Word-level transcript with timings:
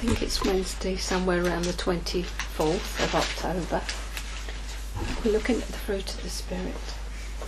think 0.00 0.22
it's 0.22 0.44
Wednesday, 0.44 0.94
somewhere 0.94 1.44
around 1.44 1.64
the 1.64 1.72
24th 1.72 3.02
of 3.02 3.14
October. 3.16 3.82
We're 5.24 5.32
looking 5.32 5.56
at 5.56 5.66
the 5.66 5.72
fruit 5.72 6.14
of 6.14 6.22
the 6.22 6.30
Spirit. 6.30 6.94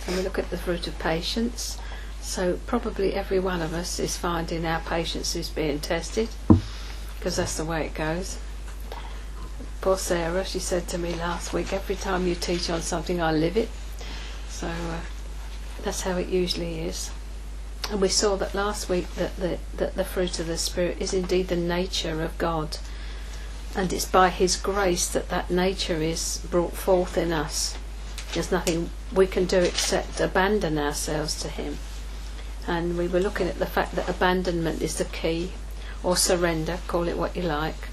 And 0.05 0.17
we 0.17 0.21
look 0.21 0.37
at 0.37 0.49
the 0.49 0.57
fruit 0.57 0.85
of 0.85 0.99
patience. 0.99 1.77
So, 2.19 2.59
probably 2.67 3.13
every 3.13 3.39
one 3.39 3.61
of 3.61 3.73
us 3.73 3.99
is 4.01 4.17
finding 4.17 4.65
our 4.65 4.81
patience 4.81 5.33
is 5.33 5.47
being 5.47 5.79
tested, 5.79 6.27
because 7.17 7.37
that's 7.37 7.55
the 7.55 7.63
way 7.63 7.85
it 7.85 7.93
goes. 7.93 8.37
Poor 9.79 9.97
Sarah, 9.97 10.43
she 10.43 10.59
said 10.59 10.89
to 10.89 10.97
me 10.97 11.13
last 11.13 11.53
week, 11.53 11.71
every 11.71 11.95
time 11.95 12.27
you 12.27 12.35
teach 12.35 12.69
on 12.69 12.81
something, 12.81 13.21
I 13.21 13.31
live 13.31 13.55
it. 13.55 13.69
So, 14.49 14.67
uh, 14.67 14.99
that's 15.83 16.01
how 16.01 16.17
it 16.17 16.27
usually 16.27 16.81
is. 16.81 17.11
And 17.91 17.99
we 17.99 18.07
saw 18.07 18.37
that 18.37 18.55
last 18.55 18.87
week 18.87 19.13
that 19.15 19.35
the, 19.35 19.59
that 19.75 19.95
the 19.95 20.05
fruit 20.05 20.39
of 20.39 20.47
the 20.47 20.57
Spirit 20.57 21.01
is 21.01 21.13
indeed 21.13 21.49
the 21.49 21.57
nature 21.57 22.23
of 22.23 22.37
God. 22.37 22.77
And 23.75 23.91
it's 23.91 24.05
by 24.05 24.29
His 24.29 24.55
grace 24.55 25.09
that 25.09 25.27
that 25.27 25.51
nature 25.51 26.01
is 26.01 26.39
brought 26.49 26.71
forth 26.71 27.17
in 27.17 27.33
us. 27.33 27.77
There's 28.31 28.49
nothing 28.49 28.91
we 29.13 29.27
can 29.27 29.43
do 29.43 29.59
except 29.59 30.21
abandon 30.21 30.77
ourselves 30.77 31.37
to 31.41 31.49
Him. 31.49 31.79
And 32.65 32.97
we 32.97 33.09
were 33.09 33.19
looking 33.19 33.49
at 33.49 33.59
the 33.59 33.65
fact 33.65 33.95
that 33.95 34.07
abandonment 34.07 34.81
is 34.81 34.97
the 34.97 35.03
key, 35.03 35.51
or 36.01 36.15
surrender, 36.15 36.79
call 36.87 37.09
it 37.09 37.17
what 37.17 37.35
you 37.35 37.43
like, 37.43 37.89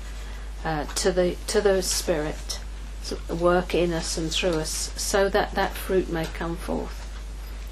uh, 0.64 0.84
to 0.84 1.10
the 1.10 1.36
to 1.48 1.60
the 1.60 1.82
Spirit, 1.82 2.60
to 3.06 3.34
work 3.34 3.74
in 3.74 3.92
us 3.92 4.16
and 4.16 4.30
through 4.30 4.60
us, 4.60 4.92
so 4.94 5.28
that 5.28 5.56
that 5.56 5.72
fruit 5.72 6.08
may 6.08 6.26
come 6.26 6.54
forth. 6.54 6.97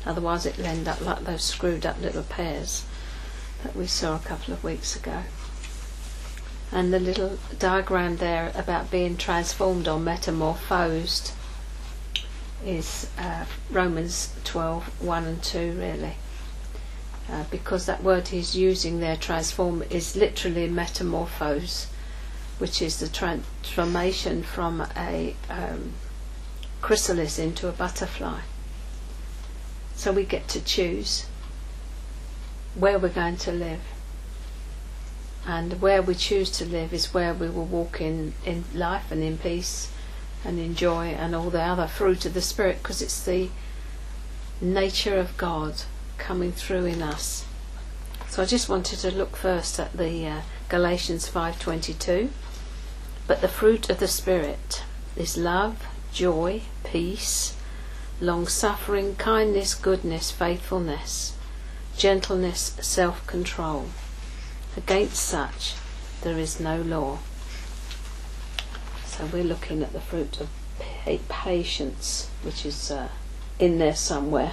Otherwise, 0.06 0.46
it'll 0.46 0.64
end 0.64 0.86
up 0.86 1.00
like 1.00 1.24
those 1.24 1.42
screwed 1.42 1.84
up 1.84 2.00
little 2.00 2.22
pears 2.22 2.84
that 3.64 3.74
we 3.74 3.86
saw 3.86 4.14
a 4.14 4.20
couple 4.20 4.54
of 4.54 4.62
weeks 4.62 4.94
ago. 4.94 5.24
And 6.70 6.92
the 6.92 7.00
little 7.00 7.38
diagram 7.58 8.16
there 8.18 8.52
about 8.54 8.90
being 8.90 9.16
transformed 9.16 9.88
or 9.88 9.98
metamorphosed 9.98 11.32
is 12.64 13.08
uh, 13.18 13.44
Romans 13.70 14.32
12 14.44 15.02
1 15.02 15.24
and 15.24 15.42
2, 15.42 15.72
really. 15.72 16.14
Uh, 17.28 17.44
because 17.50 17.86
that 17.86 18.04
word 18.04 18.28
he's 18.28 18.54
using 18.54 19.00
there, 19.00 19.16
transform, 19.16 19.82
is 19.90 20.14
literally 20.14 20.68
metamorphose, 20.68 21.88
which 22.58 22.80
is 22.80 23.00
the 23.00 23.08
transformation 23.08 24.44
from 24.44 24.86
a 24.96 25.34
um, 25.50 25.92
chrysalis 26.80 27.38
into 27.38 27.68
a 27.68 27.72
butterfly. 27.72 28.40
So 29.96 30.12
we 30.12 30.24
get 30.24 30.46
to 30.48 30.60
choose 30.60 31.26
where 32.74 32.98
we're 32.98 33.08
going 33.08 33.38
to 33.38 33.52
live. 33.52 33.80
And 35.46 35.80
where 35.80 36.02
we 36.02 36.14
choose 36.14 36.50
to 36.52 36.66
live 36.66 36.92
is 36.92 37.14
where 37.14 37.32
we 37.32 37.48
will 37.48 37.64
walk 37.64 38.00
in, 38.00 38.34
in 38.44 38.64
life 38.74 39.10
and 39.10 39.22
in 39.22 39.38
peace 39.38 39.90
and 40.44 40.58
in 40.58 40.74
joy 40.74 41.06
and 41.06 41.34
all 41.34 41.50
the 41.50 41.62
other 41.62 41.86
fruit 41.86 42.26
of 42.26 42.34
the 42.34 42.42
Spirit 42.42 42.78
because 42.82 43.00
it's 43.00 43.24
the 43.24 43.48
nature 44.60 45.18
of 45.18 45.36
God 45.36 45.82
coming 46.18 46.52
through 46.52 46.86
in 46.86 47.02
us. 47.02 47.44
So 48.28 48.42
I 48.42 48.46
just 48.46 48.68
wanted 48.68 48.98
to 49.00 49.10
look 49.10 49.36
first 49.36 49.78
at 49.80 49.96
the 49.96 50.26
uh, 50.26 50.40
Galatians 50.68 51.28
5:22. 51.28 52.28
But 53.26 53.40
the 53.40 53.48
fruit 53.48 53.88
of 53.88 53.98
the 53.98 54.08
Spirit 54.08 54.84
is 55.16 55.36
love, 55.36 55.86
joy, 56.12 56.62
peace, 56.84 57.56
long 58.20 58.46
suffering, 58.46 59.14
kindness, 59.16 59.74
goodness, 59.74 60.30
faithfulness, 60.30 61.34
gentleness, 61.96 62.76
self 62.80 63.26
control. 63.26 63.86
Against 64.76 65.22
such 65.22 65.74
there 66.22 66.38
is 66.38 66.60
no 66.60 66.80
law. 66.80 67.18
So 69.04 69.26
we're 69.26 69.44
looking 69.44 69.82
at 69.82 69.92
the 69.92 70.00
fruit 70.00 70.40
of 70.40 70.48
patience, 71.28 72.28
which 72.42 72.66
is 72.66 72.90
uh, 72.90 73.08
in 73.58 73.78
there 73.78 73.94
somewhere. 73.94 74.52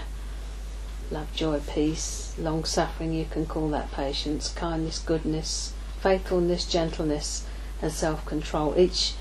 Love, 1.11 1.33
joy, 1.35 1.59
peace, 1.59 2.33
long 2.37 2.63
suffering, 2.63 3.13
you 3.13 3.25
can 3.25 3.45
call 3.45 3.69
that 3.69 3.91
patience, 3.91 4.49
kindness, 4.49 4.99
goodness, 4.99 5.73
faithfulness, 6.01 6.65
gentleness, 6.65 7.45
and 7.81 7.91
self 7.91 8.25
control. 8.25 8.73
Each 8.77 9.13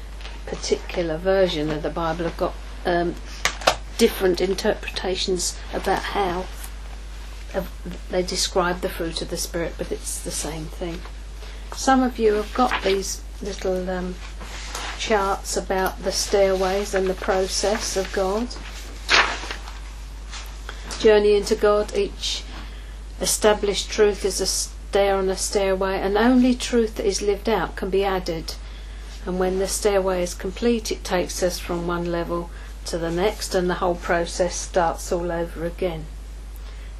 particular 0.46 1.16
version 1.16 1.70
of 1.70 1.82
the 1.82 1.90
Bible 1.90 2.24
have 2.24 2.36
got 2.36 2.54
um, 2.84 3.14
different 4.02 4.40
interpretations 4.40 5.56
about 5.72 6.02
how 6.02 6.44
they 8.10 8.20
describe 8.20 8.80
the 8.80 8.88
fruit 8.88 9.22
of 9.22 9.30
the 9.30 9.36
Spirit, 9.36 9.74
but 9.78 9.92
it's 9.92 10.18
the 10.18 10.30
same 10.32 10.64
thing. 10.64 11.00
Some 11.76 12.02
of 12.02 12.18
you 12.18 12.34
have 12.34 12.52
got 12.52 12.82
these 12.82 13.22
little 13.40 13.88
um, 13.88 14.16
charts 14.98 15.56
about 15.56 16.02
the 16.02 16.10
stairways 16.10 16.94
and 16.94 17.06
the 17.06 17.14
process 17.14 17.96
of 17.96 18.12
God. 18.12 18.48
Journey 20.98 21.36
into 21.36 21.54
God, 21.54 21.96
each 21.96 22.42
established 23.20 23.88
truth 23.88 24.24
is 24.24 24.40
a 24.40 24.46
stair 24.46 25.14
on 25.14 25.28
a 25.28 25.36
stairway, 25.36 26.00
and 26.00 26.18
only 26.18 26.56
truth 26.56 26.96
that 26.96 27.06
is 27.06 27.22
lived 27.22 27.48
out 27.48 27.76
can 27.76 27.88
be 27.88 28.02
added. 28.02 28.56
And 29.24 29.38
when 29.38 29.60
the 29.60 29.68
stairway 29.68 30.24
is 30.24 30.34
complete, 30.34 30.90
it 30.90 31.04
takes 31.04 31.40
us 31.40 31.60
from 31.60 31.86
one 31.86 32.10
level 32.10 32.50
to 32.86 32.98
the 32.98 33.10
next, 33.10 33.54
and 33.54 33.68
the 33.68 33.74
whole 33.74 33.94
process 33.94 34.54
starts 34.54 35.10
all 35.12 35.30
over 35.30 35.64
again. 35.64 36.06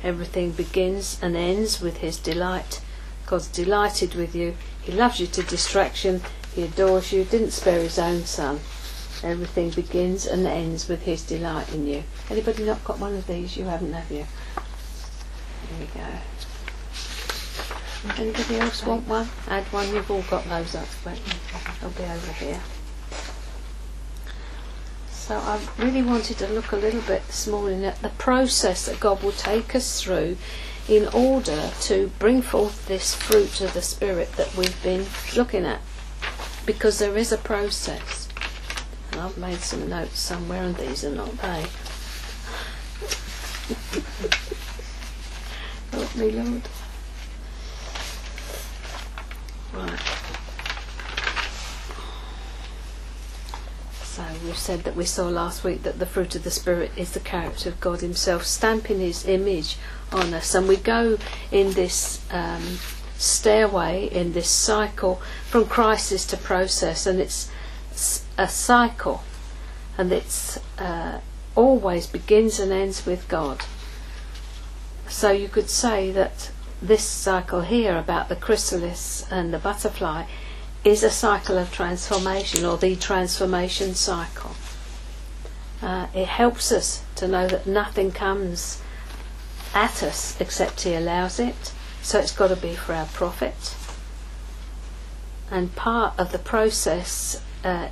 Everything 0.02 0.50
begins 0.52 1.18
and 1.22 1.36
ends 1.36 1.80
with 1.80 1.98
His 1.98 2.16
delight. 2.16 2.80
God's 3.26 3.48
delighted 3.48 4.14
with 4.14 4.34
you. 4.34 4.56
He 4.82 4.92
loves 4.92 5.20
you 5.20 5.26
to 5.28 5.42
distraction. 5.42 6.22
He 6.54 6.64
adores 6.64 7.12
you. 7.12 7.24
Didn't 7.24 7.52
spare 7.52 7.80
His 7.80 7.98
own 7.98 8.24
Son. 8.24 8.60
Everything 9.22 9.70
begins 9.70 10.26
and 10.26 10.46
ends 10.46 10.88
with 10.88 11.02
His 11.02 11.22
delight 11.22 11.72
in 11.72 11.86
you. 11.86 12.02
Anybody 12.28 12.64
not 12.64 12.82
got 12.84 12.98
one 12.98 13.14
of 13.14 13.26
these? 13.26 13.56
You 13.56 13.64
haven't, 13.64 13.92
have 13.92 14.10
you? 14.10 14.26
Here 15.68 15.78
we 15.78 15.86
go. 15.86 16.06
Anybody 18.18 18.58
else 18.58 18.84
want 18.84 19.06
one? 19.06 19.28
Add 19.46 19.64
one. 19.66 19.88
You've 19.94 20.10
all 20.10 20.22
got 20.22 20.44
those 20.48 20.74
up, 20.74 20.88
but 21.04 21.18
they'll 21.80 21.90
be 21.90 22.02
over 22.02 22.32
here. 22.32 22.60
So 25.22 25.36
I 25.36 25.60
really 25.78 26.02
wanted 26.02 26.38
to 26.38 26.48
look 26.48 26.72
a 26.72 26.76
little 26.76 27.00
bit 27.02 27.24
this 27.28 27.46
morning 27.46 27.84
at 27.84 28.02
the 28.02 28.08
process 28.08 28.86
that 28.86 28.98
God 28.98 29.22
will 29.22 29.30
take 29.30 29.72
us 29.72 30.02
through 30.02 30.36
in 30.88 31.06
order 31.14 31.70
to 31.82 32.10
bring 32.18 32.42
forth 32.42 32.88
this 32.88 33.14
fruit 33.14 33.60
of 33.60 33.72
the 33.72 33.82
Spirit 33.82 34.32
that 34.32 34.56
we've 34.56 34.82
been 34.82 35.06
looking 35.36 35.64
at. 35.64 35.80
Because 36.66 36.98
there 36.98 37.16
is 37.16 37.30
a 37.30 37.38
process. 37.38 38.28
And 39.12 39.20
I've 39.20 39.38
made 39.38 39.60
some 39.60 39.88
notes 39.88 40.18
somewhere, 40.18 40.64
and 40.64 40.74
these 40.74 41.04
are 41.04 41.14
not 41.14 41.30
they. 41.38 41.66
Help 45.92 46.16
me, 46.16 46.30
Lord. 46.32 46.62
Right. 49.72 50.11
We've 54.44 54.58
said 54.58 54.84
that 54.84 54.96
we 54.96 55.04
saw 55.04 55.28
last 55.28 55.62
week 55.62 55.84
that 55.84 55.98
the 55.98 56.06
fruit 56.06 56.34
of 56.34 56.42
the 56.42 56.50
Spirit 56.50 56.90
is 56.96 57.12
the 57.12 57.20
character 57.20 57.68
of 57.68 57.80
God 57.80 58.00
Himself, 58.00 58.44
stamping 58.44 58.98
His 58.98 59.26
image 59.26 59.76
on 60.10 60.34
us. 60.34 60.54
And 60.54 60.66
we 60.66 60.76
go 60.76 61.18
in 61.52 61.72
this 61.72 62.24
um, 62.32 62.78
stairway, 63.16 64.08
in 64.10 64.32
this 64.32 64.48
cycle 64.48 65.22
from 65.48 65.66
crisis 65.66 66.26
to 66.26 66.36
process, 66.36 67.06
and 67.06 67.20
it's 67.20 67.50
a 68.36 68.48
cycle, 68.48 69.22
and 69.96 70.12
it's 70.12 70.58
uh, 70.78 71.20
always 71.54 72.06
begins 72.08 72.58
and 72.58 72.72
ends 72.72 73.06
with 73.06 73.28
God. 73.28 73.60
So 75.08 75.30
you 75.30 75.48
could 75.48 75.70
say 75.70 76.10
that 76.12 76.50
this 76.80 77.04
cycle 77.04 77.60
here 77.60 77.96
about 77.96 78.28
the 78.28 78.36
chrysalis 78.36 79.24
and 79.30 79.54
the 79.54 79.58
butterfly 79.58 80.24
is 80.84 81.02
a 81.02 81.10
cycle 81.10 81.58
of 81.58 81.72
transformation 81.72 82.64
or 82.64 82.76
the 82.76 82.96
transformation 82.96 83.94
cycle. 83.94 84.52
Uh, 85.80 86.06
it 86.14 86.26
helps 86.26 86.72
us 86.72 87.02
to 87.16 87.26
know 87.28 87.46
that 87.48 87.66
nothing 87.66 88.10
comes 88.10 88.80
at 89.74 90.02
us 90.02 90.40
except 90.40 90.82
He 90.82 90.94
allows 90.94 91.38
it, 91.38 91.72
so 92.02 92.18
it's 92.18 92.32
got 92.32 92.48
to 92.48 92.56
be 92.56 92.74
for 92.74 92.94
our 92.94 93.06
profit. 93.06 93.76
And 95.50 95.74
part 95.74 96.14
of 96.18 96.32
the 96.32 96.38
process 96.38 97.42
uh, 97.64 97.88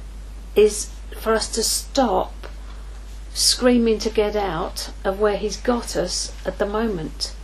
is 0.54 0.90
for 1.20 1.34
us 1.34 1.48
to 1.52 1.62
stop 1.62 2.32
screaming 3.32 3.98
to 4.00 4.10
get 4.10 4.34
out 4.34 4.90
of 5.04 5.20
where 5.20 5.37
He's 5.37 5.56
got 5.56 5.96
us 5.96 6.32
at 6.44 6.58
the 6.58 6.66
moment 6.66 7.34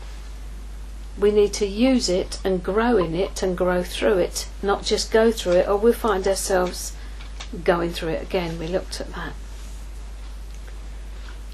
we 1.18 1.30
need 1.30 1.52
to 1.54 1.66
use 1.66 2.08
it 2.08 2.38
and 2.44 2.62
grow 2.62 2.96
in 2.98 3.14
it 3.14 3.42
and 3.42 3.56
grow 3.56 3.82
through 3.82 4.18
it, 4.18 4.48
not 4.62 4.84
just 4.84 5.10
go 5.10 5.32
through 5.32 5.52
it, 5.52 5.68
or 5.68 5.76
we'll 5.76 5.92
find 5.92 6.26
ourselves 6.28 6.94
going 7.64 7.90
through 7.90 8.10
it 8.10 8.22
again. 8.22 8.58
We 8.58 8.66
looked 8.66 9.00
at 9.00 9.12
that. 9.14 9.32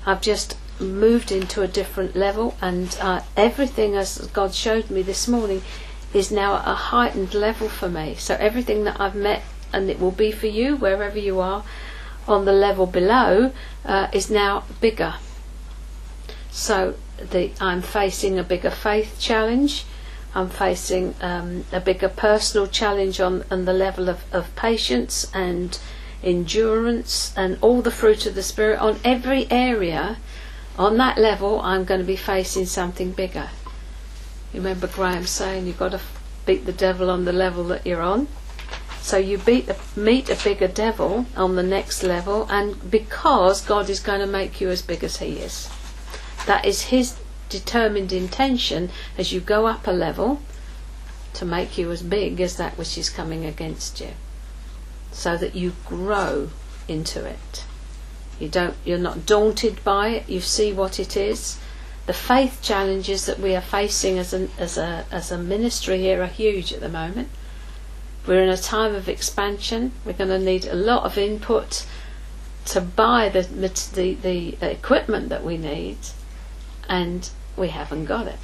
I've 0.05 0.21
just 0.21 0.57
moved 0.81 1.31
into 1.31 1.63
a 1.63 1.69
different 1.69 2.17
level, 2.17 2.57
and 2.61 2.97
uh, 3.01 3.21
everything, 3.37 3.95
as 3.95 4.19
God 4.33 4.53
showed 4.53 4.91
me 4.91 5.03
this 5.03 5.29
morning, 5.29 5.63
is 6.13 6.33
now 6.33 6.57
at 6.57 6.67
a 6.67 6.75
heightened 6.75 7.35
level 7.35 7.69
for 7.69 7.89
me. 7.89 8.17
So 8.17 8.35
everything 8.35 8.85
that 8.85 9.01
I've 9.01 9.15
met, 9.15 9.43
and 9.73 9.89
it 9.89 10.01
will 10.01 10.11
be 10.11 10.33
for 10.33 10.49
you 10.49 10.77
wherever 10.77 11.19
you 11.19 11.39
are, 11.41 11.65
on 12.27 12.45
the 12.45 12.53
level 12.53 12.87
below, 12.87 13.53
uh, 13.85 14.09
is 14.13 14.29
now 14.29 14.65
bigger. 14.81 15.15
So 16.51 16.97
the, 17.19 17.53
I'm 17.61 17.83
facing 17.83 18.39
a 18.39 18.43
bigger 18.43 18.71
faith 18.71 19.17
challenge. 19.19 19.85
I'm 20.35 20.49
facing 20.49 21.15
um, 21.21 21.65
a 21.73 21.81
bigger 21.81 22.09
personal 22.09 22.67
challenge 22.67 23.21
on, 23.21 23.45
on 23.51 23.67
the 23.67 23.73
level 23.73 24.09
of, 24.09 24.25
of 24.33 24.55
patience 24.57 25.31
and 25.35 25.79
endurance 26.23 27.35
and 27.37 27.59
all 27.61 27.83
the 27.83 27.91
fruit 27.91 28.25
of 28.27 28.35
the 28.35 28.43
Spirit. 28.43 28.79
On 28.79 28.99
every 29.05 29.51
area, 29.51 30.17
on 30.79 30.97
that 30.97 31.19
level, 31.19 31.61
I'm 31.61 31.85
going 31.85 32.01
to 32.01 32.07
be 32.07 32.17
facing 32.17 32.67
something 32.67 33.13
bigger. 33.13 33.51
You 34.53 34.61
remember 34.61 34.87
Graham 34.87 35.27
saying 35.27 35.67
you've 35.67 35.79
got 35.79 35.93
to 35.93 36.01
beat 36.47 36.65
the 36.65 36.73
devil 36.73 37.11
on 37.11 37.25
the 37.25 37.33
level 37.33 37.65
that 37.65 37.87
you're 37.87 38.03
on? 38.03 38.29
So 39.01 39.17
you 39.17 39.37
beat 39.37 39.69
a, 39.69 39.77
meet 39.97 40.31
a 40.31 40.37
bigger 40.43 40.69
devil 40.69 41.27
on 41.37 41.57
the 41.57 41.63
next 41.63 42.03
level, 42.03 42.47
and 42.49 42.91
because 42.91 43.61
God 43.61 43.91
is 43.91 44.01
going 44.01 44.21
to 44.21 44.27
make 44.27 44.61
you 44.61 44.71
as 44.71 44.81
big 44.81 45.03
as 45.03 45.17
He 45.17 45.39
is. 45.39 45.69
That 46.47 46.65
is 46.65 46.83
His 46.83 47.17
determined 47.49 48.13
intention 48.13 48.91
as 49.19 49.33
you 49.33 49.41
go 49.41 49.67
up 49.67 49.87
a 49.87 49.91
level 49.91 50.41
to 51.35 51.45
make 51.45 51.77
you 51.77 51.91
as 51.91 52.03
big 52.03 52.41
as 52.41 52.57
that 52.57 52.79
which 52.79 52.97
is 52.97 53.11
coming 53.11 53.45
against 53.45 54.01
you 54.01 54.11
so 55.13 55.37
that 55.37 55.55
you 55.55 55.75
grow 55.87 56.49
into 56.89 57.25
it. 57.25 57.65
You 58.41 58.49
don't 58.49 58.75
you're 58.85 58.99
not 58.99 59.27
daunted 59.27 59.85
by 59.85 60.09
it. 60.09 60.29
You 60.29 60.41
see 60.41 60.73
what 60.73 60.99
it 60.99 61.17
is. 61.17 61.59
The 62.07 62.13
faith 62.13 62.61
challenges 62.63 63.27
that 63.27 63.39
we 63.39 63.55
are 63.55 63.61
facing 63.61 64.19
as 64.19 64.33
a, 64.33 64.49
as 64.59 64.77
a 64.79 65.05
as 65.13 65.31
a 65.31 65.39
ministry 65.39 65.99
here 65.99 66.23
are 66.23 66.27
huge 66.27 66.73
at 66.73 66.81
the 66.81 66.89
moment. 66.89 67.29
We're 68.27 68.43
in 68.43 68.49
a 68.49 68.57
time 68.57 68.95
of 68.95 69.09
expansion. 69.09 69.93
We're 70.05 70.13
going 70.15 70.31
to 70.31 70.39
need 70.39 70.65
a 70.65 70.75
lot 70.75 71.05
of 71.05 71.19
input 71.19 71.87
to 72.67 72.81
buy 72.81 73.29
the 73.29 73.43
the, 73.43 74.15
the 74.15 74.71
equipment 74.71 75.29
that 75.29 75.45
we 75.45 75.59
need 75.59 75.99
and 76.93 77.31
we 77.57 77.69
haven't 77.69 78.05
got 78.05 78.27
it. 78.27 78.39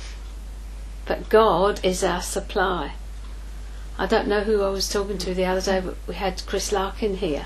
But 1.05 1.29
God 1.29 1.85
is 1.85 2.03
our 2.03 2.23
supply. 2.23 2.93
I 3.99 4.07
don't 4.07 4.27
know 4.27 4.41
who 4.41 4.63
I 4.63 4.71
was 4.71 4.89
talking 4.89 5.19
to 5.19 5.35
the 5.35 5.45
other 5.45 5.61
day, 5.61 5.81
but 5.81 5.97
we 6.07 6.15
had 6.15 6.43
Chris 6.47 6.73
Larkin 6.73 7.19
here 7.19 7.45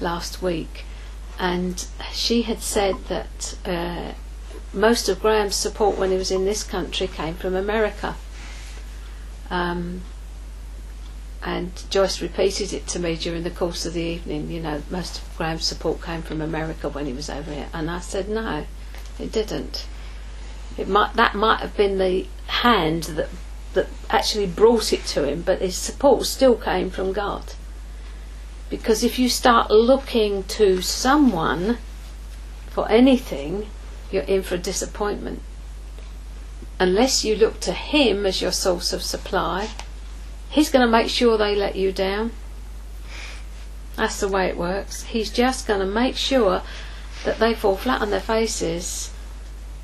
last 0.00 0.40
week, 0.40 0.84
and 1.36 1.84
she 2.12 2.42
had 2.42 2.62
said 2.62 2.94
that 3.08 3.56
uh, 3.64 4.12
most 4.72 5.08
of 5.08 5.20
Graham's 5.20 5.56
support 5.56 5.98
when 5.98 6.12
he 6.12 6.16
was 6.16 6.30
in 6.30 6.44
this 6.44 6.62
country 6.62 7.08
came 7.08 7.34
from 7.34 7.56
America. 7.56 8.14
Um, 9.50 10.02
and 11.42 11.72
Joyce 11.90 12.22
repeated 12.22 12.72
it 12.72 12.86
to 12.88 13.00
me 13.00 13.16
during 13.16 13.42
the 13.42 13.50
course 13.50 13.84
of 13.84 13.94
the 13.94 14.02
evening. 14.02 14.48
You 14.48 14.60
know, 14.60 14.82
most 14.90 15.22
of 15.22 15.36
Graham's 15.36 15.64
support 15.64 16.00
came 16.02 16.22
from 16.22 16.40
America 16.40 16.88
when 16.88 17.06
he 17.06 17.12
was 17.12 17.28
over 17.28 17.52
here, 17.52 17.68
and 17.72 17.90
I 17.90 17.98
said 17.98 18.28
no, 18.28 18.66
it 19.18 19.32
didn't. 19.32 19.86
It 20.80 20.88
might 20.88 21.12
that 21.12 21.34
might 21.34 21.60
have 21.60 21.76
been 21.76 21.98
the 21.98 22.26
hand 22.46 23.02
that 23.02 23.28
that 23.74 23.88
actually 24.08 24.46
brought 24.46 24.94
it 24.94 25.04
to 25.08 25.28
him, 25.28 25.42
but 25.42 25.60
his 25.60 25.76
support 25.76 26.24
still 26.24 26.56
came 26.56 26.88
from 26.88 27.12
God. 27.12 27.52
Because 28.70 29.04
if 29.04 29.18
you 29.18 29.28
start 29.28 29.70
looking 29.70 30.44
to 30.44 30.80
someone 30.80 31.76
for 32.70 32.90
anything, 32.90 33.68
you're 34.10 34.22
in 34.22 34.42
for 34.42 34.54
a 34.54 34.58
disappointment. 34.58 35.42
Unless 36.78 37.26
you 37.26 37.36
look 37.36 37.60
to 37.60 37.74
him 37.74 38.24
as 38.24 38.40
your 38.40 38.50
source 38.50 38.94
of 38.94 39.02
supply, 39.02 39.68
he's 40.48 40.70
going 40.70 40.86
to 40.86 40.90
make 40.90 41.10
sure 41.10 41.36
they 41.36 41.54
let 41.54 41.76
you 41.76 41.92
down. 41.92 42.32
That's 43.96 44.18
the 44.18 44.28
way 44.28 44.46
it 44.46 44.56
works. 44.56 45.02
He's 45.02 45.30
just 45.30 45.66
going 45.66 45.80
to 45.80 45.86
make 45.86 46.16
sure 46.16 46.62
that 47.26 47.38
they 47.38 47.52
fall 47.52 47.76
flat 47.76 48.00
on 48.00 48.08
their 48.08 48.18
faces 48.18 49.10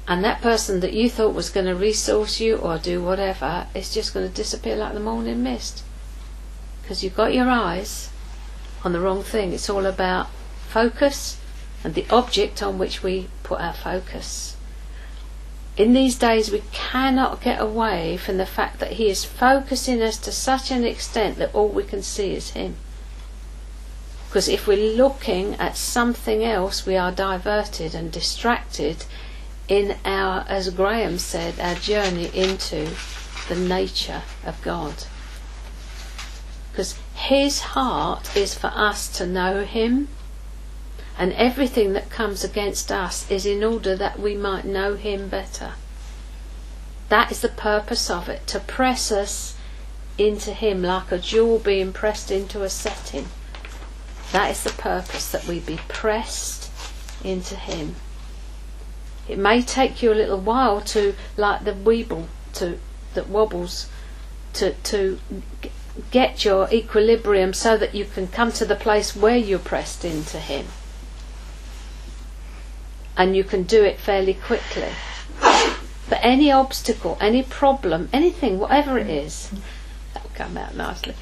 and 0.08 0.23
that 0.23 0.41
person 0.41 0.81
that 0.81 0.93
you 0.93 1.11
thought 1.11 1.35
was 1.35 1.50
going 1.50 1.67
to 1.67 1.75
resource 1.75 2.38
you 2.41 2.56
or 2.56 2.79
do 2.79 3.03
whatever 3.03 3.67
is 3.75 3.93
just 3.93 4.14
going 4.14 4.29
to 4.29 4.35
disappear 4.35 4.76
like 4.76 4.94
the 4.94 5.00
morning 5.00 5.43
mist. 5.43 5.82
Because 6.82 7.03
you've 7.03 7.17
got 7.17 7.35
your 7.35 7.50
eyes 7.50 8.11
on 8.85 8.93
the 8.93 9.00
wrong 9.00 9.25
thing. 9.25 9.53
It's 9.53 9.69
all 9.69 9.85
about 9.85 10.29
focus 10.69 11.38
and 11.82 11.94
the 11.94 12.06
object 12.08 12.62
on 12.62 12.79
which 12.79 13.03
we 13.03 13.29
put 13.43 13.61
our 13.61 13.73
focus. 13.73 14.56
In 15.76 15.93
these 15.93 16.17
days, 16.17 16.50
we 16.50 16.62
cannot 16.73 17.43
get 17.43 17.61
away 17.61 18.17
from 18.17 18.38
the 18.38 18.47
fact 18.47 18.79
that 18.79 18.93
He 18.93 19.11
is 19.11 19.25
focusing 19.25 20.00
us 20.00 20.17
to 20.19 20.32
such 20.32 20.70
an 20.70 20.85
extent 20.85 21.37
that 21.38 21.55
all 21.55 21.69
we 21.69 21.82
can 21.82 22.03
see 22.03 22.35
is 22.35 22.50
Him. 22.50 22.76
Because 24.29 24.49
if 24.49 24.67
we're 24.67 24.97
looking 24.97 25.55
at 25.55 25.76
something 25.76 26.44
else, 26.44 26.87
we 26.87 26.97
are 26.97 27.12
diverted 27.12 27.94
and 27.94 28.11
distracted 28.11 29.05
in 29.69 29.97
our, 30.05 30.45
as 30.49 30.71
Graham 30.71 31.19
said, 31.19 31.59
our 31.59 31.75
journey 31.75 32.31
into 32.35 32.89
the 33.49 33.57
nature 33.57 34.23
of 34.45 34.61
God. 34.63 35.05
Because 36.71 36.99
His 37.15 37.61
heart 37.61 38.37
is 38.37 38.55
for 38.55 38.69
us 38.69 39.09
to 39.19 39.27
know 39.27 39.65
Him, 39.65 40.09
and 41.19 41.33
everything 41.33 41.95
that 41.95 42.11
comes 42.11 42.45
against 42.45 42.93
us 42.93 43.29
is 43.31 43.47
in 43.47 43.65
order 43.65 43.97
that 43.97 44.21
we 44.21 44.37
might 44.37 44.65
know 44.65 44.95
Him 44.95 45.29
better. 45.29 45.73
That 47.09 47.33
is 47.33 47.41
the 47.41 47.49
purpose 47.49 48.11
of 48.11 48.29
it, 48.29 48.47
to 48.49 48.61
press 48.61 49.11
us 49.11 49.57
into 50.19 50.53
Him 50.53 50.83
like 50.83 51.11
a 51.11 51.19
jewel 51.19 51.59
being 51.59 51.93
pressed 51.93 52.31
into 52.31 52.63
a 52.63 52.71
setting. 52.71 53.29
That 54.33 54.51
is 54.51 54.65
the 54.65 54.71
purpose, 54.71 55.31
that 55.31 55.47
we 55.47 55.61
be 55.61 55.79
pressed 55.89 56.71
into 57.25 57.57
Him. 57.57 57.97
It 59.28 59.38
may 59.38 59.62
take 59.62 60.02
you 60.02 60.12
a 60.12 60.14
little 60.14 60.38
while 60.38 60.81
to, 60.82 61.14
like 61.37 61.64
the 61.64 61.73
weeble 61.73 62.26
to 62.55 62.78
that 63.14 63.28
wobbles, 63.28 63.88
to 64.55 64.73
to 64.73 65.19
get 66.11 66.44
your 66.44 66.69
equilibrium 66.70 67.52
so 67.52 67.76
that 67.76 67.94
you 67.94 68.05
can 68.05 68.28
come 68.28 68.52
to 68.52 68.64
the 68.64 68.76
place 68.76 69.17
where 69.17 69.37
you're 69.37 69.58
pressed 69.58 70.05
into 70.05 70.38
Him, 70.38 70.67
and 73.17 73.34
you 73.37 73.43
can 73.43 73.64
do 73.64 73.82
it 73.82 73.99
fairly 73.99 74.34
quickly. 74.34 74.93
But 76.08 76.20
any 76.22 76.52
obstacle, 76.52 77.19
any 77.20 77.43
problem, 77.43 78.08
anything, 78.12 78.61
whatever 78.61 78.96
it 78.96 79.11
is, 79.11 79.50
that'll 80.15 80.31
come 80.34 80.56
out 80.56 80.77
nicely. 80.77 81.15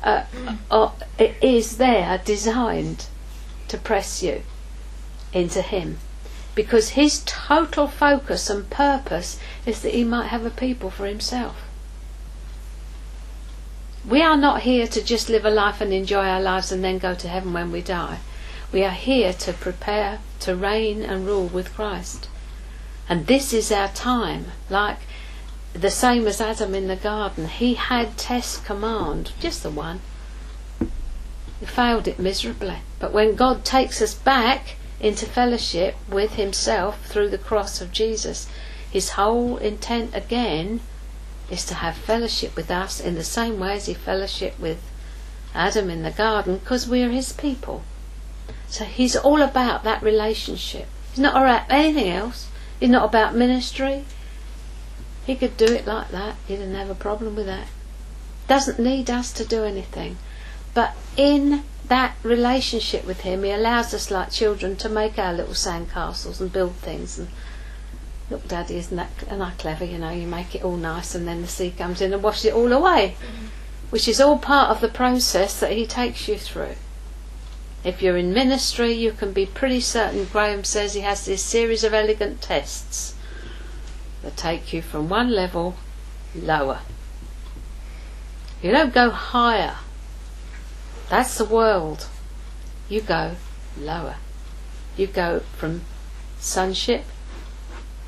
Uh, 0.00 0.24
uh, 0.70 0.92
it 1.18 1.34
is 1.42 1.78
there 1.78 2.20
designed 2.24 3.06
to 3.66 3.76
press 3.76 4.22
you 4.22 4.42
into 5.32 5.60
Him 5.60 5.98
because 6.58 6.88
his 6.88 7.22
total 7.24 7.86
focus 7.86 8.50
and 8.50 8.68
purpose 8.68 9.38
is 9.64 9.80
that 9.80 9.94
he 9.94 10.02
might 10.02 10.26
have 10.26 10.44
a 10.44 10.50
people 10.50 10.90
for 10.90 11.06
himself. 11.06 11.62
We 14.04 14.22
are 14.22 14.36
not 14.36 14.62
here 14.62 14.88
to 14.88 15.00
just 15.00 15.28
live 15.28 15.44
a 15.44 15.50
life 15.50 15.80
and 15.80 15.92
enjoy 15.92 16.24
our 16.24 16.40
lives 16.40 16.72
and 16.72 16.82
then 16.82 16.98
go 16.98 17.14
to 17.14 17.28
heaven 17.28 17.52
when 17.52 17.70
we 17.70 17.80
die. 17.80 18.18
We 18.72 18.82
are 18.82 18.90
here 18.90 19.32
to 19.34 19.52
prepare 19.52 20.18
to 20.40 20.56
reign 20.56 21.02
and 21.02 21.26
rule 21.26 21.46
with 21.46 21.72
Christ. 21.76 22.28
And 23.08 23.28
this 23.28 23.52
is 23.52 23.70
our 23.70 23.90
time, 23.90 24.46
like 24.68 24.98
the 25.74 25.92
same 25.92 26.26
as 26.26 26.40
Adam 26.40 26.74
in 26.74 26.88
the 26.88 26.96
garden. 26.96 27.46
He 27.46 27.74
had 27.74 28.18
test 28.18 28.64
command, 28.64 29.30
just 29.38 29.62
the 29.62 29.70
one. 29.70 30.00
He 31.60 31.66
failed 31.66 32.08
it 32.08 32.18
miserably. 32.18 32.78
But 32.98 33.12
when 33.12 33.36
God 33.36 33.64
takes 33.64 34.02
us 34.02 34.14
back, 34.14 34.74
into 35.00 35.26
fellowship 35.26 35.96
with 36.08 36.34
himself 36.34 37.04
through 37.06 37.28
the 37.28 37.38
cross 37.38 37.80
of 37.80 37.92
Jesus. 37.92 38.48
His 38.90 39.10
whole 39.10 39.56
intent 39.58 40.14
again 40.14 40.80
is 41.50 41.64
to 41.66 41.74
have 41.74 41.96
fellowship 41.96 42.56
with 42.56 42.70
us 42.70 43.00
in 43.00 43.14
the 43.14 43.24
same 43.24 43.58
way 43.58 43.74
as 43.74 43.86
he 43.86 43.94
fellowship 43.94 44.58
with 44.58 44.82
Adam 45.54 45.88
in 45.88 46.02
the 46.02 46.10
garden 46.10 46.58
because 46.58 46.88
we're 46.88 47.10
his 47.10 47.32
people. 47.32 47.82
So 48.68 48.84
he's 48.84 49.16
all 49.16 49.40
about 49.40 49.84
that 49.84 50.02
relationship. 50.02 50.86
He's 51.10 51.20
not 51.20 51.36
about 51.36 51.70
anything 51.70 52.10
else. 52.10 52.48
He's 52.78 52.90
not 52.90 53.04
about 53.04 53.34
ministry. 53.34 54.04
He 55.26 55.36
could 55.36 55.56
do 55.56 55.66
it 55.66 55.86
like 55.86 56.10
that. 56.10 56.36
He 56.46 56.56
didn't 56.56 56.74
have 56.74 56.90
a 56.90 56.94
problem 56.94 57.34
with 57.34 57.46
that. 57.46 57.68
Doesn't 58.46 58.78
need 58.78 59.10
us 59.10 59.32
to 59.32 59.44
do 59.44 59.64
anything. 59.64 60.18
But 60.74 60.94
in 61.16 61.64
that 61.88 62.16
relationship 62.22 63.04
with 63.04 63.20
Him, 63.20 63.42
He 63.44 63.50
allows 63.50 63.92
us, 63.92 64.10
like 64.10 64.30
children, 64.30 64.76
to 64.76 64.88
make 64.88 65.18
our 65.18 65.32
little 65.32 65.54
sandcastles 65.54 66.40
and 66.40 66.52
build 66.52 66.74
things. 66.76 67.18
And 67.18 67.28
look, 68.30 68.46
Daddy, 68.48 68.76
isn't 68.76 68.96
that 68.96 69.10
and 69.28 69.42
I 69.42 69.50
clever? 69.52 69.84
You 69.84 69.98
know, 69.98 70.10
you 70.10 70.26
make 70.26 70.54
it 70.54 70.64
all 70.64 70.76
nice, 70.76 71.14
and 71.14 71.26
then 71.26 71.42
the 71.42 71.48
sea 71.48 71.70
comes 71.70 72.00
in 72.00 72.12
and 72.12 72.22
washes 72.22 72.46
it 72.46 72.54
all 72.54 72.72
away, 72.72 73.16
mm-hmm. 73.18 73.46
which 73.90 74.08
is 74.08 74.20
all 74.20 74.38
part 74.38 74.70
of 74.70 74.80
the 74.80 74.88
process 74.88 75.58
that 75.60 75.72
He 75.72 75.86
takes 75.86 76.28
you 76.28 76.38
through. 76.38 76.76
If 77.84 78.02
you're 78.02 78.16
in 78.16 78.34
ministry, 78.34 78.92
you 78.92 79.12
can 79.12 79.32
be 79.32 79.46
pretty 79.46 79.80
certain. 79.80 80.24
Graham 80.24 80.64
says 80.64 80.94
he 80.94 81.00
has 81.00 81.24
this 81.24 81.42
series 81.42 81.84
of 81.84 81.94
elegant 81.94 82.42
tests 82.42 83.14
that 84.22 84.36
take 84.36 84.72
you 84.72 84.82
from 84.82 85.08
one 85.08 85.30
level 85.30 85.76
lower 86.34 86.80
You 88.60 88.72
don't 88.72 88.92
go 88.92 89.10
higher. 89.10 89.76
That's 91.08 91.38
the 91.38 91.44
world. 91.44 92.06
You 92.88 93.00
go 93.00 93.36
lower. 93.78 94.16
You 94.96 95.06
go 95.06 95.40
from 95.56 95.82
sonship 96.38 97.04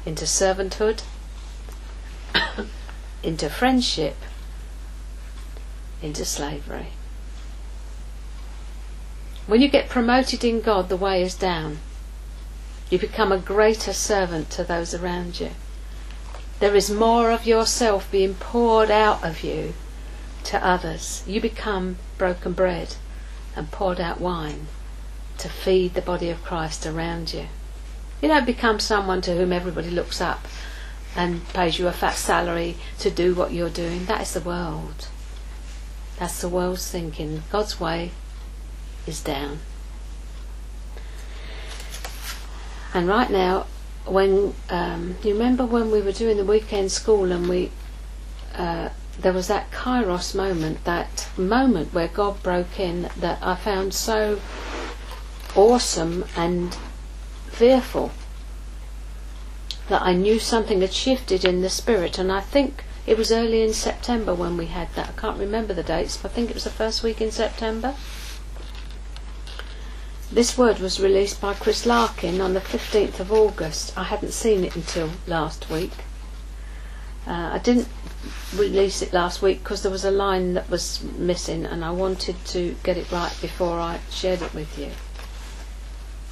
into 0.05 0.25
servanthood, 0.25 1.03
into 3.23 3.49
friendship, 3.49 4.17
into 6.03 6.25
slavery. 6.25 6.89
When 9.47 9.61
you 9.61 9.69
get 9.69 9.89
promoted 9.89 10.45
in 10.45 10.61
God, 10.61 10.89
the 10.89 10.97
way 10.97 11.23
is 11.23 11.35
down. 11.35 11.79
You 12.91 12.99
become 12.99 13.33
a 13.33 13.39
greater 13.39 13.93
servant 13.93 14.51
to 14.51 14.65
those 14.65 14.95
around 14.95 15.41
you. 15.41 15.51
There 16.59 16.75
is 16.75 16.91
more 16.91 17.31
of 17.31 17.47
yourself 17.47 18.11
being 18.11 18.35
poured 18.35 18.91
out 18.91 19.25
of 19.25 19.43
you 19.43 19.75
to 20.45 20.65
others. 20.65 21.23
You 21.27 21.41
become 21.41 21.97
broken 22.19 22.53
bread 22.53 22.97
and 23.57 23.71
poured 23.71 24.01
out 24.01 24.21
wine 24.21 24.67
to 25.39 25.49
feed 25.49 25.95
the 25.95 26.03
body 26.03 26.29
of 26.31 26.45
Christ 26.45 26.87
around 26.87 27.33
you. 27.33 27.47
You 28.21 28.29
don't 28.29 28.47
become 28.47 28.79
someone 28.81 29.23
to 29.23 29.35
whom 29.35 29.53
everybody 29.53 29.91
looks 29.91 30.21
up 30.21 30.47
and 31.17 31.47
pays 31.49 31.79
you 31.79 31.89
a 31.89 31.93
fat 31.93 32.15
salary 32.15 32.77
to 32.99 33.11
do 33.11 33.35
what 33.35 33.53
you're 33.53 33.71
doing. 33.71 34.05
That 34.05 34.21
is 34.21 34.35
the 34.35 34.41
world. 34.41 35.09
That's 36.19 36.41
the 36.41 36.49
world's 36.49 36.91
thinking. 36.91 37.43
God's 37.51 37.81
way 37.81 38.11
is 39.07 39.23
down. 39.23 39.61
And 42.93 43.09
right 43.09 43.31
now, 43.31 43.67
when 44.05 44.55
um, 44.69 45.17
you 45.23 45.33
remember 45.33 45.65
when 45.65 45.91
we 45.91 46.01
were 46.01 46.13
doing 46.13 46.37
the 46.37 46.45
weekend 46.45 46.93
school 46.93 47.33
and 47.33 47.49
we 47.49 47.71
uh, 48.55 48.91
there 49.23 49.33
was 49.33 49.49
that 49.49 49.71
kairos 49.71 50.35
moment, 50.35 50.85
that 50.85 51.29
moment 51.37 51.93
where 51.93 52.09
God 52.09 52.43
broke 52.43 52.81
in 52.81 53.11
that 53.17 53.39
I 53.43 53.55
found 53.55 53.93
so 53.95 54.41
awesome 55.55 56.25
and 56.37 56.77
fearful 57.49 58.13
that 59.89 60.03
I 60.03 60.15
knew 60.15 60.39
something 60.39 60.81
had 60.81 60.95
shifted 60.95 61.45
in 61.45 61.61
the 61.61 61.69
spirit. 61.69 62.19
And 62.19 62.31
I 62.31 62.41
think 62.41 62.85
it 63.07 63.19
was 63.19 63.33
early 63.33 63.63
in 63.63 63.75
September 63.75 64.33
when 64.33 64.57
we 64.57 64.67
had 64.67 64.95
that. 64.95 65.09
I 65.11 65.21
can't 65.21 65.39
remember 65.39 65.75
the 65.75 65.83
dates, 65.83 66.17
but 66.17 66.31
I 66.31 66.35
think 66.35 66.51
it 66.51 66.55
was 66.55 66.65
the 66.65 66.71
first 66.71 67.03
week 67.03 67.21
in 67.21 67.31
September. 67.31 67.95
This 70.33 70.57
word 70.57 70.79
was 70.79 71.01
released 71.01 71.41
by 71.41 71.55
Chris 71.55 71.85
Larkin 71.85 72.41
on 72.41 72.55
the 72.55 72.61
15th 72.61 73.19
of 73.19 73.33
August. 73.33 73.99
I 73.99 74.05
hadn't 74.05 74.33
seen 74.33 74.63
it 74.63 74.77
until 74.77 75.11
last 75.27 75.69
week. 75.69 75.93
Uh, 77.27 77.51
I 77.55 77.59
didn't 77.59 77.89
release 78.55 79.03
it 79.03 79.13
last 79.13 79.43
week 79.43 79.63
because 79.63 79.83
there 79.83 79.93
was 79.93 80.05
a 80.05 80.11
line 80.11 80.55
that 80.55 80.69
was 80.69 81.03
missing 81.03 81.65
and 81.65 81.85
I 81.85 81.91
wanted 81.91 82.37
to 82.47 82.77
get 82.83 82.97
it 82.97 83.11
right 83.11 83.35
before 83.41 83.79
I 83.79 84.01
shared 84.11 84.43
it 84.43 84.55
with 84.55 84.79
you. 84.79 84.91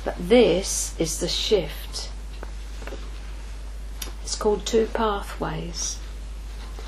But 0.04 0.16
this 0.18 0.94
is 0.98 1.20
the 1.20 1.28
shift. 1.28 2.10
It's 4.22 4.36
called 4.36 4.66
Two 4.66 4.86
Pathways. 4.86 5.98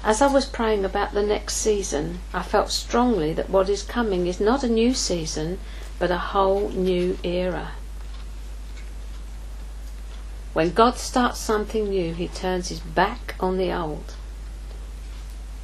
As 0.03 0.23
I 0.23 0.27
was 0.27 0.47
praying 0.47 0.85
about 0.85 1.13
the 1.13 1.23
next 1.23 1.57
season, 1.57 2.21
I 2.33 2.43
felt 2.43 2.71
strongly 2.71 3.33
that 3.35 3.51
what 3.51 3.69
is 3.69 3.83
coming 3.83 4.27
is 4.27 4.41
not 4.41 4.63
a 4.63 4.69
new 4.69 4.95
season, 4.95 5.59
but 5.99 6.11
a 6.11 6.19
whole 6.19 6.71
new 6.71 7.19
era. 7.23 7.73
When 10.53 10.71
God 10.71 10.97
starts 10.97 11.39
something 11.39 11.91
new, 11.91 12.15
He 12.15 12.29
turns 12.29 12.71
His 12.71 12.81
back 12.81 13.35
on 13.39 13.59
the 13.59 13.73
old. 13.73 14.15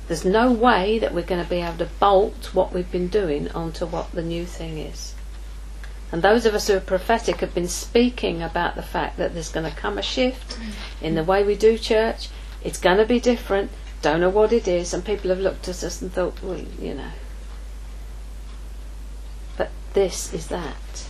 There's 0.09 0.25
no 0.25 0.53
way 0.53 0.99
that 0.99 1.13
we're 1.13 1.23
going 1.23 1.43
to 1.43 1.51
be 1.51 1.61
able 1.61 1.79
to 1.79 1.89
bolt 1.99 2.55
what 2.55 2.73
we've 2.73 2.91
been 2.91 3.09
doing 3.09 3.51
onto 3.51 3.87
what 3.87 4.13
the 4.13 4.23
new 4.23 4.47
thing 4.47 4.79
is. 4.79 5.15
And 6.13 6.23
those 6.23 6.47
of 6.47 6.55
us 6.55 6.69
who 6.69 6.77
are 6.77 6.81
prophetic 6.81 7.41
have 7.41 7.55
been 7.55 7.69
speaking 7.69 8.41
about 8.41 8.77
the 8.77 8.83
fact 8.83 9.17
that 9.17 9.35
there's 9.35 9.51
going 9.51 9.69
to 9.69 9.77
come 9.77 9.99
a 9.99 10.03
shift 10.03 10.59
in 11.01 11.17
the 11.17 11.25
way 11.25 11.43
we 11.43 11.57
do 11.57 11.77
church. 11.77 12.29
It's 12.63 12.79
going 12.79 12.99
to 12.99 13.05
be 13.05 13.19
different. 13.19 13.73
Don't 14.03 14.21
know 14.21 14.31
what 14.31 14.53
it 14.53 14.69
is. 14.69 14.95
And 14.95 15.05
people 15.05 15.31
have 15.31 15.41
looked 15.41 15.69
at 15.69 15.83
us 15.83 16.01
and 16.01 16.13
thought, 16.13 16.41
well, 16.43 16.61
you 16.81 16.95
know. 16.95 17.11
But 19.57 19.71
this 19.95 20.33
is 20.33 20.47
that. 20.47 21.09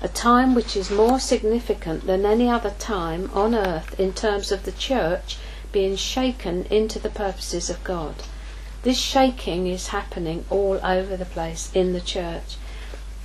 A 0.00 0.08
time 0.08 0.54
which 0.54 0.76
is 0.76 0.92
more 0.92 1.18
significant 1.18 2.06
than 2.06 2.24
any 2.24 2.48
other 2.48 2.70
time 2.78 3.28
on 3.34 3.52
earth 3.52 3.98
in 3.98 4.12
terms 4.12 4.52
of 4.52 4.62
the 4.62 4.70
church 4.70 5.36
being 5.72 5.96
shaken 5.96 6.64
into 6.66 6.98
the 6.98 7.10
purposes 7.10 7.68
of 7.70 7.82
God. 7.84 8.14
This 8.82 8.98
shaking 8.98 9.66
is 9.66 9.88
happening 9.88 10.44
all 10.50 10.80
over 10.84 11.16
the 11.16 11.24
place 11.24 11.70
in 11.74 11.92
the 11.92 12.00
church 12.00 12.56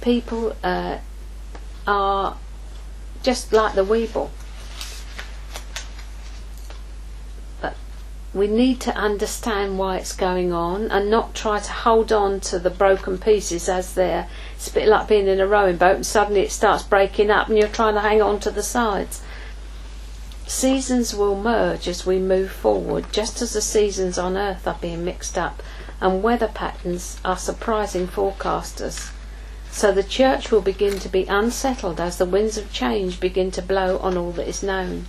people 0.03 0.53
uh, 0.63 0.97
are 1.87 2.37
just 3.23 3.53
like 3.53 3.73
the 3.73 3.85
weeble. 3.85 4.29
But 7.61 7.75
we 8.33 8.47
need 8.47 8.81
to 8.81 8.95
understand 8.95 9.79
why 9.79 9.97
it's 9.97 10.13
going 10.13 10.51
on 10.51 10.91
and 10.91 11.09
not 11.09 11.33
try 11.33 11.59
to 11.59 11.71
hold 11.71 12.11
on 12.11 12.41
to 12.41 12.59
the 12.59 12.69
broken 12.69 13.17
pieces 13.17 13.69
as 13.69 13.93
they're. 13.93 14.27
It's 14.55 14.67
a 14.67 14.73
bit 14.73 14.89
like 14.89 15.07
being 15.07 15.27
in 15.27 15.39
a 15.39 15.47
rowing 15.47 15.77
boat 15.77 15.95
and 15.95 16.05
suddenly 16.05 16.41
it 16.41 16.51
starts 16.51 16.83
breaking 16.83 17.31
up 17.31 17.47
and 17.47 17.57
you're 17.57 17.69
trying 17.69 17.95
to 17.95 18.01
hang 18.01 18.21
on 18.21 18.41
to 18.41 18.51
the 18.51 18.63
sides. 18.63 19.22
Seasons 20.45 21.15
will 21.15 21.41
merge 21.41 21.87
as 21.87 22.05
we 22.05 22.19
move 22.19 22.51
forward, 22.51 23.05
just 23.13 23.41
as 23.41 23.53
the 23.53 23.61
seasons 23.61 24.17
on 24.17 24.35
earth 24.35 24.67
are 24.67 24.77
being 24.81 25.05
mixed 25.05 25.37
up, 25.37 25.63
and 26.01 26.21
weather 26.21 26.49
patterns 26.49 27.17
are 27.23 27.37
surprising 27.37 28.09
forecasters. 28.09 29.11
So 29.71 29.93
the 29.93 30.03
church 30.03 30.51
will 30.51 30.61
begin 30.61 30.99
to 30.99 31.07
be 31.07 31.23
unsettled 31.27 32.01
as 32.01 32.17
the 32.17 32.25
winds 32.25 32.57
of 32.57 32.73
change 32.73 33.21
begin 33.21 33.51
to 33.51 33.61
blow 33.61 33.97
on 33.99 34.17
all 34.17 34.33
that 34.33 34.47
is 34.47 34.61
known. 34.61 35.07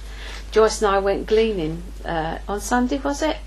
Joyce 0.53 0.81
and 0.81 0.95
I 0.95 1.01
went 1.01 1.27
gleaning 1.27 1.83
uh, 2.05 2.39
on 2.47 2.61
Sunday, 2.61 2.99
was 2.99 3.21
it? 3.21 3.39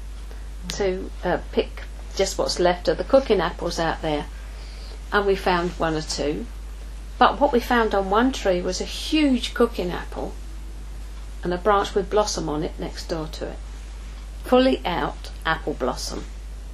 To 0.74 1.10
uh, 1.24 1.38
pick 1.54 1.84
just 2.18 2.38
what's 2.38 2.60
left 2.60 2.90
of 2.90 2.98
the 2.98 3.06
cooking 3.06 3.40
apples 3.40 3.80
out 3.80 4.02
there. 4.02 4.26
And 5.14 5.26
we 5.26 5.38
found 5.38 5.72
one 5.72 5.96
or 5.96 6.02
two. 6.02 6.48
But 7.18 7.40
what 7.40 7.54
we 7.54 7.62
found 7.62 7.96
on 7.96 8.10
one 8.10 8.34
tree 8.34 8.62
was 8.62 8.82
a 8.82 8.86
huge 8.86 9.54
cooking 9.54 9.90
apple 9.90 10.34
and 11.44 11.54
a 11.54 11.58
branch 11.58 11.94
with 11.94 12.10
blossom 12.10 12.50
on 12.50 12.64
it 12.64 12.80
next 12.80 13.10
door 13.10 13.28
to 13.34 13.50
it. 13.50 13.58
Fully 14.44 14.82
out 14.86 15.32
apple 15.46 15.74
blossom, 15.74 16.26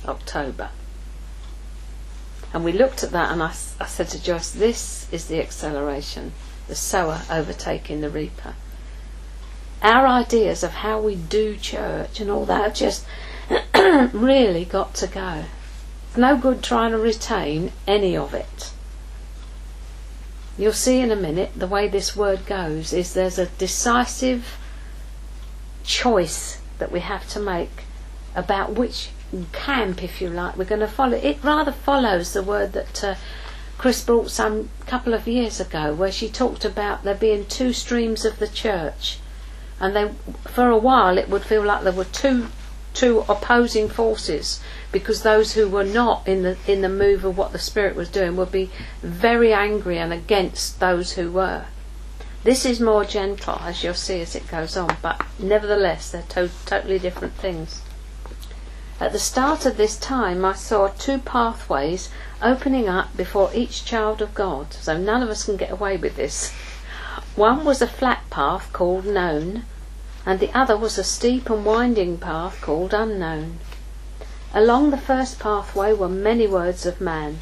October. 0.05 0.70
And 2.53 2.63
we 2.63 2.72
looked 2.72 3.03
at 3.03 3.12
that, 3.12 3.32
and 3.32 3.41
I, 3.41 3.53
I 3.79 3.86
said 3.88 4.10
to 4.10 4.22
Joyce, 4.22 4.51
This 4.51 5.08
is 5.12 5.27
the 5.27 5.41
acceleration, 5.41 6.34
the 6.67 6.75
sower 6.75 7.22
overtaking 7.29 8.01
the 8.01 8.10
reaper. 8.10 8.53
Our 9.82 10.08
ideas 10.08 10.63
of 10.63 10.72
how 10.72 11.01
we 11.01 11.15
do 11.15 11.58
church 11.58 12.20
and 12.20 12.29
all 12.29 12.46
that 12.46 12.63
have 12.63 12.74
just 12.75 13.05
really 14.13 14.65
got 14.65 14.93
to 14.96 15.08
go. 15.08 15.46
It's 16.08 16.17
no 16.17 16.38
good 16.38 16.63
trying 16.63 16.91
to 16.91 16.98
retain 16.98 17.72
any 17.88 18.15
of 18.15 18.34
it. 18.34 18.72
You'll 20.57 20.74
see 20.74 21.00
in 21.00 21.12
a 21.12 21.15
minute 21.15 21.51
the 21.55 21.67
way 21.67 21.88
this 21.88 22.15
word 22.15 22.45
goes 22.45 22.93
is 22.93 23.13
there's 23.13 23.39
a 23.39 23.48
decisive 23.48 24.57
choice 25.83 26.62
that 26.77 26.91
we 26.91 27.00
have 27.00 27.27
to 27.29 27.39
make 27.39 27.83
about 28.36 28.74
which 28.74 29.10
camp, 29.51 30.03
if 30.03 30.22
you 30.22 30.29
like, 30.29 30.57
we're 30.57 30.65
going 30.65 30.81
to 30.81 30.88
follow. 30.88 31.17
It 31.17 31.43
rather 31.43 31.72
follows 31.72 32.33
the 32.33 32.43
word 32.43 32.74
that 32.74 33.03
uh, 33.03 33.15
Chris 33.77 34.03
brought 34.03 34.29
some 34.29 34.69
couple 34.86 35.13
of 35.13 35.27
years 35.27 35.60
ago, 35.60 35.93
where 35.93 36.12
she 36.12 36.29
talked 36.29 36.63
about 36.63 37.03
there 37.03 37.15
being 37.15 37.45
two 37.45 37.74
streams 37.74 38.25
of 38.25 38.39
the 38.39 38.48
church, 38.48 39.17
and 39.79 39.95
they, 39.95 40.12
for 40.45 40.69
a 40.69 40.77
while, 40.77 41.17
it 41.17 41.29
would 41.29 41.43
feel 41.43 41.63
like 41.63 41.83
there 41.83 41.91
were 41.91 42.05
two 42.05 42.48
two 42.93 43.25
opposing 43.27 43.89
forces 43.89 44.59
because 44.91 45.23
those 45.23 45.53
who 45.53 45.67
were 45.67 45.83
not 45.83 46.27
in 46.27 46.43
the 46.43 46.57
in 46.67 46.81
the 46.81 46.89
move 46.89 47.25
of 47.25 47.38
what 47.38 47.51
the 47.51 47.59
spirit 47.59 47.95
was 47.95 48.09
doing 48.09 48.35
would 48.35 48.51
be 48.51 48.69
very 49.01 49.51
angry 49.53 49.97
and 49.97 50.13
against 50.13 50.79
those 50.79 51.13
who 51.13 51.31
were. 51.31 51.65
This 52.43 52.65
is 52.65 52.79
more 52.81 53.05
gentle, 53.05 53.59
as 53.62 53.83
you'll 53.83 53.93
see 53.93 54.19
as 54.19 54.35
it 54.35 54.50
goes 54.50 54.75
on, 54.75 54.97
but 55.01 55.21
nevertheless, 55.39 56.12
they're 56.12 56.23
to- 56.29 56.51
totally 56.65 57.00
different 57.00 57.35
things. 57.35 57.81
At 59.00 59.13
the 59.13 59.19
start 59.19 59.65
of 59.65 59.77
this 59.77 59.95
time, 59.97 60.43
I 60.43 60.53
saw 60.53 60.89
two 60.89 61.19
pathways 61.19 62.09
opening 62.41 62.89
up 62.89 63.15
before 63.15 63.50
each 63.53 63.85
child 63.85 64.21
of 64.21 64.35
God, 64.35 64.73
so 64.73 64.97
none 64.97 65.23
of 65.23 65.29
us 65.29 65.45
can 65.45 65.55
get 65.55 65.71
away 65.71 65.95
with 65.95 66.17
this. 66.17 66.51
One 67.35 67.63
was 67.63 67.81
a 67.81 67.88
flat 67.88 68.29
path 68.29 68.71
called 68.73 69.05
known, 69.05 69.63
and 70.25 70.39
the 70.39 70.51
other 70.57 70.77
was 70.77 70.97
a 70.97 71.03
steep 71.03 71.49
and 71.49 71.65
winding 71.65 72.17
path 72.17 72.61
called 72.61 72.93
unknown. 72.93 73.59
Along 74.53 74.89
the 74.89 74.97
first 74.97 75.39
pathway 75.39 75.93
were 75.93 76.09
many 76.09 76.47
words 76.47 76.85
of 76.85 77.01
man. 77.01 77.39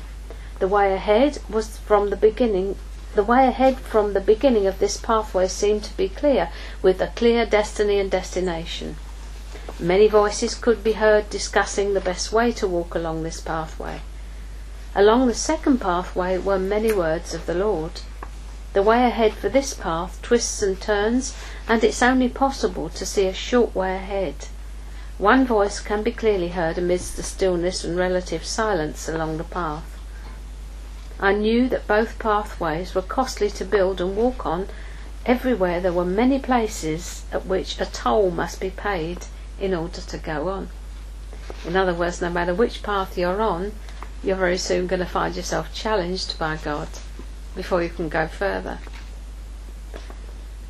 The 0.60 0.68
way 0.68 0.94
ahead 0.94 1.40
was 1.50 1.78
from 1.78 2.10
the 2.10 2.16
beginning 2.16 2.78
the 3.14 3.24
way 3.24 3.46
ahead 3.46 3.78
from 3.78 4.14
the 4.14 4.22
beginning 4.22 4.68
of 4.68 4.80
this 4.80 4.96
pathway 4.96 5.48
seemed 5.50 5.84
to 5.84 5.98
be 5.98 6.08
clear, 6.08 6.50
with 6.82 7.02
a 7.02 7.08
clear 7.08 7.46
destiny 7.46 8.00
and 8.00 8.10
destination. 8.10 8.96
Many 9.80 10.08
voices 10.08 10.56
could 10.56 10.82
be 10.82 10.94
heard 10.94 11.30
discussing 11.30 11.94
the 11.94 12.00
best 12.00 12.32
way 12.32 12.54
to 12.54 12.68
walk 12.68 12.96
along 12.96 13.24
this 13.24 13.42
pathway. 13.42 14.00
Along 14.96 15.28
the 15.28 15.34
second 15.34 15.80
pathway 15.80 16.38
were 16.38 16.58
many 16.58 16.94
words 16.94 17.34
of 17.34 17.46
the 17.46 17.54
Lord. 17.54 18.00
The 18.74 18.82
way 18.82 19.06
ahead 19.06 19.34
for 19.34 19.50
this 19.50 19.74
path 19.74 20.22
twists 20.22 20.62
and 20.62 20.80
turns, 20.80 21.34
and 21.68 21.84
it's 21.84 22.02
only 22.02 22.30
possible 22.30 22.88
to 22.88 23.06
see 23.06 23.28
a 23.28 23.34
short 23.34 23.76
way 23.76 23.96
ahead. 23.96 24.48
One 25.18 25.46
voice 25.46 25.82
can 25.82 26.04
be 26.04 26.14
clearly 26.14 26.48
heard 26.48 26.78
amidst 26.78 27.18
the 27.18 27.24
stillness 27.24 27.84
and 27.84 27.98
relative 27.98 28.46
silence 28.46 29.10
along 29.10 29.38
the 29.38 29.44
path. 29.44 30.00
I 31.20 31.34
knew 31.34 31.68
that 31.68 31.86
both 31.86 32.18
pathways 32.18 32.96
were 32.96 33.02
costly 33.02 33.50
to 33.50 33.66
build 33.66 34.00
and 34.00 34.16
walk 34.16 34.46
on. 34.46 34.70
Everywhere 35.26 35.82
there 35.82 35.92
were 35.92 36.06
many 36.06 36.40
places 36.40 37.24
at 37.34 37.46
which 37.46 37.78
a 37.78 37.86
toll 37.86 38.32
must 38.32 38.62
be 38.62 38.70
paid 38.70 39.26
in 39.60 39.74
order 39.74 40.00
to 40.00 40.18
go 40.18 40.48
on. 40.48 40.70
In 41.66 41.76
other 41.76 41.94
words, 41.94 42.22
no 42.22 42.30
matter 42.30 42.54
which 42.54 42.84
path 42.84 43.18
you're 43.18 43.42
on, 43.42 43.74
you're 44.24 44.38
very 44.38 44.58
soon 44.58 44.88
going 44.88 45.02
to 45.02 45.06
find 45.06 45.36
yourself 45.36 45.74
challenged 45.74 46.40
by 46.40 46.56
God 46.56 46.88
before 47.56 47.84
you 47.84 47.90
can 47.90 48.10
go 48.10 48.28
further. 48.28 48.80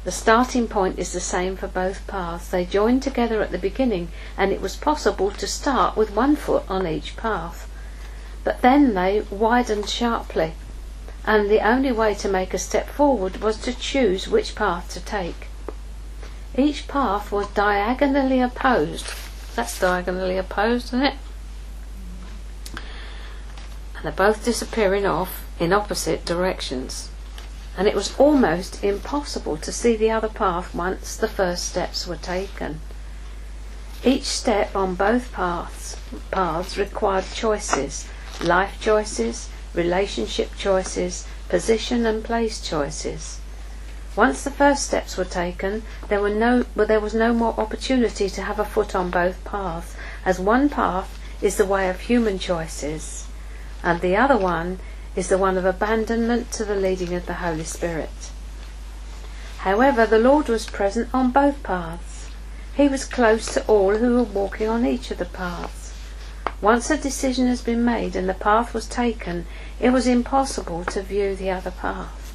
The 0.04 0.12
starting 0.12 0.68
point 0.68 0.98
is 0.98 1.14
the 1.14 1.20
same 1.20 1.56
for 1.56 1.68
both 1.68 2.08
paths. 2.08 2.50
They 2.50 2.66
joined 2.66 3.04
together 3.04 3.42
at 3.42 3.52
the 3.52 3.58
beginning, 3.58 4.10
and 4.38 4.52
it 4.52 4.62
was 4.62 4.76
possible 4.76 5.30
to 5.32 5.48
start 5.48 5.96
with 5.96 6.16
one 6.16 6.36
foot 6.36 6.64
on 6.68 6.88
each 6.88 7.16
path. 7.16 7.70
But 8.44 8.62
then 8.62 8.96
they 8.96 9.22
widened 9.30 9.88
sharply, 9.88 10.54
and 11.24 11.50
the 11.50 11.66
only 11.68 11.92
way 11.92 12.16
to 12.16 12.28
make 12.28 12.54
a 12.54 12.58
step 12.58 12.90
forward 12.90 13.38
was 13.38 13.58
to 13.62 13.74
choose 13.74 14.28
which 14.28 14.56
path 14.56 14.92
to 14.94 15.00
take. 15.00 15.48
Each 16.58 16.88
path 16.88 17.32
was 17.32 17.48
diagonally 17.50 18.42
opposed. 18.42 19.08
That's 19.56 19.80
diagonally 19.80 20.38
opposed, 20.38 20.88
isn't 20.88 21.04
it? 21.04 21.16
and 24.02 24.08
they're 24.18 24.28
both 24.28 24.44
disappearing 24.44 25.06
off 25.06 25.41
in 25.60 25.74
opposite 25.74 26.26
directions. 26.26 27.10
And 27.78 27.88
it 27.88 27.96
was 27.96 28.18
almost 28.18 28.84
impossible 28.84 29.58
to 29.58 29.72
see 29.72 29.96
the 29.96 30.12
other 30.12 30.28
path 30.28 30.74
once 30.76 31.16
the 31.16 31.28
first 31.28 31.70
steps 31.70 32.08
were 32.08 32.18
taken. 32.18 32.82
Each 34.04 34.26
step 34.26 34.76
on 34.76 34.96
both 34.96 35.32
paths, 35.32 35.98
paths 36.32 36.78
required 36.78 37.26
choices 37.34 38.08
life 38.42 38.80
choices, 38.82 39.50
relationship 39.74 40.56
choices, 40.58 41.28
position 41.48 42.06
and 42.06 42.24
place 42.24 42.60
choices. 42.60 43.40
Once 44.16 44.44
the 44.44 44.52
first 44.52 44.84
steps 44.84 45.16
were 45.16 45.26
taken, 45.26 45.84
there, 46.08 46.20
were 46.22 46.30
no, 46.30 46.66
well, 46.76 46.88
there 46.88 47.00
was 47.00 47.14
no 47.14 47.34
more 47.34 47.54
opportunity 47.60 48.30
to 48.30 48.42
have 48.42 48.60
a 48.60 48.66
foot 48.66 48.96
on 48.96 49.12
both 49.12 49.44
paths, 49.44 49.96
as 50.26 50.40
one 50.40 50.70
path 50.70 51.20
is 51.42 51.58
the 51.58 51.66
way 51.66 51.90
of 51.90 52.00
human 52.02 52.40
choices 52.40 53.28
and 53.84 54.02
the 54.02 54.16
other 54.16 54.38
one 54.38 54.80
is 55.16 55.30
the 55.30 55.38
one 55.38 55.58
of 55.58 55.66
abandonment 55.66 56.52
to 56.52 56.66
the 56.66 56.76
leading 56.76 57.14
of 57.14 57.26
the 57.26 57.36
Holy 57.36 57.64
Spirit. 57.64 58.32
However, 59.60 60.06
the 60.06 60.20
Lord 60.20 60.48
was 60.48 60.66
present 60.66 61.10
on 61.14 61.32
both 61.32 61.62
paths. 61.64 62.30
He 62.74 62.88
was 62.88 63.06
close 63.06 63.54
to 63.54 63.66
all 63.68 63.98
who 63.98 64.16
were 64.16 64.24
walking 64.24 64.68
on 64.68 64.86
each 64.86 65.12
of 65.12 65.18
the 65.18 65.26
paths. 65.26 65.94
Once 66.62 66.90
a 66.90 66.98
decision 66.98 67.48
has 67.48 67.62
been 67.62 67.84
made 67.84 68.16
and 68.16 68.30
the 68.30 68.34
path 68.34 68.74
was 68.74 68.88
taken, 68.88 69.46
it 69.80 69.90
was 69.90 70.08
impossible 70.08 70.86
to 70.86 71.02
view 71.02 71.36
the 71.36 71.50
other 71.50 71.72
path. 71.72 72.34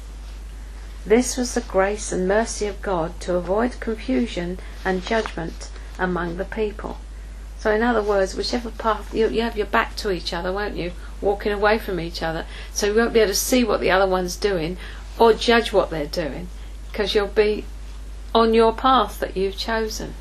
This 1.05 1.37
was 1.37 1.53
the 1.53 1.61
grace 1.61 2.11
and 2.11 2.27
mercy 2.27 2.67
of 2.67 2.81
God 2.81 3.19
to 3.21 3.35
avoid 3.35 3.79
confusion 3.79 4.59
and 4.83 5.05
judgment 5.05 5.69
among 5.97 6.37
the 6.37 6.45
people. 6.45 6.97
So, 7.57 7.71
in 7.71 7.81
other 7.81 8.03
words, 8.03 8.35
whichever 8.35 8.69
path 8.69 9.13
you, 9.13 9.29
you 9.29 9.41
have 9.41 9.57
your 9.57 9.65
back 9.65 9.95
to 9.97 10.11
each 10.11 10.33
other, 10.33 10.51
won't 10.51 10.75
you? 10.75 10.91
Walking 11.21 11.51
away 11.51 11.79
from 11.79 11.99
each 11.99 12.21
other, 12.21 12.45
so 12.71 12.87
you 12.87 12.95
won't 12.95 13.13
be 13.13 13.19
able 13.19 13.31
to 13.31 13.35
see 13.35 13.63
what 13.63 13.81
the 13.81 13.91
other 13.91 14.07
one's 14.07 14.35
doing 14.35 14.77
or 15.17 15.33
judge 15.33 15.73
what 15.73 15.89
they're 15.89 16.05
doing, 16.05 16.47
because 16.91 17.15
you'll 17.15 17.27
be 17.27 17.65
on 18.35 18.53
your 18.53 18.73
path 18.73 19.19
that 19.19 19.35
you've 19.35 19.57
chosen. 19.57 20.13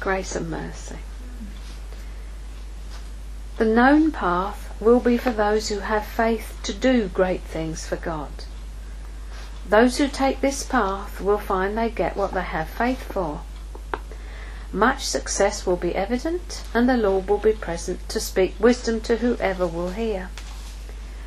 Grace 0.00 0.34
and 0.34 0.50
mercy. 0.50 0.96
The 3.58 3.64
known 3.64 4.10
path 4.10 4.74
will 4.80 5.00
be 5.00 5.16
for 5.16 5.30
those 5.30 5.68
who 5.68 5.80
have 5.80 6.04
faith 6.04 6.58
to 6.62 6.72
do 6.72 7.08
great 7.08 7.42
things 7.42 7.86
for 7.86 7.96
God. 7.96 8.30
Those 9.68 9.98
who 9.98 10.08
take 10.08 10.40
this 10.40 10.64
path 10.64 11.20
will 11.20 11.38
find 11.38 11.76
they 11.76 11.90
get 11.90 12.16
what 12.16 12.32
they 12.32 12.42
have 12.42 12.68
faith 12.68 13.02
for. 13.02 13.42
Much 14.74 15.04
success 15.04 15.64
will 15.64 15.76
be 15.76 15.94
evident, 15.94 16.64
and 16.74 16.88
the 16.88 16.96
Lord 16.96 17.28
will 17.28 17.38
be 17.38 17.52
present 17.52 18.08
to 18.08 18.18
speak 18.18 18.56
wisdom 18.58 19.00
to 19.02 19.18
whoever 19.18 19.68
will 19.68 19.90
hear. 19.90 20.30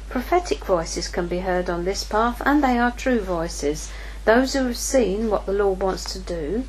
Prophetic 0.09 0.65
voices 0.65 1.07
can 1.07 1.27
be 1.27 1.39
heard 1.39 1.69
on 1.69 1.85
this 1.85 2.03
path, 2.03 2.41
and 2.45 2.61
they 2.61 2.77
are 2.77 2.91
true 2.91 3.21
voices, 3.21 3.89
those 4.25 4.51
who 4.51 4.65
have 4.65 4.75
seen 4.75 5.29
what 5.29 5.45
the 5.45 5.53
Lord 5.53 5.79
wants 5.79 6.11
to 6.11 6.19
do. 6.19 6.65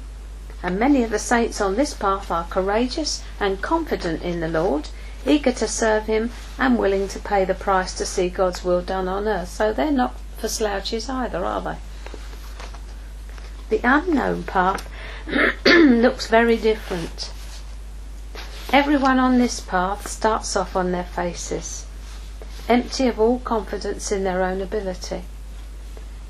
And 0.62 0.78
many 0.78 1.02
of 1.02 1.10
the 1.10 1.18
saints 1.18 1.60
on 1.60 1.74
this 1.74 1.94
path 1.94 2.30
are 2.30 2.44
courageous 2.44 3.24
and 3.40 3.60
confident 3.60 4.22
in 4.22 4.38
the 4.38 4.46
Lord, 4.46 4.88
eager 5.26 5.50
to 5.50 5.66
serve 5.66 6.06
Him, 6.06 6.30
and 6.60 6.78
willing 6.78 7.08
to 7.08 7.18
pay 7.18 7.44
the 7.44 7.54
price 7.54 7.92
to 7.94 8.06
see 8.06 8.28
God's 8.28 8.62
will 8.62 8.82
done 8.82 9.08
on 9.08 9.26
earth. 9.26 9.48
So 9.48 9.72
they're 9.72 9.90
not 9.90 10.14
for 10.36 10.46
slouches 10.46 11.08
either, 11.08 11.44
are 11.44 11.60
they? 11.60 11.76
The 13.68 13.80
unknown 13.82 14.44
path 14.44 14.88
looks 15.66 16.26
very 16.26 16.56
different. 16.56 17.30
Everyone 18.72 19.18
on 19.18 19.38
this 19.38 19.60
path 19.60 20.06
starts 20.08 20.56
off 20.56 20.74
on 20.74 20.92
their 20.92 21.04
faces, 21.04 21.86
empty 22.68 23.06
of 23.08 23.20
all 23.20 23.38
confidence 23.38 24.10
in 24.10 24.24
their 24.24 24.42
own 24.42 24.60
ability. 24.60 25.22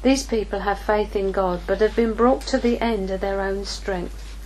These 0.03 0.25
people 0.25 0.61
have 0.61 0.79
faith 0.79 1.15
in 1.15 1.33
God, 1.33 1.61
but 1.67 1.81
have 1.81 1.97
been 1.97 2.15
brought 2.15 2.43
to 2.49 2.59
the 2.59 2.81
end 2.81 3.11
of 3.11 3.21
their 3.21 3.41
own 3.41 3.65
strength. 3.65 4.37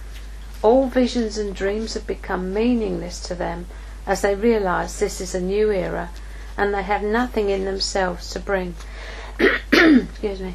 All 0.62 0.86
visions 0.86 1.38
and 1.38 1.54
dreams 1.54 1.94
have 1.94 2.06
become 2.06 2.54
meaningless 2.54 3.20
to 3.20 3.34
them 3.34 3.66
as 4.06 4.20
they 4.22 4.34
realize 4.34 4.98
this 4.98 5.20
is 5.20 5.34
a 5.34 5.40
new 5.40 5.70
era 5.70 6.10
and 6.56 6.74
they 6.74 6.82
have 6.82 7.02
nothing 7.02 7.48
in 7.48 7.64
themselves 7.64 8.30
to 8.30 8.40
bring. 8.40 8.74
Excuse 9.72 10.40
me. 10.40 10.54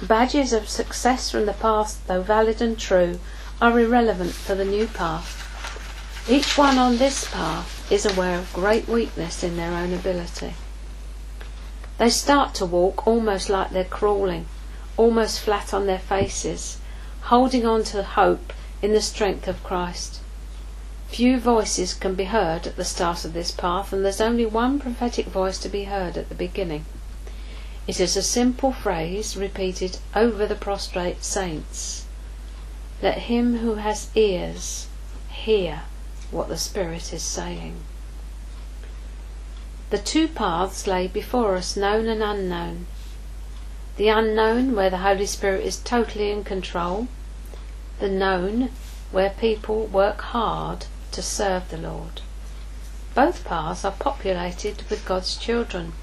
Badges 0.00 0.52
of 0.52 0.68
success 0.68 1.30
from 1.30 1.46
the 1.46 1.52
past, 1.52 2.06
though 2.06 2.22
valid 2.22 2.62
and 2.62 2.78
true, 2.78 3.18
are 3.60 3.80
irrelevant 3.80 4.32
for 4.32 4.54
the 4.54 4.64
new 4.64 4.86
path. 4.86 5.44
Each 6.30 6.56
one 6.56 6.78
on 6.78 6.98
this 6.98 7.28
path 7.28 7.90
is 7.90 8.06
aware 8.06 8.38
of 8.38 8.52
great 8.52 8.86
weakness 8.86 9.42
in 9.42 9.56
their 9.56 9.72
own 9.72 9.92
ability. 9.92 10.54
They 11.98 12.10
start 12.10 12.54
to 12.54 12.66
walk 12.66 13.08
almost 13.08 13.50
like 13.50 13.70
they're 13.70 13.82
crawling, 13.82 14.46
almost 14.96 15.40
flat 15.40 15.74
on 15.74 15.86
their 15.86 15.98
faces, 15.98 16.78
holding 17.22 17.66
on 17.66 17.82
to 17.84 18.04
hope 18.04 18.52
in 18.80 18.92
the 18.92 19.00
strength 19.00 19.48
of 19.48 19.64
Christ. 19.64 20.20
Few 21.08 21.40
voices 21.40 21.94
can 21.94 22.14
be 22.14 22.24
heard 22.24 22.68
at 22.68 22.76
the 22.76 22.84
start 22.84 23.24
of 23.24 23.32
this 23.32 23.50
path, 23.50 23.92
and 23.92 24.04
there's 24.04 24.20
only 24.20 24.46
one 24.46 24.78
prophetic 24.78 25.26
voice 25.26 25.58
to 25.58 25.68
be 25.68 25.84
heard 25.84 26.16
at 26.16 26.28
the 26.28 26.36
beginning. 26.36 26.84
It 27.88 28.00
is 28.00 28.18
a 28.18 28.22
simple 28.22 28.70
phrase 28.70 29.34
repeated 29.34 29.96
over 30.14 30.44
the 30.44 30.54
prostrate 30.54 31.24
saints. 31.24 32.04
Let 33.00 33.16
him 33.30 33.60
who 33.60 33.76
has 33.76 34.10
ears 34.14 34.88
hear 35.30 35.84
what 36.30 36.48
the 36.48 36.58
Spirit 36.58 37.14
is 37.14 37.22
saying. 37.22 37.76
The 39.88 39.96
two 39.96 40.28
paths 40.28 40.86
lay 40.86 41.06
before 41.06 41.56
us, 41.56 41.78
known 41.78 42.08
and 42.08 42.22
unknown. 42.22 42.88
The 43.96 44.08
unknown, 44.08 44.76
where 44.76 44.90
the 44.90 44.98
Holy 44.98 45.24
Spirit 45.24 45.64
is 45.64 45.78
totally 45.78 46.30
in 46.30 46.44
control. 46.44 47.08
The 48.00 48.10
known, 48.10 48.68
where 49.12 49.30
people 49.30 49.86
work 49.86 50.20
hard 50.20 50.84
to 51.12 51.22
serve 51.22 51.70
the 51.70 51.78
Lord. 51.78 52.20
Both 53.14 53.46
paths 53.46 53.82
are 53.86 53.92
populated 53.92 54.82
with 54.90 55.06
God's 55.06 55.38
children. 55.38 55.94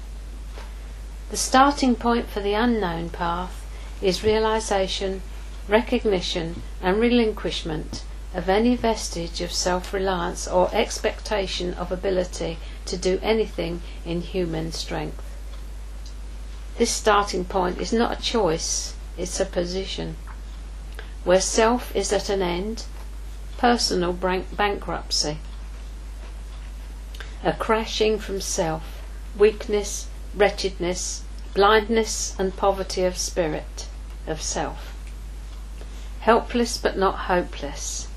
The 1.28 1.36
starting 1.36 1.96
point 1.96 2.28
for 2.28 2.38
the 2.38 2.54
unknown 2.54 3.10
path 3.10 3.66
is 4.00 4.22
realization, 4.22 5.22
recognition, 5.66 6.62
and 6.80 7.00
relinquishment 7.00 8.04
of 8.32 8.48
any 8.48 8.76
vestige 8.76 9.40
of 9.40 9.50
self 9.50 9.92
reliance 9.92 10.46
or 10.46 10.70
expectation 10.72 11.74
of 11.74 11.90
ability 11.90 12.58
to 12.84 12.96
do 12.96 13.18
anything 13.22 13.82
in 14.04 14.20
human 14.20 14.70
strength. 14.70 15.24
This 16.78 16.92
starting 16.92 17.44
point 17.44 17.80
is 17.80 17.92
not 17.92 18.18
a 18.18 18.22
choice, 18.22 18.94
it's 19.18 19.40
a 19.40 19.46
position. 19.46 20.16
Where 21.24 21.40
self 21.40 21.94
is 21.96 22.12
at 22.12 22.28
an 22.28 22.40
end, 22.40 22.84
personal 23.58 24.12
bankruptcy, 24.12 25.38
a 27.42 27.52
crashing 27.52 28.20
from 28.20 28.40
self, 28.40 29.02
weakness, 29.36 30.06
wretchedness, 30.36 31.22
blindness, 31.54 32.36
and 32.38 32.56
poverty 32.56 33.04
of 33.04 33.16
spirit, 33.16 33.86
of 34.26 34.42
self. 34.42 34.94
Helpless 36.20 36.76
but 36.76 36.98
not 36.98 37.20
hopeless. 37.30 38.08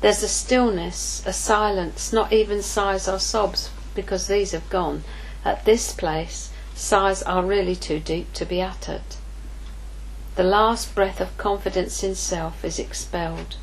There's 0.00 0.22
a 0.22 0.28
stillness, 0.28 1.22
a 1.26 1.32
silence, 1.32 2.12
not 2.12 2.32
even 2.32 2.62
sighs 2.62 3.06
or 3.06 3.18
sobs, 3.18 3.70
because 3.94 4.26
these 4.26 4.52
have 4.52 4.68
gone. 4.70 5.04
At 5.44 5.64
this 5.64 5.92
place, 5.92 6.50
sighs 6.74 7.22
are 7.22 7.44
really 7.44 7.76
too 7.76 8.00
deep 8.00 8.32
to 8.34 8.46
be 8.46 8.62
uttered. 8.62 9.02
The 10.36 10.42
last 10.42 10.94
breath 10.94 11.20
of 11.20 11.36
confidence 11.36 12.02
in 12.02 12.14
self 12.14 12.64
is 12.64 12.78
expelled. 12.78 13.56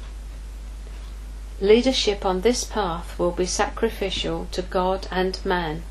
Leadership 1.60 2.24
on 2.24 2.42
this 2.42 2.64
path 2.64 3.18
will 3.18 3.32
be 3.32 3.48
sacrificial 3.48 4.48
to 4.52 4.62
God 4.62 5.08
and 5.10 5.44
man. 5.44 5.82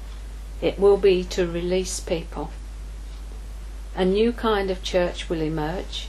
It 0.61 0.79
will 0.79 0.97
be 0.97 1.25
to 1.25 1.47
release 1.47 2.01
people. 2.01 2.51
A 3.95 4.05
new 4.05 4.33
kind 4.33 4.71
of 4.71 4.83
church 4.83 5.29
will 5.29 5.41
emerge, 5.41 6.09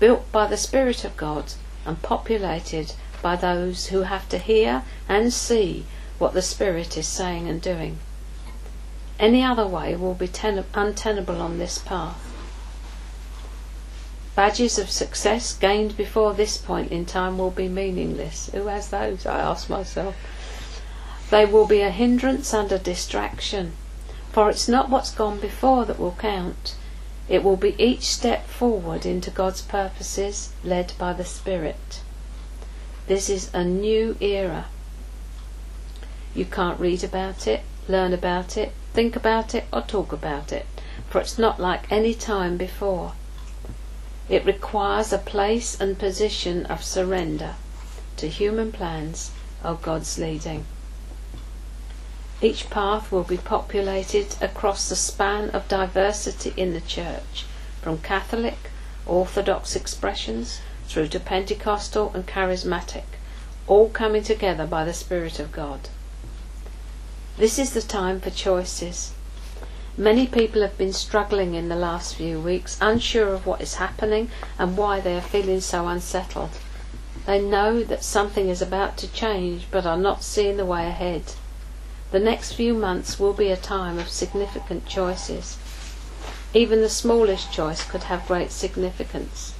built 0.00 0.30
by 0.32 0.46
the 0.46 0.56
Spirit 0.56 1.04
of 1.04 1.16
God 1.16 1.54
and 1.86 2.00
populated 2.02 2.94
by 3.22 3.36
those 3.36 3.86
who 3.86 4.02
have 4.02 4.28
to 4.28 4.38
hear 4.38 4.82
and 5.08 5.32
see 5.32 5.84
what 6.18 6.34
the 6.34 6.42
Spirit 6.42 6.96
is 6.96 7.06
saying 7.06 7.48
and 7.48 7.60
doing. 7.60 7.98
Any 9.18 9.42
other 9.42 9.66
way 9.66 9.96
will 9.96 10.14
be 10.14 10.28
ten- 10.28 10.64
untenable 10.74 11.40
on 11.40 11.58
this 11.58 11.78
path. 11.78 12.20
Badges 14.34 14.78
of 14.78 14.90
success 14.90 15.54
gained 15.54 15.96
before 15.96 16.34
this 16.34 16.56
point 16.56 16.90
in 16.90 17.06
time 17.06 17.38
will 17.38 17.52
be 17.52 17.68
meaningless. 17.68 18.50
Who 18.52 18.66
has 18.66 18.88
those? 18.88 19.24
I 19.26 19.38
ask 19.38 19.70
myself. 19.70 20.16
They 21.34 21.46
will 21.46 21.66
be 21.66 21.80
a 21.80 21.90
hindrance 21.90 22.54
and 22.54 22.70
a 22.70 22.78
distraction, 22.78 23.72
for 24.30 24.48
it's 24.50 24.68
not 24.68 24.88
what's 24.88 25.10
gone 25.10 25.40
before 25.40 25.84
that 25.84 25.98
will 25.98 26.14
count. 26.16 26.76
It 27.28 27.42
will 27.42 27.56
be 27.56 27.74
each 27.76 28.04
step 28.04 28.46
forward 28.46 29.04
into 29.04 29.32
God's 29.32 29.60
purposes 29.60 30.52
led 30.62 30.92
by 30.96 31.12
the 31.12 31.24
Spirit. 31.24 32.02
This 33.08 33.28
is 33.28 33.50
a 33.52 33.64
new 33.64 34.16
era. 34.20 34.66
You 36.36 36.44
can't 36.44 36.78
read 36.78 37.02
about 37.02 37.48
it, 37.48 37.62
learn 37.88 38.12
about 38.12 38.56
it, 38.56 38.70
think 38.92 39.16
about 39.16 39.56
it, 39.56 39.64
or 39.72 39.80
talk 39.80 40.12
about 40.12 40.52
it, 40.52 40.66
for 41.10 41.20
it's 41.20 41.36
not 41.36 41.58
like 41.58 41.90
any 41.90 42.14
time 42.14 42.56
before. 42.56 43.14
It 44.28 44.46
requires 44.46 45.12
a 45.12 45.18
place 45.18 45.80
and 45.80 45.98
position 45.98 46.64
of 46.66 46.84
surrender 46.84 47.56
to 48.18 48.28
human 48.28 48.70
plans 48.70 49.32
of 49.64 49.82
God's 49.82 50.16
leading. 50.16 50.66
Each 52.44 52.68
path 52.68 53.10
will 53.10 53.22
be 53.22 53.38
populated 53.38 54.36
across 54.42 54.90
the 54.90 54.96
span 54.96 55.48
of 55.52 55.66
diversity 55.66 56.52
in 56.58 56.74
the 56.74 56.82
church, 56.82 57.46
from 57.80 58.02
Catholic, 58.02 58.70
Orthodox 59.06 59.74
expressions 59.74 60.60
through 60.86 61.08
to 61.08 61.20
Pentecostal 61.20 62.12
and 62.12 62.26
Charismatic, 62.26 63.04
all 63.66 63.88
coming 63.88 64.22
together 64.22 64.66
by 64.66 64.84
the 64.84 64.92
Spirit 64.92 65.38
of 65.38 65.52
God. 65.52 65.88
This 67.38 67.58
is 67.58 67.72
the 67.72 67.80
time 67.80 68.20
for 68.20 68.28
choices. 68.28 69.12
Many 69.96 70.26
people 70.26 70.60
have 70.60 70.76
been 70.76 70.92
struggling 70.92 71.54
in 71.54 71.70
the 71.70 71.76
last 71.76 72.16
few 72.16 72.38
weeks, 72.38 72.76
unsure 72.78 73.32
of 73.32 73.46
what 73.46 73.62
is 73.62 73.76
happening 73.76 74.30
and 74.58 74.76
why 74.76 75.00
they 75.00 75.16
are 75.16 75.22
feeling 75.22 75.62
so 75.62 75.88
unsettled. 75.88 76.50
They 77.24 77.40
know 77.40 77.82
that 77.84 78.04
something 78.04 78.50
is 78.50 78.60
about 78.60 78.98
to 78.98 79.10
change 79.10 79.64
but 79.70 79.86
are 79.86 79.96
not 79.96 80.22
seeing 80.22 80.58
the 80.58 80.66
way 80.66 80.86
ahead. 80.86 81.22
The 82.14 82.20
next 82.20 82.52
few 82.52 82.74
months 82.74 83.18
will 83.18 83.32
be 83.32 83.48
a 83.48 83.56
time 83.56 83.98
of 83.98 84.08
significant 84.08 84.86
choices. 84.86 85.58
Even 86.54 86.80
the 86.80 86.88
smallest 86.88 87.52
choice 87.52 87.82
could 87.82 88.04
have 88.04 88.28
great 88.28 88.52
significance. 88.52 89.52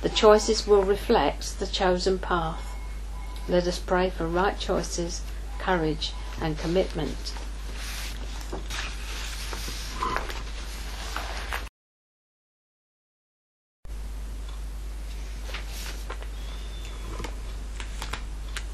The 0.00 0.08
choices 0.08 0.66
will 0.66 0.82
reflect 0.82 1.58
the 1.58 1.66
chosen 1.66 2.18
path. 2.18 2.74
Let 3.50 3.66
us 3.66 3.78
pray 3.78 4.08
for 4.08 4.26
right 4.26 4.58
choices, 4.58 5.20
courage, 5.58 6.14
and 6.40 6.56
commitment. 6.56 7.34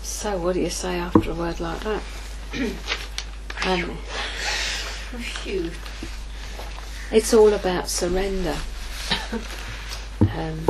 So, 0.00 0.38
what 0.38 0.54
do 0.54 0.60
you 0.60 0.70
say 0.70 0.94
after 1.00 1.32
a 1.32 1.34
word 1.34 1.58
like 1.58 1.80
that? 1.80 2.02
um, 3.64 3.96
it's 7.10 7.32
all 7.32 7.52
about 7.54 7.88
surrender. 7.88 8.56
Um, 10.20 10.66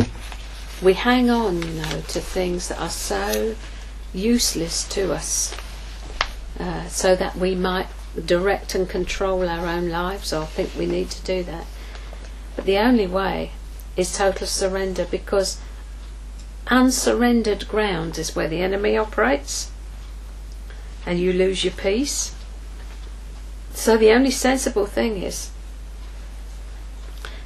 we 0.81 0.95
hang 0.95 1.29
on, 1.29 1.61
you 1.61 1.83
know, 1.83 2.01
to 2.09 2.21
things 2.21 2.68
that 2.68 2.81
are 2.81 2.88
so 2.88 3.57
useless 4.14 4.87
to 4.90 5.12
us, 5.12 5.57
uh, 6.61 6.87
so 6.87 7.16
that 7.16 7.35
we 7.37 7.57
might 7.57 7.88
direct 8.27 8.77
and 8.77 8.88
control 8.88 9.49
our 9.49 9.66
own 9.66 9.88
lives, 9.88 10.33
or 10.33 10.47
think 10.47 10.71
we 10.79 10.87
need 10.87 11.11
to 11.11 11.23
do 11.25 11.42
that. 11.42 11.66
But 12.55 12.64
the 12.64 12.79
only 12.79 13.09
way 13.09 13.51
is 13.97 14.16
total 14.16 14.47
surrender, 14.47 15.05
because 15.11 15.61
unsurrendered 16.68 17.66
ground 17.66 18.18
is 18.18 18.37
where 18.37 18.49
the 18.49 18.61
enemy 18.61 18.97
operates, 18.97 19.72
and 21.07 21.19
you 21.19 21.33
lose 21.33 21.65
your 21.65 21.73
peace. 21.73 22.35
So 23.75 23.97
the 23.97 24.11
only 24.12 24.31
sensible 24.31 24.87
thing 24.87 25.23
is 25.23 25.51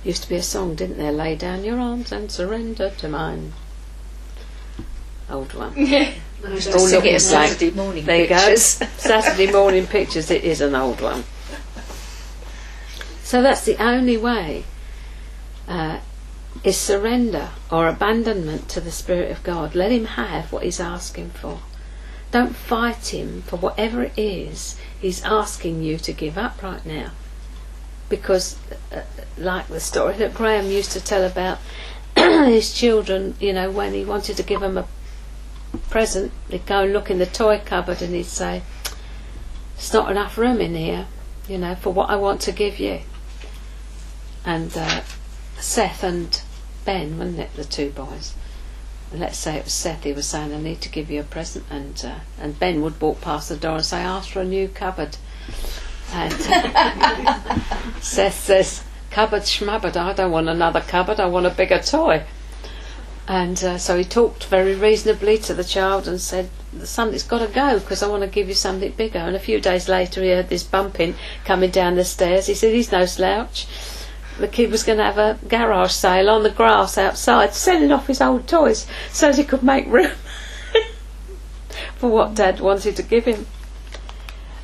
used 0.05 0.23
to 0.25 0.29
be 0.29 0.37
a 0.37 0.43
song, 0.43 0.75
didn't 0.75 0.99
there? 0.99 1.13
Lay 1.13 1.35
down 1.37 1.65
your 1.65 1.79
arms 1.79 2.13
and 2.13 2.31
surrender 2.31 2.91
to 2.99 3.09
mine. 3.09 3.53
Old 5.31 5.55
one. 5.55 5.73
Yeah. 5.77 6.13
All 6.45 6.51
All 6.53 6.55
looking 6.59 6.91
look 6.91 7.05
at 7.07 7.13
like- 7.13 7.21
Saturday 7.21 7.71
morning 7.71 8.05
There 8.05 8.21
you 8.21 8.27
pictures. 8.29 8.79
go. 8.79 8.87
Saturday 8.99 9.51
morning 9.51 9.87
pictures. 9.87 10.31
It 10.31 10.45
is 10.45 10.61
an 10.61 10.75
old 10.75 11.01
one. 11.01 11.25
So 13.25 13.43
that's 13.43 13.65
the 13.65 13.83
only 13.83 14.17
way. 14.17 14.65
Uh, 15.67 15.99
is 16.63 16.77
surrender 16.77 17.51
or 17.73 17.89
abandonment 17.89 18.69
to 18.69 18.81
the 18.81 18.91
Spirit 18.93 19.31
of 19.33 19.43
God. 19.43 19.75
Let 19.75 19.91
Him 19.91 20.05
have 20.05 20.53
what 20.53 20.63
He's 20.63 20.79
asking 20.79 21.31
for. 21.31 21.59
Don't 22.37 22.55
fight 22.55 23.15
Him 23.15 23.41
for 23.41 23.57
whatever 23.57 24.03
it 24.03 24.13
is 24.19 24.77
He's 25.01 25.25
asking 25.25 25.83
you 25.83 25.97
to 25.97 26.13
give 26.13 26.37
up 26.37 26.63
right 26.63 26.85
now. 26.85 27.13
Because, 28.11 28.59
uh, 28.93 29.05
like 29.39 29.69
the 29.69 29.81
story 29.81 30.19
that 30.19 30.35
Graham 30.35 30.67
used 30.67 30.93
to 30.93 31.01
tell 31.01 31.25
about 31.25 31.57
his 32.15 32.75
children, 32.75 33.37
you 33.41 33.55
know, 33.55 33.71
when 33.71 33.95
he 33.95 34.05
wanted 34.05 34.37
to 34.37 34.43
give 34.43 34.61
them 34.61 34.77
a 34.77 34.87
present, 35.89 36.31
he'd 36.51 36.67
go 36.67 36.83
and 36.83 36.93
look 36.93 37.11
in 37.11 37.19
the 37.21 37.25
toy 37.25 37.59
cupboard 37.65 38.03
and 38.03 38.15
he'd 38.15 38.27
say, 38.27 38.61
There's 39.77 39.95
not 39.95 40.11
enough 40.11 40.37
room 40.37 40.61
in 40.61 40.75
here, 40.75 41.07
you 41.49 41.57
know, 41.57 41.75
for 41.75 41.91
what 41.91 42.11
I 42.11 42.17
want 42.17 42.43
to 42.43 42.53
give 42.53 42.79
you. 42.79 43.01
And 44.45 44.77
uh, 44.77 45.01
Seth 45.57 46.05
and 46.05 46.39
Ben, 46.85 47.17
wasn't 47.17 47.39
it, 47.39 47.55
the 47.57 47.65
two 47.65 47.93
boys? 47.93 48.35
Let's 49.13 49.39
say 49.39 49.57
it 49.57 49.65
was 49.65 49.73
Seth, 49.73 50.05
he 50.05 50.13
was 50.13 50.27
saying, 50.27 50.53
I 50.53 50.61
need 50.61 50.81
to 50.83 50.89
give 50.89 51.11
you 51.11 51.21
a 51.21 51.25
present. 51.25 51.65
And, 51.71 52.03
uh, 52.05 52.19
and 52.41 52.59
Ben 52.59 52.83
would 52.83 53.01
walk 53.01 53.21
past 53.21 53.49
the 53.49 53.57
door 53.57 53.77
and 53.77 53.85
say, 53.85 53.99
Ask 53.99 54.31
for 54.31 54.41
a 54.41 54.45
new 54.45 54.69
cupboard. 54.69 55.17
And 56.13 56.33
Seth 58.03 58.41
says, 58.41 58.85
Cupboard 59.11 59.43
schmubbard, 59.43 59.97
I 59.97 60.13
don't 60.13 60.33
want 60.33 60.49
another 60.49 60.81
cupboard, 60.81 61.21
I 61.21 61.27
want 61.27 61.47
a 61.47 61.51
bigger 61.51 61.81
toy. 61.81 62.25
And 63.29 63.63
uh, 63.65 63.79
so 63.79 63.99
he 63.99 64.05
talked 64.05 64.45
very 64.45 64.75
reasonably 64.75 65.39
to 65.39 65.55
the 65.55 65.65
child 65.65 66.07
and 66.07 66.21
said, 66.21 66.49
Something's 66.85 67.23
got 67.23 67.39
to 67.39 67.53
go 67.53 67.79
because 67.79 68.03
I 68.03 68.09
want 68.09 68.23
to 68.23 68.29
give 68.29 68.49
you 68.49 68.55
something 68.55 68.93
bigger. 68.93 69.19
And 69.19 69.35
a 69.35 69.41
few 69.41 69.61
days 69.61 69.89
later, 69.89 70.23
he 70.23 70.31
heard 70.31 70.49
this 70.49 70.63
bumping 70.63 71.15
coming 71.45 71.71
down 71.71 71.97
the 71.97 72.05
stairs. 72.05 72.47
He 72.47 72.55
said, 72.55 72.75
He's 72.75 72.93
no 72.93 73.07
slouch. 73.07 73.67
The 74.39 74.49
kid 74.49 74.71
was 74.71 74.83
going 74.83 74.99
to 74.99 75.05
have 75.05 75.19
a 75.19 75.39
garage 75.49 75.93
sale 75.93 76.29
on 76.29 76.43
the 76.43 76.51
grass 76.51 76.99
outside, 76.99 77.55
selling 77.55 77.91
off 77.91 78.07
his 78.07 78.21
old 78.21 78.47
toys 78.47 78.87
so 79.11 79.33
he 79.33 79.45
could 79.45 79.63
make 79.63 79.87
room 79.87 80.13
for 81.97 82.11
what 82.11 82.35
Dad 82.35 82.61
wanted 82.61 82.97
to 82.97 83.03
give 83.03 83.25
him. 83.25 83.47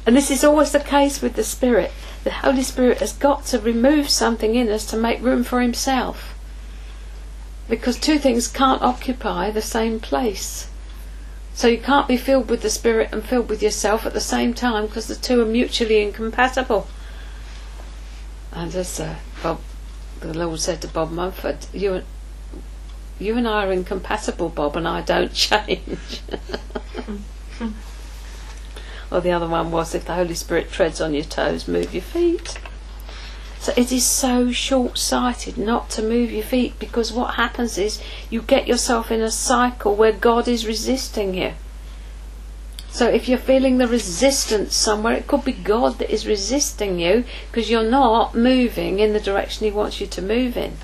And 0.05 0.17
this 0.17 0.31
is 0.31 0.43
always 0.43 0.73
the 0.73 0.81
case 0.81 1.23
with 1.23 1.35
the 1.35 1.45
Spirit. 1.45 1.93
The 2.25 2.31
Holy 2.31 2.63
Spirit 2.63 2.99
has 2.99 3.13
got 3.13 3.47
to 3.47 3.59
remove 3.59 4.09
something 4.09 4.55
in 4.55 4.69
us 4.69 4.85
to 4.87 4.97
make 4.97 5.23
room 5.23 5.45
for 5.45 5.61
Himself. 5.61 6.35
Because 7.69 7.99
two 7.99 8.19
things 8.19 8.49
can't 8.49 8.83
occupy 8.83 9.51
the 9.51 9.63
same 9.63 10.01
place. 10.01 10.69
So 11.55 11.69
you 11.69 11.79
can't 11.79 12.09
be 12.09 12.17
filled 12.17 12.51
with 12.51 12.63
the 12.63 12.71
Spirit 12.71 13.11
and 13.13 13.25
filled 13.25 13.49
with 13.49 13.63
yourself 13.63 14.05
at 14.05 14.13
the 14.13 14.21
same 14.21 14.55
time 14.55 14.87
because 14.87 15.07
the 15.07 15.15
two 15.15 15.41
are 15.41 15.47
mutually 15.47 16.03
incompatible. 16.03 16.89
And 18.53 18.75
as 18.75 19.01
uh, 19.01 19.17
Bob, 19.43 19.61
the 20.21 20.35
Lord 20.35 20.61
said 20.61 20.83
to 20.83 20.89
Bob 20.89 21.11
Mumford, 21.11 21.67
you 21.73 21.95
and, 21.95 22.05
you 23.19 23.37
and 23.37 23.49
I 23.49 23.67
are 23.67 23.73
incompatible, 23.73 24.51
Bob, 24.51 24.77
and 24.77 24.87
I 24.87 25.01
don't 25.01 25.33
change. 25.35 26.21
or 29.11 29.21
the 29.21 29.31
other 29.31 29.49
one 29.49 29.71
was, 29.71 29.95
if 29.95 30.05
the 30.05 30.15
Holy 30.15 30.35
Spirit 30.35 30.71
treads 30.71 31.01
on 31.01 31.15
your 31.15 31.25
toes, 31.25 31.67
move 31.67 31.95
your 31.95 32.03
feet. 32.03 32.59
So 33.59 33.73
it 33.77 33.93
is 33.93 34.05
so 34.05 34.51
short 34.51 34.99
sighted 34.99 35.57
not 35.57 35.89
to 35.91 36.03
move 36.03 36.33
your 36.33 36.43
feet 36.43 36.79
because 36.81 37.13
what 37.13 37.37
happens 37.37 37.79
is 37.79 38.03
you 38.29 38.43
get 38.43 38.67
yourself 38.67 39.13
in 39.13 39.21
a 39.21 39.31
cycle 39.31 39.95
where 39.95 40.11
God 40.11 40.49
is 40.49 40.67
resisting 40.67 41.35
you. 41.35 41.53
So 42.93 43.09
if 43.09 43.27
you're 43.27 43.39
feeling 43.39 43.79
the 43.79 43.89
resistance 43.89 44.77
somewhere, 44.77 45.15
it 45.15 45.27
could 45.27 45.47
be 45.47 45.53
God 45.53 45.99
that 45.99 46.13
is 46.13 46.27
resisting 46.27 46.99
you 46.99 47.25
because 47.51 47.71
you're 47.71 47.91
not 47.91 48.35
moving 48.35 48.99
in 48.99 49.15
the 49.15 49.21
direction 49.21 49.65
He 49.65 49.73
wants 49.73 49.99
you 49.99 50.07
to 50.09 50.21
move 50.21 50.59
in. 50.59 50.77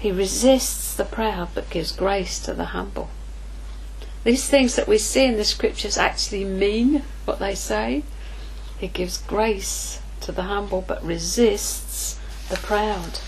He 0.00 0.10
resists 0.10 0.94
the 0.94 1.04
proud 1.04 1.50
but 1.54 1.68
gives 1.68 1.92
grace 1.92 2.40
to 2.40 2.54
the 2.54 2.64
humble. 2.76 3.10
These 4.24 4.48
things 4.48 4.74
that 4.76 4.88
we 4.88 4.96
see 4.96 5.26
in 5.26 5.36
the 5.36 5.44
scriptures 5.44 5.98
actually 5.98 6.44
mean 6.44 7.02
what 7.26 7.38
they 7.38 7.54
say. 7.54 8.02
He 8.78 8.88
gives 8.88 9.18
grace 9.18 10.00
to 10.22 10.32
the 10.32 10.44
humble 10.44 10.80
but 10.80 11.04
resists 11.04 12.18
the 12.48 12.56
proud. 12.56 13.18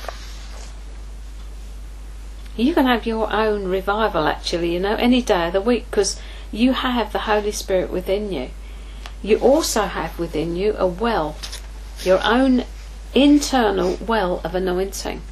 You 2.57 2.73
can 2.73 2.87
have 2.87 3.05
your 3.05 3.31
own 3.31 3.65
revival 3.65 4.27
actually, 4.29 4.73
you 4.73 4.81
know, 4.81 4.95
any 4.95 5.21
day 5.21 5.49
of 5.49 5.53
the 5.53 5.61
week 5.61 5.91
because 5.91 6.19
you 6.55 6.73
have 6.73 7.13
the 7.13 7.21
Holy 7.21 7.53
Spirit 7.53 7.91
within 7.91 8.33
you. 8.33 8.51
You 9.23 9.39
also 9.39 9.83
have 9.83 10.19
within 10.19 10.57
you 10.57 10.75
a 10.77 10.87
well, 10.87 11.37
your 12.03 12.21
own 12.23 12.65
internal 13.15 13.97
well 14.07 14.41
of 14.45 14.55
anointing. 14.55 15.23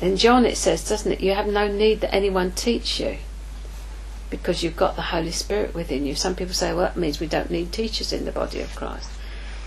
In 0.00 0.16
John 0.16 0.44
it 0.44 0.56
says, 0.56 0.88
doesn't 0.88 1.12
it, 1.12 1.20
you 1.20 1.34
have 1.34 1.46
no 1.46 1.68
need 1.68 2.00
that 2.00 2.14
anyone 2.14 2.52
teach 2.52 2.98
you 2.98 3.18
because 4.30 4.62
you've 4.62 4.76
got 4.76 4.96
the 4.96 5.02
Holy 5.02 5.30
Spirit 5.30 5.74
within 5.74 6.04
you. 6.04 6.14
Some 6.14 6.34
people 6.34 6.54
say, 6.54 6.72
well, 6.72 6.86
that 6.86 6.96
means 6.96 7.20
we 7.20 7.26
don't 7.26 7.50
need 7.50 7.72
teachers 7.72 8.12
in 8.12 8.24
the 8.24 8.32
body 8.32 8.60
of 8.60 8.74
Christ. 8.74 9.08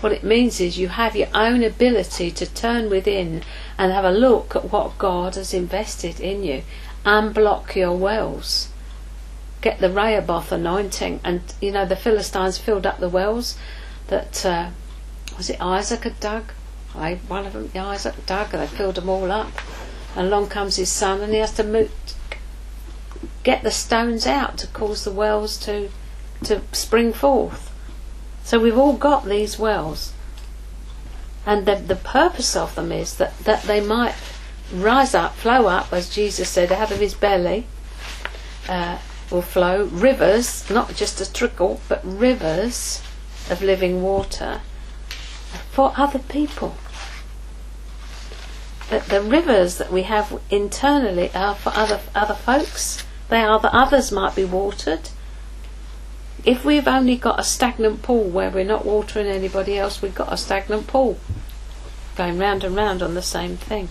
What 0.00 0.12
it 0.12 0.22
means 0.22 0.60
is 0.60 0.76
you 0.76 0.88
have 0.88 1.16
your 1.16 1.28
own 1.32 1.64
ability 1.64 2.30
to 2.32 2.46
turn 2.46 2.90
within 2.90 3.42
and 3.78 3.92
have 3.92 4.04
a 4.04 4.10
look 4.10 4.54
at 4.54 4.70
what 4.70 4.98
God 4.98 5.36
has 5.36 5.54
invested 5.54 6.20
in 6.20 6.44
you. 6.44 6.62
and 7.06 7.32
block 7.32 7.76
your 7.76 7.96
wells. 7.96 8.68
Get 9.66 9.80
the 9.80 9.90
Rehoboth 9.90 10.52
anointing. 10.52 11.18
And, 11.24 11.42
you 11.60 11.72
know, 11.72 11.84
the 11.84 11.96
Philistines 11.96 12.56
filled 12.56 12.86
up 12.86 13.00
the 13.00 13.08
wells 13.08 13.58
that, 14.06 14.46
uh, 14.46 14.70
was 15.36 15.50
it 15.50 15.60
Isaac 15.60 16.04
had 16.04 16.20
dug? 16.20 16.52
I, 16.94 17.16
one 17.26 17.46
of 17.46 17.52
them, 17.52 17.72
Isaac 17.74 18.14
dug, 18.26 18.54
and 18.54 18.62
they 18.62 18.68
filled 18.68 18.94
them 18.94 19.08
all 19.08 19.32
up. 19.32 19.50
And 20.14 20.28
along 20.28 20.50
comes 20.50 20.76
his 20.76 20.92
son, 20.92 21.20
and 21.20 21.32
he 21.32 21.40
has 21.40 21.50
to 21.54 21.90
get 23.42 23.64
the 23.64 23.72
stones 23.72 24.24
out 24.24 24.56
to 24.58 24.68
cause 24.68 25.02
the 25.02 25.10
wells 25.10 25.58
to, 25.64 25.88
to 26.44 26.62
spring 26.70 27.12
forth. 27.12 27.72
So 28.44 28.60
we've 28.60 28.78
all 28.78 28.92
got 28.92 29.24
these 29.24 29.58
wells. 29.58 30.12
And 31.44 31.66
the, 31.66 31.74
the 31.74 31.96
purpose 31.96 32.54
of 32.54 32.76
them 32.76 32.92
is 32.92 33.16
that, 33.16 33.36
that 33.40 33.64
they 33.64 33.80
might 33.80 34.14
rise 34.72 35.12
up, 35.12 35.34
flow 35.34 35.66
up, 35.66 35.92
as 35.92 36.08
Jesus 36.08 36.48
said, 36.48 36.70
out 36.70 36.92
of 36.92 37.00
his 37.00 37.14
belly 37.14 37.66
uh, 38.68 38.98
will 39.30 39.42
flow 39.42 39.84
rivers, 39.84 40.68
not 40.70 40.94
just 40.94 41.20
a 41.20 41.32
trickle, 41.32 41.80
but 41.88 42.00
rivers 42.04 43.02
of 43.50 43.62
living 43.62 44.02
water 44.02 44.60
for 45.70 45.92
other 45.96 46.18
people. 46.18 46.76
That 48.90 49.06
the 49.06 49.20
rivers 49.20 49.78
that 49.78 49.92
we 49.92 50.04
have 50.04 50.40
internally 50.50 51.30
are 51.34 51.54
for 51.54 51.72
other 51.74 52.00
other 52.14 52.34
folks. 52.34 53.04
They 53.28 53.42
are 53.42 53.58
that 53.58 53.74
others 53.74 54.12
might 54.12 54.36
be 54.36 54.44
watered, 54.44 55.10
if 56.46 56.64
we've 56.64 56.86
only 56.86 57.16
got 57.16 57.40
a 57.40 57.44
stagnant 57.44 58.02
pool 58.02 58.22
where 58.28 58.50
we're 58.50 58.64
not 58.64 58.86
watering 58.86 59.26
anybody 59.26 59.76
else, 59.76 60.00
we've 60.00 60.14
got 60.14 60.32
a 60.32 60.36
stagnant 60.36 60.86
pool 60.86 61.18
going 62.16 62.38
round 62.38 62.62
and 62.62 62.74
round 62.76 63.02
on 63.02 63.14
the 63.14 63.22
same 63.22 63.56
thing. 63.56 63.88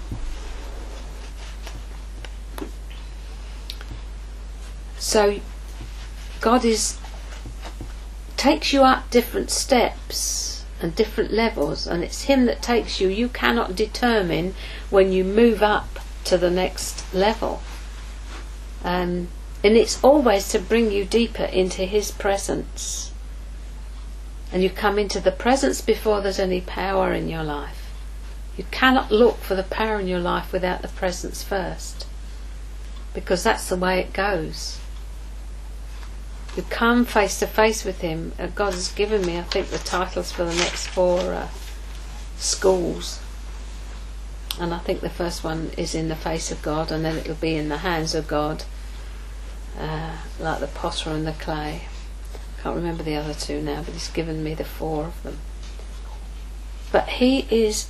So 5.05 5.39
God 6.41 6.65
is 6.65 6.97
takes 8.37 8.73
you 8.73 8.83
up 8.83 9.09
different 9.09 9.49
steps 9.49 10.65
and 10.81 10.95
different 10.95 11.31
levels 11.31 11.87
and 11.87 12.03
it's 12.03 12.23
him 12.23 12.45
that 12.45 12.61
takes 12.61 12.99
you 12.99 13.07
you 13.07 13.29
cannot 13.29 13.75
determine 13.75 14.53
when 14.89 15.11
you 15.11 15.23
move 15.23 15.63
up 15.63 15.99
to 16.25 16.37
the 16.37 16.51
next 16.51 17.11
level 17.13 17.61
um, 18.85 19.29
and 19.63 19.75
it's 19.75 20.01
always 20.03 20.49
to 20.49 20.59
bring 20.59 20.91
you 20.91 21.05
deeper 21.05 21.45
into 21.45 21.85
His 21.85 22.11
presence. 22.11 23.11
And 24.53 24.61
you 24.61 24.69
come 24.69 24.99
into 24.99 25.19
the 25.19 25.31
presence 25.31 25.81
before 25.81 26.21
there's 26.21 26.37
any 26.37 26.61
power 26.61 27.11
in 27.13 27.27
your 27.27 27.43
life. 27.43 27.91
You 28.55 28.65
cannot 28.69 29.11
look 29.11 29.39
for 29.39 29.55
the 29.55 29.63
power 29.63 29.99
in 29.99 30.07
your 30.07 30.19
life 30.19 30.53
without 30.53 30.83
the 30.83 30.87
presence 30.87 31.41
first. 31.41 32.05
Because 33.15 33.43
that's 33.43 33.67
the 33.67 33.75
way 33.75 33.99
it 33.99 34.13
goes. 34.13 34.77
You 36.55 36.63
come 36.63 37.03
face 37.03 37.39
to 37.39 37.47
face 37.47 37.83
with 37.83 37.99
Him. 37.99 38.31
Uh, 38.39 38.47
God 38.47 38.73
has 38.73 38.91
given 38.91 39.25
me, 39.25 39.37
I 39.37 39.43
think, 39.43 39.67
the 39.67 39.77
titles 39.77 40.31
for 40.31 40.45
the 40.45 40.55
next 40.55 40.87
four 40.87 41.19
uh, 41.19 41.49
schools. 42.37 43.19
And 44.59 44.73
I 44.73 44.77
think 44.77 45.01
the 45.01 45.09
first 45.09 45.43
one 45.43 45.71
is 45.77 45.93
in 45.93 46.07
the 46.07 46.15
face 46.15 46.51
of 46.51 46.61
God, 46.61 46.91
and 46.91 47.03
then 47.03 47.17
it'll 47.17 47.35
be 47.35 47.55
in 47.55 47.67
the 47.67 47.79
hands 47.79 48.15
of 48.15 48.27
God 48.27 48.63
uh, 49.77 50.15
like 50.39 50.61
the 50.61 50.67
potter 50.67 51.09
and 51.09 51.27
the 51.27 51.33
clay. 51.33 51.81
I 52.57 52.61
can't 52.61 52.75
remember 52.75 53.03
the 53.03 53.15
other 53.15 53.33
two 53.33 53.61
now, 53.61 53.83
but 53.83 53.93
he's 53.93 54.09
given 54.09 54.43
me 54.43 54.53
the 54.53 54.63
four 54.63 55.05
of 55.05 55.23
them. 55.23 55.39
But 56.91 57.09
he 57.09 57.45
is 57.49 57.89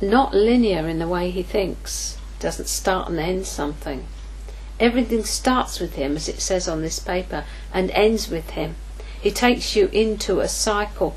not 0.00 0.34
linear 0.34 0.88
in 0.88 0.98
the 0.98 1.08
way 1.08 1.30
he 1.30 1.44
thinks. 1.44 2.18
Doesn't 2.40 2.68
start 2.68 3.08
and 3.08 3.18
end 3.18 3.46
something. 3.46 4.06
Everything 4.80 5.24
starts 5.24 5.80
with 5.80 5.94
him, 5.94 6.16
as 6.16 6.28
it 6.28 6.40
says 6.40 6.68
on 6.68 6.82
this 6.82 6.98
paper, 6.98 7.44
and 7.72 7.90
ends 7.90 8.28
with 8.30 8.50
him. 8.50 8.76
He 9.20 9.30
takes 9.30 9.74
you 9.74 9.88
into 9.92 10.40
a 10.40 10.48
cycle. 10.48 11.16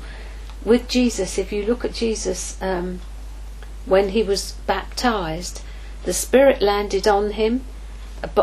With 0.64 0.88
Jesus, 0.88 1.38
if 1.38 1.52
you 1.52 1.64
look 1.64 1.84
at 1.84 1.94
Jesus 1.94 2.60
um, 2.60 3.00
when 3.86 4.10
he 4.10 4.22
was 4.22 4.52
baptized, 4.66 5.62
the 6.04 6.12
Spirit 6.12 6.60
landed 6.60 7.06
on 7.06 7.32
him, 7.32 7.64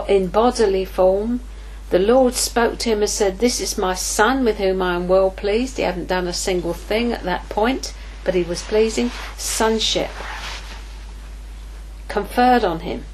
in 0.08 0.28
bodily 0.28 0.86
form. 0.86 1.42
The 1.90 2.00
Lord 2.00 2.36
spoke 2.36 2.78
to 2.80 2.90
him 2.90 3.02
and 3.02 3.10
said, 3.10 3.40
This 3.40 3.60
is 3.60 3.78
my 3.78 3.96
son 3.96 4.46
with 4.46 4.58
whom 4.58 4.82
I 4.82 4.96
am 4.96 5.08
well 5.08 5.32
pleased. 5.32 5.78
He 5.78 5.84
hadn't 5.84 6.08
done 6.08 6.28
a 6.28 6.34
single 6.34 6.74
thing 6.74 7.12
at 7.12 7.24
that 7.24 7.50
point, 7.50 7.94
but 8.24 8.36
he 8.36 8.44
was 8.44 8.62
pleasing. 8.62 9.12
Sonship 9.38 10.12
conferred 12.08 12.64
on 12.64 12.82
him. 12.82 13.06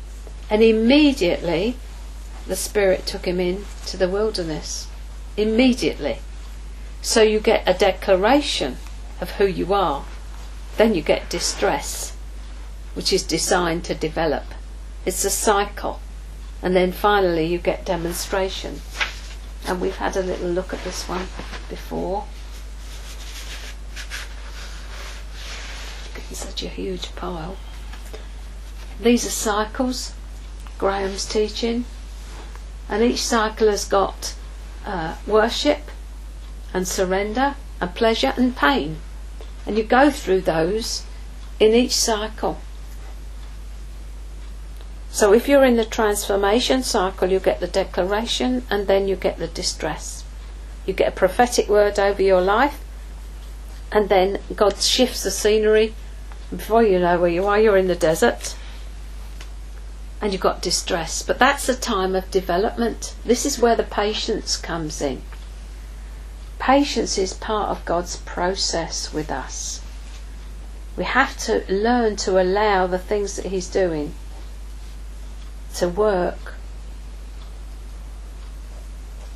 And 0.49 0.61
immediately 0.61 1.77
the 2.47 2.55
Spirit 2.55 3.05
took 3.05 3.25
him 3.25 3.39
in 3.39 3.65
to 3.87 3.97
the 3.97 4.09
wilderness. 4.09 4.87
Immediately. 5.37 6.19
So 7.01 7.21
you 7.21 7.39
get 7.39 7.67
a 7.67 7.73
declaration 7.73 8.77
of 9.21 9.31
who 9.31 9.45
you 9.45 9.73
are. 9.73 10.05
Then 10.77 10.93
you 10.93 11.01
get 11.01 11.29
distress, 11.29 12.15
which 12.93 13.13
is 13.13 13.23
designed 13.23 13.83
to 13.85 13.95
develop. 13.95 14.45
It's 15.05 15.23
a 15.25 15.29
cycle. 15.29 15.99
And 16.61 16.75
then 16.75 16.91
finally 16.91 17.45
you 17.45 17.57
get 17.57 17.85
demonstration. 17.85 18.81
And 19.67 19.81
we've 19.81 19.97
had 19.97 20.15
a 20.15 20.23
little 20.23 20.49
look 20.49 20.73
at 20.73 20.83
this 20.83 21.07
one 21.07 21.27
before. 21.69 22.25
It's 26.29 26.39
such 26.39 26.63
a 26.63 26.67
huge 26.67 27.15
pile. 27.15 27.55
These 28.99 29.25
are 29.25 29.29
cycles, 29.29 30.13
Graham's 30.77 31.25
teaching, 31.25 31.85
and 32.89 33.03
each 33.03 33.23
cycle 33.23 33.69
has 33.69 33.85
got 33.85 34.35
uh, 34.85 35.15
worship 35.25 35.91
and 36.73 36.87
surrender 36.87 37.55
and 37.81 37.95
pleasure 37.95 38.33
and 38.37 38.55
pain. 38.55 38.97
And 39.65 39.77
you 39.77 39.83
go 39.83 40.11
through 40.11 40.41
those 40.41 41.03
in 41.59 41.73
each 41.73 41.95
cycle. 41.95 42.59
So 45.09 45.33
if 45.33 45.47
you're 45.47 45.63
in 45.63 45.77
the 45.77 45.85
transformation 45.85 46.83
cycle, 46.83 47.31
you 47.31 47.39
get 47.39 47.61
the 47.61 47.67
declaration 47.67 48.63
and 48.69 48.85
then 48.87 49.07
you 49.07 49.15
get 49.15 49.37
the 49.37 49.47
distress. 49.47 50.25
You 50.85 50.93
get 50.93 51.07
a 51.07 51.15
prophetic 51.15 51.67
word 51.67 51.97
over 51.97 52.21
your 52.21 52.41
life, 52.41 52.83
and 53.91 54.09
then 54.09 54.39
God 54.55 54.77
shifts 54.77 55.23
the 55.23 55.31
scenery. 55.31 55.95
Before 56.51 56.83
you 56.83 56.99
know 56.99 57.19
where 57.19 57.29
you 57.29 57.47
are, 57.47 57.59
you're 57.59 57.77
in 57.77 57.87
the 57.87 57.95
desert, 57.95 58.55
and 60.21 60.31
you've 60.31 60.41
got 60.41 60.61
distress. 60.61 61.21
But 61.23 61.39
that's 61.39 61.69
a 61.69 61.75
time 61.75 62.15
of 62.15 62.31
development. 62.31 63.15
This 63.25 63.45
is 63.45 63.59
where 63.59 63.75
the 63.75 63.83
patience 63.83 64.57
comes 64.57 65.01
in. 65.01 65.21
Patience 66.59 67.17
is 67.17 67.33
part 67.33 67.69
of 67.69 67.85
God's 67.85 68.17
process 68.17 69.13
with 69.13 69.29
us. 69.29 69.81
We 70.97 71.03
have 71.03 71.37
to 71.39 71.65
learn 71.69 72.15
to 72.17 72.41
allow 72.41 72.87
the 72.87 72.97
things 72.97 73.35
that 73.35 73.45
He's 73.47 73.67
doing 73.67 74.13
to 75.75 75.89
work 75.89 76.55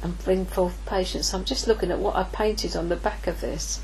and 0.02 0.18
bring 0.24 0.46
forth 0.46 0.78
patience. 0.86 1.34
I'm 1.34 1.44
just 1.44 1.68
looking 1.68 1.92
at 1.92 2.00
what 2.00 2.16
I 2.16 2.24
painted 2.24 2.76
on 2.76 2.88
the 2.88 2.96
back 2.96 3.28
of 3.28 3.42
this 3.42 3.82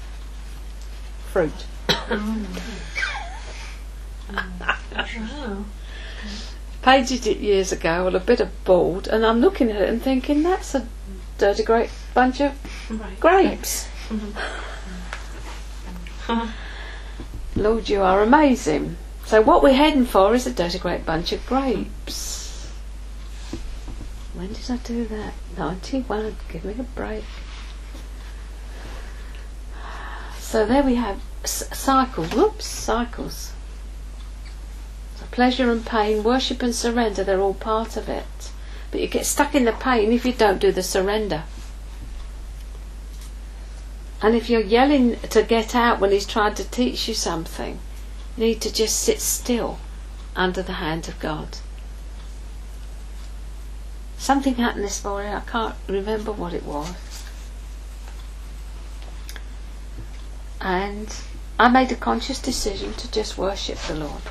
fruit. 1.32 1.66
Wow. 4.28 5.66
Painted 6.86 7.26
it 7.26 7.38
years 7.40 7.72
ago 7.72 8.06
on 8.06 8.16
a 8.16 8.20
bit 8.20 8.40
of 8.40 8.64
board, 8.64 9.08
and 9.08 9.26
I'm 9.26 9.42
looking 9.42 9.72
at 9.72 9.82
it 9.82 9.90
and 9.90 10.00
thinking 10.00 10.44
that's 10.44 10.76
a 10.76 10.88
dirty 11.40 11.64
great 11.64 11.90
bunch 12.14 12.40
of 12.40 12.52
Right. 12.92 13.20
grapes. 13.20 13.88
Mm-hmm. 16.28 16.50
Lord, 17.56 17.90
you 17.90 18.04
are 18.04 18.22
amazing. 18.22 18.98
So 19.26 19.42
what 19.42 19.64
we're 19.64 19.74
heading 19.74 20.06
for 20.06 20.36
is 20.36 20.46
a 20.46 20.52
dirty 20.54 20.78
great 20.78 21.08
bunch 21.08 21.32
of 21.32 21.44
grapes. 21.48 22.70
When 24.36 24.54
did 24.54 24.70
I 24.70 24.78
do 24.78 25.06
that? 25.08 25.34
91. 25.58 26.36
Give 26.54 26.66
me 26.66 26.76
a 26.78 26.84
break. 26.84 27.24
So 30.38 30.68
there 30.68 30.84
we 30.84 30.94
have 30.96 31.20
s- 31.44 31.68
cycles. 31.76 32.32
Whoops, 32.36 32.68
cycles. 32.68 33.54
Pleasure 35.36 35.70
and 35.70 35.86
pain, 35.86 36.24
worship 36.24 36.64
and 36.64 36.74
surrender, 36.74 37.22
they're 37.22 37.42
all 37.42 37.54
part 37.54 37.98
of 37.98 38.08
it. 38.08 38.52
But 38.90 39.02
you 39.02 39.08
get 39.08 39.26
stuck 39.26 39.54
in 39.54 39.66
the 39.66 39.74
pain 39.74 40.14
if 40.14 40.26
you 40.26 40.32
don't 40.32 40.62
do 40.62 40.72
the 40.72 40.82
surrender. 40.82 41.44
And 44.22 44.34
if 44.34 44.50
you're 44.50 44.62
yelling 44.62 45.20
to 45.20 45.44
get 45.44 45.76
out 45.76 46.00
when 46.00 46.12
he's 46.12 46.26
trying 46.26 46.56
to 46.56 46.64
teach 46.64 47.10
you 47.10 47.14
something, 47.14 47.80
you 48.38 48.46
need 48.46 48.62
to 48.62 48.72
just 48.72 48.98
sit 48.98 49.20
still 49.20 49.80
under 50.38 50.62
the 50.62 50.80
hand 50.80 51.10
of 51.10 51.20
God. 51.20 51.58
Something 54.18 54.56
happened 54.56 54.86
this 54.86 55.04
morning, 55.04 55.34
I 55.34 55.42
can't 55.42 55.76
remember 55.90 56.32
what 56.32 56.54
it 56.54 56.64
was. 56.64 56.96
And 60.62 61.14
I 61.60 61.68
made 61.68 61.92
a 61.92 61.96
conscious 61.96 62.40
decision 62.40 62.94
to 62.94 63.12
just 63.12 63.38
worship 63.38 63.80
the 63.80 63.96
Lord. 63.96 64.22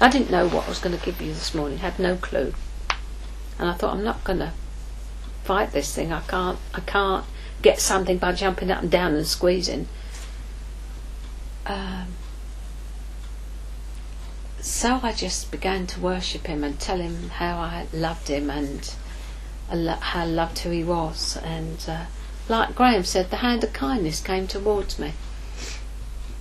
I 0.00 0.08
didn't 0.08 0.30
know 0.30 0.48
what 0.48 0.64
I 0.64 0.68
was 0.68 0.78
going 0.78 0.98
to 0.98 1.04
give 1.04 1.20
you 1.20 1.34
this 1.34 1.54
morning, 1.54 1.78
had 1.78 1.98
no 1.98 2.16
clue. 2.16 2.54
And 3.58 3.68
I 3.68 3.74
thought 3.74 3.94
I'm 3.94 4.04
not 4.04 4.24
going 4.24 4.38
to 4.38 4.52
fight 5.44 5.72
this 5.72 5.94
thing. 5.94 6.12
I 6.12 6.20
can't 6.20 6.58
I 6.72 6.80
can't 6.80 7.24
get 7.60 7.80
something 7.80 8.16
by 8.16 8.32
jumping 8.32 8.70
up 8.70 8.82
and 8.82 8.90
down 8.90 9.14
and 9.14 9.26
squeezing. 9.26 9.88
Um, 11.66 12.06
so 14.60 15.00
I 15.02 15.12
just 15.12 15.50
began 15.50 15.86
to 15.88 16.00
worship 16.00 16.46
him 16.46 16.64
and 16.64 16.78
tell 16.80 16.98
him 16.98 17.30
how 17.30 17.58
I 17.58 17.86
loved 17.92 18.28
him 18.28 18.48
and 18.50 18.94
how 19.68 20.20
I 20.20 20.24
loved 20.24 20.60
who 20.60 20.70
he 20.70 20.82
was. 20.82 21.36
And 21.36 21.84
uh, 21.86 22.06
like 22.48 22.74
Graham 22.74 23.04
said, 23.04 23.30
the 23.30 23.36
hand 23.36 23.62
of 23.64 23.72
kindness 23.72 24.20
came 24.20 24.46
towards 24.46 24.98
me. 24.98 25.12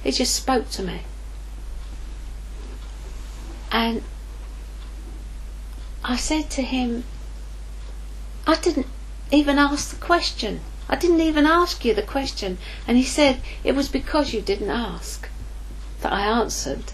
He 0.03 0.11
just 0.11 0.35
spoke 0.35 0.69
to 0.71 0.83
me. 0.83 1.01
And 3.71 4.03
I 6.03 6.15
said 6.15 6.49
to 6.51 6.61
him, 6.61 7.03
I 8.47 8.55
didn't 8.55 8.87
even 9.31 9.59
ask 9.59 9.89
the 9.89 10.05
question. 10.05 10.61
I 10.89 10.95
didn't 10.95 11.21
even 11.21 11.45
ask 11.45 11.85
you 11.85 11.93
the 11.93 12.01
question. 12.01 12.57
And 12.87 12.97
he 12.97 13.03
said, 13.03 13.41
It 13.63 13.75
was 13.75 13.89
because 13.89 14.33
you 14.33 14.41
didn't 14.41 14.71
ask 14.71 15.29
that 16.01 16.11
I 16.11 16.25
answered 16.25 16.93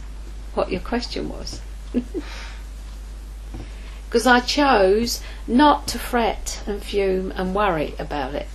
what 0.54 0.72
your 0.72 0.82
question 0.82 1.30
was. 1.30 1.62
Because 4.16 4.28
I 4.28 4.40
chose 4.40 5.22
not 5.46 5.88
to 5.88 6.00
fret 6.00 6.62
and 6.66 6.82
fume 6.82 7.34
and 7.36 7.54
worry 7.54 7.96
about 8.00 8.34
it, 8.34 8.48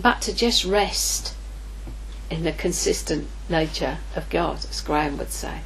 but 0.00 0.22
to 0.22 0.34
just 0.34 0.64
rest 0.64 1.34
in 2.30 2.44
the 2.44 2.52
consistent 2.52 3.28
nature 3.50 3.98
of 4.16 4.30
God, 4.30 4.64
as 4.70 4.80
Graham 4.80 5.18
would 5.18 5.30
say. 5.30 5.60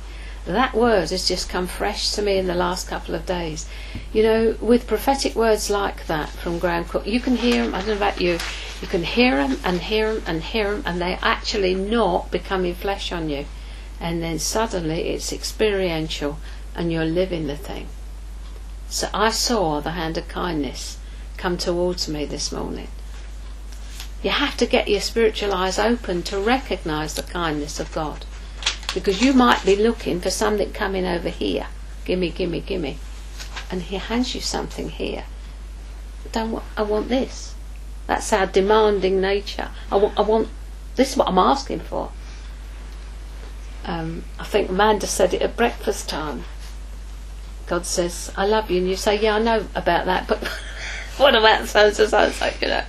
That 0.47 0.75
word 0.75 1.09
has 1.11 1.27
just 1.27 1.49
come 1.49 1.67
fresh 1.67 2.11
to 2.13 2.23
me 2.23 2.37
in 2.37 2.47
the 2.47 2.55
last 2.55 2.87
couple 2.87 3.15
of 3.15 3.25
days. 3.25 3.67
You 4.13 4.23
know, 4.23 4.57
with 4.61 4.87
prophetic 4.87 5.35
words 5.35 5.71
like 5.71 6.07
that 6.07 6.29
from 6.29 6.59
Graham 6.59 6.85
Cooke, 6.85 7.07
you 7.07 7.19
can 7.19 7.37
hear 7.37 7.65
them, 7.65 7.75
I 7.75 7.79
don't 7.79 7.89
know 7.89 7.97
about 7.97 8.21
you, 8.21 8.39
you 8.83 8.87
can 8.87 9.05
hear 9.05 9.37
them 9.37 9.59
and 9.65 9.81
hear 9.81 10.13
them 10.13 10.23
and 10.27 10.43
hear 10.43 10.73
them, 10.73 10.83
and 10.85 11.01
they're 11.01 11.19
actually 11.23 11.75
not 11.75 12.31
becoming 12.31 12.75
flesh 12.75 13.11
on 13.11 13.31
you. 13.31 13.47
And 13.99 14.23
then 14.23 14.39
suddenly 14.39 15.09
it's 15.09 15.33
experiential 15.33 16.39
and 16.75 16.93
you're 16.93 17.07
living 17.07 17.47
the 17.47 17.57
thing. 17.57 17.89
So 18.91 19.09
I 19.15 19.31
saw 19.31 19.81
the 19.81 19.93
hand 19.93 20.19
of 20.19 20.29
kindness 20.29 20.99
come 21.39 21.57
towards 21.57 22.07
me 22.07 22.27
this 22.27 22.53
morning. 22.53 22.89
You 24.23 24.31
have 24.31 24.57
to 24.59 24.67
get 24.67 24.89
your 24.89 25.01
spiritual 25.01 25.55
eyes 25.55 25.79
open 25.79 26.23
to 26.25 26.39
recognize 26.39 27.15
the 27.15 27.23
kindness 27.23 27.81
of 27.81 27.93
God. 27.93 28.27
Because 28.95 29.21
you 29.21 29.33
might 29.33 29.65
be 29.65 29.77
looking 29.77 30.21
for 30.21 30.31
something 30.31 30.73
coming 30.73 31.05
over 31.05 31.29
here. 31.29 31.67
Gimme, 32.05 32.31
gimme, 32.31 32.61
gimme. 32.61 32.99
And 33.71 33.83
he 33.83 33.97
hands 33.97 34.35
you 34.35 34.41
something 34.41 34.89
here. 34.89 35.25
Don't 36.33 36.63
I 36.77 36.83
want 36.83 37.09
this. 37.09 37.55
That's 38.07 38.33
our 38.33 38.47
demanding 38.47 39.21
nature. 39.21 39.71
I 39.91 39.97
want, 39.97 40.19
I 40.19 40.23
want, 40.23 40.49
this 40.97 41.13
is 41.13 41.17
what 41.17 41.29
I'm 41.29 41.39
asking 41.39 41.81
for. 41.81 42.13
Um, 43.85 44.25
I 44.39 44.45
think 44.45 44.71
Amanda 44.71 45.07
said 45.07 45.35
it 45.35 45.43
at 45.43 45.57
breakfast 45.57 46.09
time. 46.09 46.45
God 47.67 47.87
says, 47.87 48.31
I 48.37 48.47
love 48.47 48.71
you. 48.71 48.79
And 48.79 48.89
you 48.89 48.97
say, 48.97 49.21
yeah, 49.21 49.37
I 49.37 49.39
know 49.41 49.67
about 49.75 50.07
that, 50.07 50.29
but 50.29 50.43
what 51.17 51.35
about 51.35 51.67
so 51.67 51.87
and 51.87 51.97
so, 51.97 52.07
so, 52.07 52.51
you 52.61 52.69
know? 52.69 52.85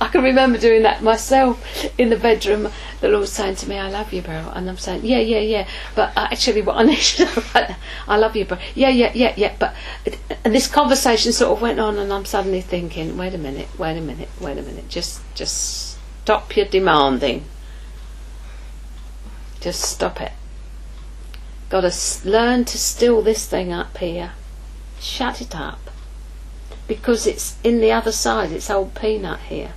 I 0.00 0.08
can 0.08 0.22
remember 0.22 0.58
doing 0.58 0.82
that 0.82 1.02
myself 1.02 1.86
in 1.98 2.10
the 2.10 2.16
bedroom. 2.16 2.70
The 3.00 3.08
Lord 3.08 3.28
saying 3.28 3.56
to 3.56 3.68
me, 3.68 3.78
I 3.78 3.88
love 3.90 4.12
you, 4.12 4.22
bro," 4.22 4.50
And 4.54 4.68
I'm 4.68 4.76
saying, 4.76 5.04
yeah, 5.04 5.18
yeah, 5.18 5.40
yeah. 5.40 5.68
But 5.94 6.16
uh, 6.16 6.28
actually, 6.30 6.62
what 6.62 6.76
I 6.76 6.82
need 6.84 6.98
to 6.98 7.24
know 7.24 7.74
I 8.06 8.16
love 8.16 8.36
you, 8.36 8.44
bro. 8.44 8.58
Yeah, 8.74 8.90
yeah, 8.90 9.12
yeah, 9.14 9.34
yeah. 9.36 9.54
But, 9.58 9.74
and 10.44 10.54
this 10.54 10.66
conversation 10.66 11.32
sort 11.32 11.52
of 11.52 11.62
went 11.62 11.80
on, 11.80 11.98
and 11.98 12.12
I'm 12.12 12.24
suddenly 12.24 12.60
thinking, 12.60 13.16
wait 13.16 13.34
a 13.34 13.38
minute, 13.38 13.68
wait 13.78 13.96
a 13.96 14.00
minute, 14.00 14.28
wait 14.40 14.58
a 14.58 14.62
minute. 14.62 14.88
Just, 14.88 15.22
just 15.34 15.98
stop 16.22 16.56
your 16.56 16.66
demanding. 16.66 17.44
Just 19.60 19.82
stop 19.82 20.20
it. 20.20 20.32
Got 21.68 21.82
to 21.82 22.28
learn 22.28 22.64
to 22.66 22.78
still 22.78 23.22
this 23.22 23.46
thing 23.46 23.72
up 23.72 23.98
here. 23.98 24.32
Shut 25.00 25.40
it 25.40 25.54
up. 25.54 25.90
Because 26.88 27.26
it's 27.26 27.56
in 27.62 27.80
the 27.80 27.92
other 27.92 28.10
side, 28.10 28.50
it's 28.50 28.70
old 28.70 28.94
peanut 28.94 29.40
here. 29.40 29.74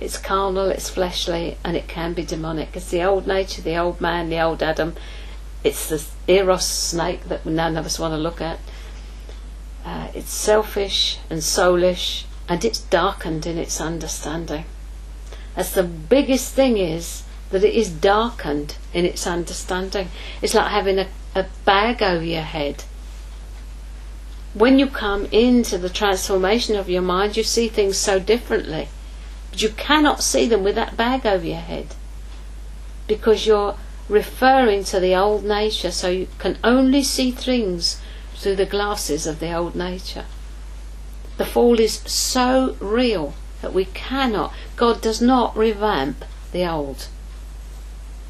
It's 0.00 0.18
carnal, 0.18 0.70
it's 0.70 0.90
fleshly, 0.90 1.56
and 1.64 1.76
it 1.76 1.86
can 1.86 2.14
be 2.14 2.24
demonic. 2.24 2.70
It's 2.74 2.90
the 2.90 3.04
old 3.04 3.26
nature, 3.28 3.62
the 3.62 3.76
old 3.76 4.00
man, 4.00 4.28
the 4.28 4.40
old 4.40 4.62
Adam. 4.62 4.96
It's 5.62 5.88
the 5.88 6.04
Eros 6.26 6.66
snake 6.66 7.24
that 7.28 7.46
none 7.46 7.76
of 7.76 7.86
us 7.86 7.98
want 7.98 8.12
to 8.12 8.18
look 8.18 8.40
at. 8.40 8.58
Uh, 9.84 10.08
it's 10.14 10.32
selfish 10.32 11.18
and 11.30 11.40
soulish, 11.40 12.24
and 12.48 12.64
it's 12.64 12.80
darkened 12.80 13.46
in 13.46 13.56
its 13.56 13.80
understanding. 13.80 14.64
That's 15.54 15.72
the 15.72 15.84
biggest 15.84 16.54
thing 16.54 16.78
is 16.78 17.22
that 17.50 17.62
it 17.62 17.74
is 17.74 17.88
darkened 17.90 18.76
in 18.92 19.04
its 19.04 19.26
understanding. 19.26 20.08
It's 20.42 20.54
like 20.54 20.70
having 20.70 20.98
a, 20.98 21.06
a 21.34 21.46
bag 21.64 22.02
over 22.02 22.24
your 22.24 22.42
head. 22.42 22.84
When 24.54 24.78
you 24.78 24.86
come 24.86 25.26
into 25.32 25.78
the 25.78 25.90
transformation 25.90 26.76
of 26.76 26.88
your 26.88 27.02
mind, 27.02 27.36
you 27.36 27.42
see 27.42 27.68
things 27.68 27.98
so 27.98 28.20
differently. 28.20 28.88
But 29.50 29.62
you 29.62 29.70
cannot 29.70 30.22
see 30.22 30.46
them 30.46 30.62
with 30.62 30.76
that 30.76 30.96
bag 30.96 31.26
over 31.26 31.44
your 31.44 31.56
head. 31.56 31.88
Because 33.08 33.46
you're 33.46 33.76
referring 34.08 34.84
to 34.84 35.00
the 35.00 35.14
old 35.14 35.44
nature, 35.44 35.90
so 35.90 36.08
you 36.08 36.28
can 36.38 36.56
only 36.62 37.02
see 37.02 37.32
things 37.32 38.00
through 38.36 38.54
the 38.56 38.64
glasses 38.64 39.26
of 39.26 39.40
the 39.40 39.52
old 39.52 39.74
nature. 39.74 40.24
The 41.36 41.44
fall 41.44 41.80
is 41.80 41.94
so 42.06 42.76
real 42.78 43.34
that 43.60 43.74
we 43.74 43.86
cannot, 43.86 44.52
God 44.76 45.02
does 45.02 45.20
not 45.20 45.56
revamp 45.56 46.24
the 46.52 46.64
old. 46.64 47.08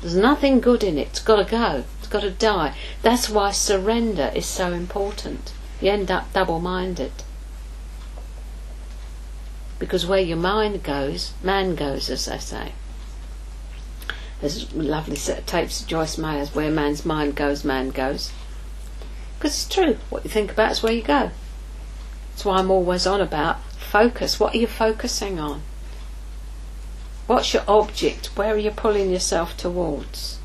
There's 0.00 0.16
nothing 0.16 0.60
good 0.60 0.82
in 0.82 0.96
it. 0.96 1.08
It's 1.08 1.20
got 1.20 1.36
to 1.36 1.50
go. 1.50 1.84
It's 1.98 2.08
got 2.08 2.22
to 2.22 2.30
die. 2.30 2.74
That's 3.02 3.28
why 3.28 3.50
surrender 3.50 4.32
is 4.34 4.46
so 4.46 4.72
important. 4.72 5.52
You 5.80 5.90
end 5.90 6.10
up 6.10 6.32
double 6.32 6.60
minded. 6.60 7.12
Because 9.78 10.06
where 10.06 10.20
your 10.20 10.36
mind 10.36 10.82
goes, 10.82 11.32
man 11.42 11.74
goes, 11.74 12.08
as 12.08 12.26
they 12.26 12.38
say. 12.38 12.72
There's 14.40 14.72
a 14.72 14.76
lovely 14.76 15.16
set 15.16 15.38
of 15.38 15.46
tapes 15.46 15.80
of 15.80 15.86
Joyce 15.86 16.18
Meyer's 16.18 16.54
Where 16.54 16.70
Man's 16.70 17.04
Mind 17.04 17.34
Goes, 17.34 17.64
Man 17.64 17.90
Goes. 17.90 18.30
Because 19.38 19.54
it's 19.54 19.74
true. 19.74 19.98
What 20.10 20.24
you 20.24 20.30
think 20.30 20.52
about 20.52 20.72
is 20.72 20.82
where 20.82 20.92
you 20.92 21.02
go. 21.02 21.30
That's 22.30 22.44
why 22.44 22.58
I'm 22.58 22.70
always 22.70 23.06
on 23.06 23.20
about 23.20 23.62
focus. 23.72 24.40
What 24.40 24.54
are 24.54 24.58
you 24.58 24.66
focusing 24.66 25.38
on? 25.38 25.62
What's 27.26 27.54
your 27.54 27.64
object? 27.66 28.36
Where 28.36 28.54
are 28.54 28.58
you 28.58 28.70
pulling 28.70 29.10
yourself 29.10 29.56
towards? 29.56 30.38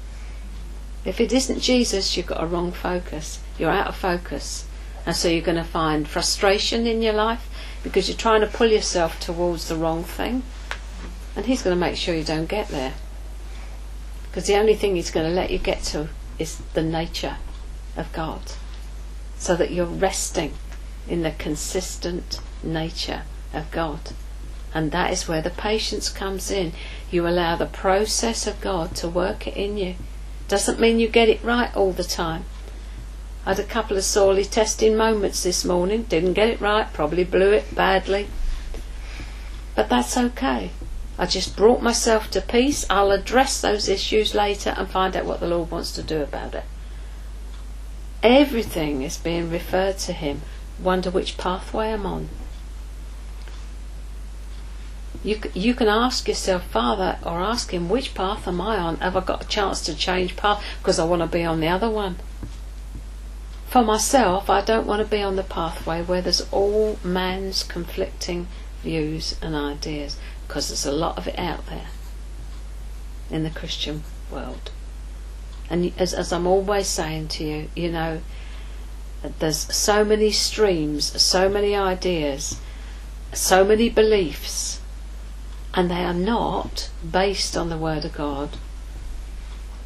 If 1.03 1.19
it 1.19 1.33
isn't 1.33 1.59
Jesus, 1.59 2.15
you've 2.15 2.25
got 2.27 2.43
a 2.43 2.47
wrong 2.47 2.71
focus. 2.71 3.39
You're 3.57 3.71
out 3.71 3.87
of 3.87 3.95
focus. 3.95 4.65
And 5.05 5.15
so 5.15 5.27
you're 5.27 5.41
going 5.41 5.57
to 5.57 5.63
find 5.63 6.07
frustration 6.07 6.85
in 6.85 7.01
your 7.01 7.13
life 7.13 7.49
because 7.83 8.07
you're 8.07 8.17
trying 8.17 8.41
to 8.41 8.47
pull 8.47 8.67
yourself 8.67 9.19
towards 9.19 9.67
the 9.67 9.75
wrong 9.75 10.03
thing. 10.03 10.43
And 11.35 11.45
He's 11.45 11.61
going 11.61 11.75
to 11.75 11.79
make 11.79 11.95
sure 11.95 12.15
you 12.15 12.23
don't 12.23 12.49
get 12.49 12.67
there. 12.69 12.93
Because 14.23 14.47
the 14.47 14.57
only 14.57 14.75
thing 14.75 14.95
He's 14.95 15.11
going 15.11 15.25
to 15.25 15.33
let 15.33 15.49
you 15.49 15.57
get 15.57 15.83
to 15.83 16.09
is 16.37 16.61
the 16.73 16.83
nature 16.83 17.37
of 17.97 18.11
God 18.13 18.41
so 19.37 19.55
that 19.55 19.71
you're 19.71 19.85
resting 19.85 20.53
in 21.07 21.23
the 21.23 21.31
consistent 21.31 22.39
nature 22.61 23.23
of 23.53 23.71
God. 23.71 23.99
And 24.73 24.91
that 24.91 25.11
is 25.11 25.27
where 25.27 25.41
the 25.41 25.49
patience 25.49 26.09
comes 26.09 26.51
in. 26.51 26.73
You 27.09 27.27
allow 27.27 27.55
the 27.55 27.65
process 27.65 28.45
of 28.45 28.61
God 28.61 28.95
to 28.97 29.09
work 29.09 29.47
it 29.47 29.55
in 29.55 29.77
you. 29.77 29.95
Doesn't 30.47 30.79
mean 30.79 30.99
you 30.99 31.07
get 31.07 31.29
it 31.29 31.43
right 31.43 31.75
all 31.75 31.91
the 31.91 32.03
time. 32.03 32.45
Had 33.49 33.57
a 33.57 33.63
couple 33.63 33.97
of 33.97 34.03
sorely 34.03 34.45
testing 34.45 34.95
moments 34.95 35.41
this 35.41 35.65
morning. 35.65 36.03
Didn't 36.03 36.33
get 36.33 36.49
it 36.49 36.61
right, 36.61 36.85
probably 36.93 37.23
blew 37.23 37.51
it 37.51 37.73
badly. 37.73 38.27
But 39.73 39.89
that's 39.89 40.15
okay. 40.15 40.69
I 41.17 41.25
just 41.25 41.57
brought 41.57 41.81
myself 41.81 42.29
to 42.29 42.41
peace. 42.41 42.85
I'll 42.91 43.09
address 43.09 43.59
those 43.59 43.89
issues 43.89 44.35
later 44.35 44.75
and 44.77 44.87
find 44.87 45.15
out 45.15 45.25
what 45.25 45.39
the 45.39 45.47
Lord 45.47 45.71
wants 45.71 45.91
to 45.93 46.03
do 46.03 46.21
about 46.21 46.53
it. 46.53 46.63
Everything 48.21 49.01
is 49.01 49.17
being 49.17 49.49
referred 49.49 49.97
to 49.97 50.13
Him. 50.13 50.43
Wonder 50.79 51.09
which 51.09 51.35
pathway 51.39 51.91
I'm 51.91 52.05
on. 52.05 52.29
You, 55.23 55.41
you 55.55 55.73
can 55.73 55.87
ask 55.87 56.27
yourself, 56.27 56.65
Father, 56.65 57.17
or 57.23 57.41
ask 57.41 57.73
Him, 57.73 57.89
which 57.89 58.13
path 58.13 58.47
am 58.47 58.61
I 58.61 58.77
on? 58.77 58.97
Have 58.97 59.17
I 59.17 59.21
got 59.21 59.43
a 59.43 59.47
chance 59.47 59.81
to 59.85 59.95
change 59.95 60.35
path 60.35 60.63
because 60.77 60.99
I 60.99 61.05
want 61.05 61.23
to 61.23 61.27
be 61.27 61.43
on 61.43 61.61
the 61.61 61.67
other 61.67 61.89
one? 61.89 62.17
For 63.69 63.83
myself, 63.83 64.49
I 64.49 64.61
don't 64.61 64.87
want 64.87 65.03
to 65.03 65.07
be 65.07 65.21
on 65.21 65.35
the 65.35 65.43
pathway 65.43 66.01
where 66.01 66.23
there's 66.23 66.47
all 66.51 66.97
man's 67.03 67.61
conflicting 67.61 68.47
views 68.81 69.35
and 69.43 69.55
ideas 69.55 70.17
because 70.47 70.69
there's 70.69 70.87
a 70.87 70.91
lot 70.91 71.19
of 71.19 71.27
it 71.27 71.37
out 71.37 71.67
there 71.67 71.89
in 73.29 73.43
the 73.43 73.51
Christian 73.51 74.03
world. 74.31 74.71
And 75.69 75.93
as, 75.99 76.15
as 76.15 76.33
I'm 76.33 76.47
always 76.47 76.87
saying 76.87 77.27
to 77.27 77.43
you, 77.43 77.69
you 77.75 77.91
know, 77.91 78.21
there's 79.37 79.71
so 79.75 80.03
many 80.03 80.31
streams, 80.31 81.21
so 81.21 81.47
many 81.47 81.75
ideas, 81.75 82.59
so 83.33 83.63
many 83.63 83.87
beliefs, 83.87 84.81
and 85.75 85.91
they 85.91 86.03
are 86.03 86.13
not 86.13 86.89
based 87.07 87.55
on 87.55 87.69
the 87.69 87.77
Word 87.77 88.03
of 88.03 88.13
God. 88.13 88.57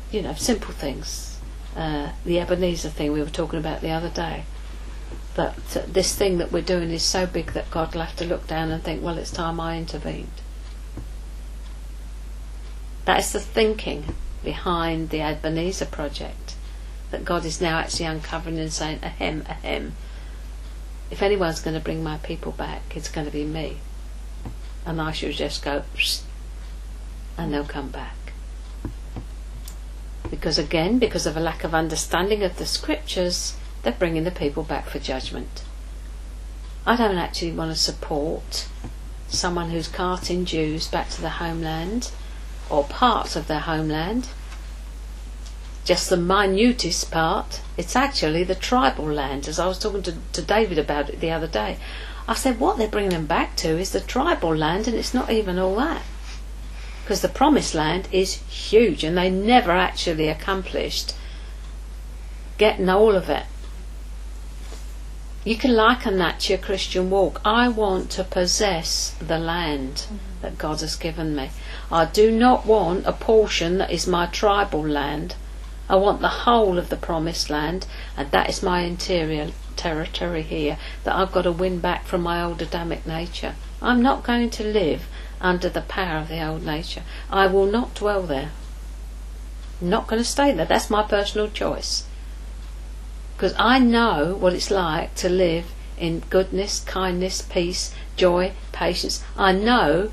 You 0.10 0.22
know, 0.22 0.36
simple 0.36 0.74
things. 0.74 1.33
Uh, 1.76 2.12
the 2.24 2.40
Ebenezer 2.40 2.90
thing 2.90 3.12
we 3.12 3.22
were 3.22 3.30
talking 3.30 3.60
about 3.60 3.82
the 3.82 3.90
other 3.90 4.10
day. 4.10 4.44
That 5.36 5.56
uh, 5.76 5.82
this 5.88 6.16
thing 6.16 6.38
that 6.38 6.52
we're 6.52 6.62
doing 6.62 6.92
is 6.92 7.04
so 7.04 7.26
big 7.26 7.54
that 7.54 7.72
God 7.72 7.94
will 7.94 8.02
have 8.02 8.16
to 8.18 8.26
look 8.26 8.48
down 8.48 8.72
and 8.72 8.84
think, 8.84 9.02
well, 9.02 9.18
it's 9.18 9.32
time 9.32 9.60
I 9.60 9.78
intervened. 9.78 10.30
That 13.06 13.20
is 13.20 13.32
the 13.34 13.40
thinking 13.40 14.16
behind 14.44 15.10
the 15.10 15.22
Ebenezer 15.22 15.86
project. 15.86 16.56
That 17.12 17.26
God 17.26 17.46
is 17.46 17.62
now 17.62 17.80
actually 17.80 18.06
uncovering 18.06 18.60
and 18.60 18.72
saying, 18.72 19.00
ahem, 19.04 19.44
ahem. 19.48 19.94
If 21.12 21.22
anyone's 21.22 21.60
going 21.60 21.76
to 21.76 21.84
bring 21.84 22.04
my 22.04 22.18
people 22.18 22.52
back, 22.52 22.96
it's 22.96 23.10
going 23.10 23.26
to 23.26 23.34
be 23.34 23.44
me. 23.44 23.78
And 24.86 25.02
I 25.02 25.12
should 25.12 25.34
just 25.34 25.64
go, 25.64 25.84
and 27.38 27.54
they'll 27.54 27.66
come 27.66 27.90
back. 27.90 28.16
Because 30.34 30.58
again, 30.58 30.98
because 30.98 31.28
of 31.28 31.38
a 31.38 31.40
lack 31.40 31.64
of 31.64 31.76
understanding 31.76 32.42
of 32.42 32.58
the 32.58 32.66
scriptures, 32.66 33.56
they're 33.84 33.94
bringing 33.94 34.24
the 34.24 34.32
people 34.32 34.64
back 34.64 34.90
for 34.90 34.98
judgment. 34.98 35.64
I 36.88 36.96
don't 36.96 37.20
actually 37.20 37.52
want 37.52 37.72
to 37.72 37.78
support 37.78 38.68
someone 39.28 39.70
who's 39.70 39.88
carting 39.88 40.46
Jews 40.46 40.88
back 40.88 41.12
to 41.12 41.22
the 41.22 41.30
homeland 41.30 42.10
or 42.68 42.84
parts 42.84 43.36
of 43.36 43.46
their 43.46 43.60
homeland 43.60 44.30
just 45.86 46.10
the 46.10 46.18
minutest 46.18 47.12
part. 47.12 47.62
It's 47.78 47.96
actually 47.96 48.44
the 48.44 48.56
tribal 48.56 49.06
land, 49.06 49.48
as 49.48 49.60
I 49.60 49.68
was 49.68 49.78
talking 49.78 50.02
to, 50.04 50.16
to 50.34 50.42
David 50.42 50.80
about 50.80 51.10
it 51.10 51.20
the 51.20 51.32
other 51.32 51.48
day. 51.48 51.78
I 52.28 52.34
said, 52.34 52.60
what 52.60 52.78
they're 52.78 52.88
bringing 52.88 53.12
them 53.12 53.26
back 53.26 53.56
to 53.58 53.78
is 53.78 53.92
the 53.92 54.00
tribal 54.00 54.56
land, 54.56 54.88
and 54.88 54.98
it's 54.98 55.14
not 55.14 55.30
even 55.30 55.60
all 55.60 55.76
that. 55.76 56.02
Because 57.04 57.22
the 57.22 57.30
promised 57.30 57.76
land 57.76 58.08
is 58.12 58.36
huge, 58.48 59.04
and 59.04 59.18
they 59.18 59.30
never 59.30 59.72
actually 59.72 60.30
accomplished 60.30 61.14
getting 62.58 62.90
all 62.90 63.16
of 63.16 63.30
it. 63.30 63.46
You 65.44 65.58
can 65.58 65.76
liken 65.76 66.18
that 66.20 66.40
to 66.42 66.54
your 66.54 66.62
Christian 66.62 67.10
walk. 67.10 67.42
I 67.44 67.68
want 67.68 68.10
to 68.12 68.24
possess 68.24 69.16
the 69.20 69.38
land 69.38 69.96
mm-hmm. 69.96 70.18
that 70.42 70.58
God 70.58 70.80
has 70.80 70.96
given 70.96 71.36
me. 71.36 71.50
I 71.92 72.06
do 72.06 72.32
not 72.32 72.66
want 72.66 73.06
a 73.06 73.12
portion 73.12 73.78
that 73.80 73.92
is 73.92 74.08
my 74.08 74.28
tribal 74.28 74.88
land. 74.88 75.36
I 75.90 75.98
want 75.98 76.22
the 76.22 76.30
whole 76.30 76.78
of 76.78 76.88
the 76.88 76.96
promised 76.96 77.50
land, 77.50 77.86
and 78.16 78.32
that 78.32 78.50
is 78.50 78.64
my 78.64 78.82
interior 78.82 79.52
territory 79.76 80.44
here 80.44 80.78
that 81.04 81.16
I've 81.16 81.34
got 81.34 81.42
to 81.42 81.52
win 81.52 81.80
back 81.80 82.06
from 82.06 82.22
my 82.22 82.42
old 82.42 82.62
Adamic 82.62 83.06
nature. 83.06 83.56
I'm 83.82 84.02
not 84.02 84.24
going 84.24 84.50
to 84.52 84.64
live 84.64 85.08
under 85.44 85.68
the 85.68 85.82
power 85.82 86.20
of 86.20 86.30
the 86.30 86.44
old 86.44 86.66
nature. 86.66 87.04
I 87.30 87.48
will 87.48 87.66
not 87.66 87.94
dwell 87.94 88.24
there. 88.24 88.52
I'm 89.82 89.90
not 89.90 90.08
going 90.08 90.22
to 90.22 90.28
stay 90.28 90.54
there. 90.54 90.66
That's 90.66 90.90
my 90.90 91.04
personal 91.04 91.50
choice. 91.50 92.06
Because 93.36 93.54
I 93.60 93.78
know 93.78 94.36
what 94.40 94.54
it's 94.54 94.72
like 94.72 95.14
to 95.16 95.30
live 95.30 95.72
in 95.98 96.24
goodness, 96.30 96.80
kindness, 96.80 97.42
peace, 97.42 97.94
joy, 98.16 98.54
patience. 98.72 99.22
I 99.38 99.52
know 99.52 100.12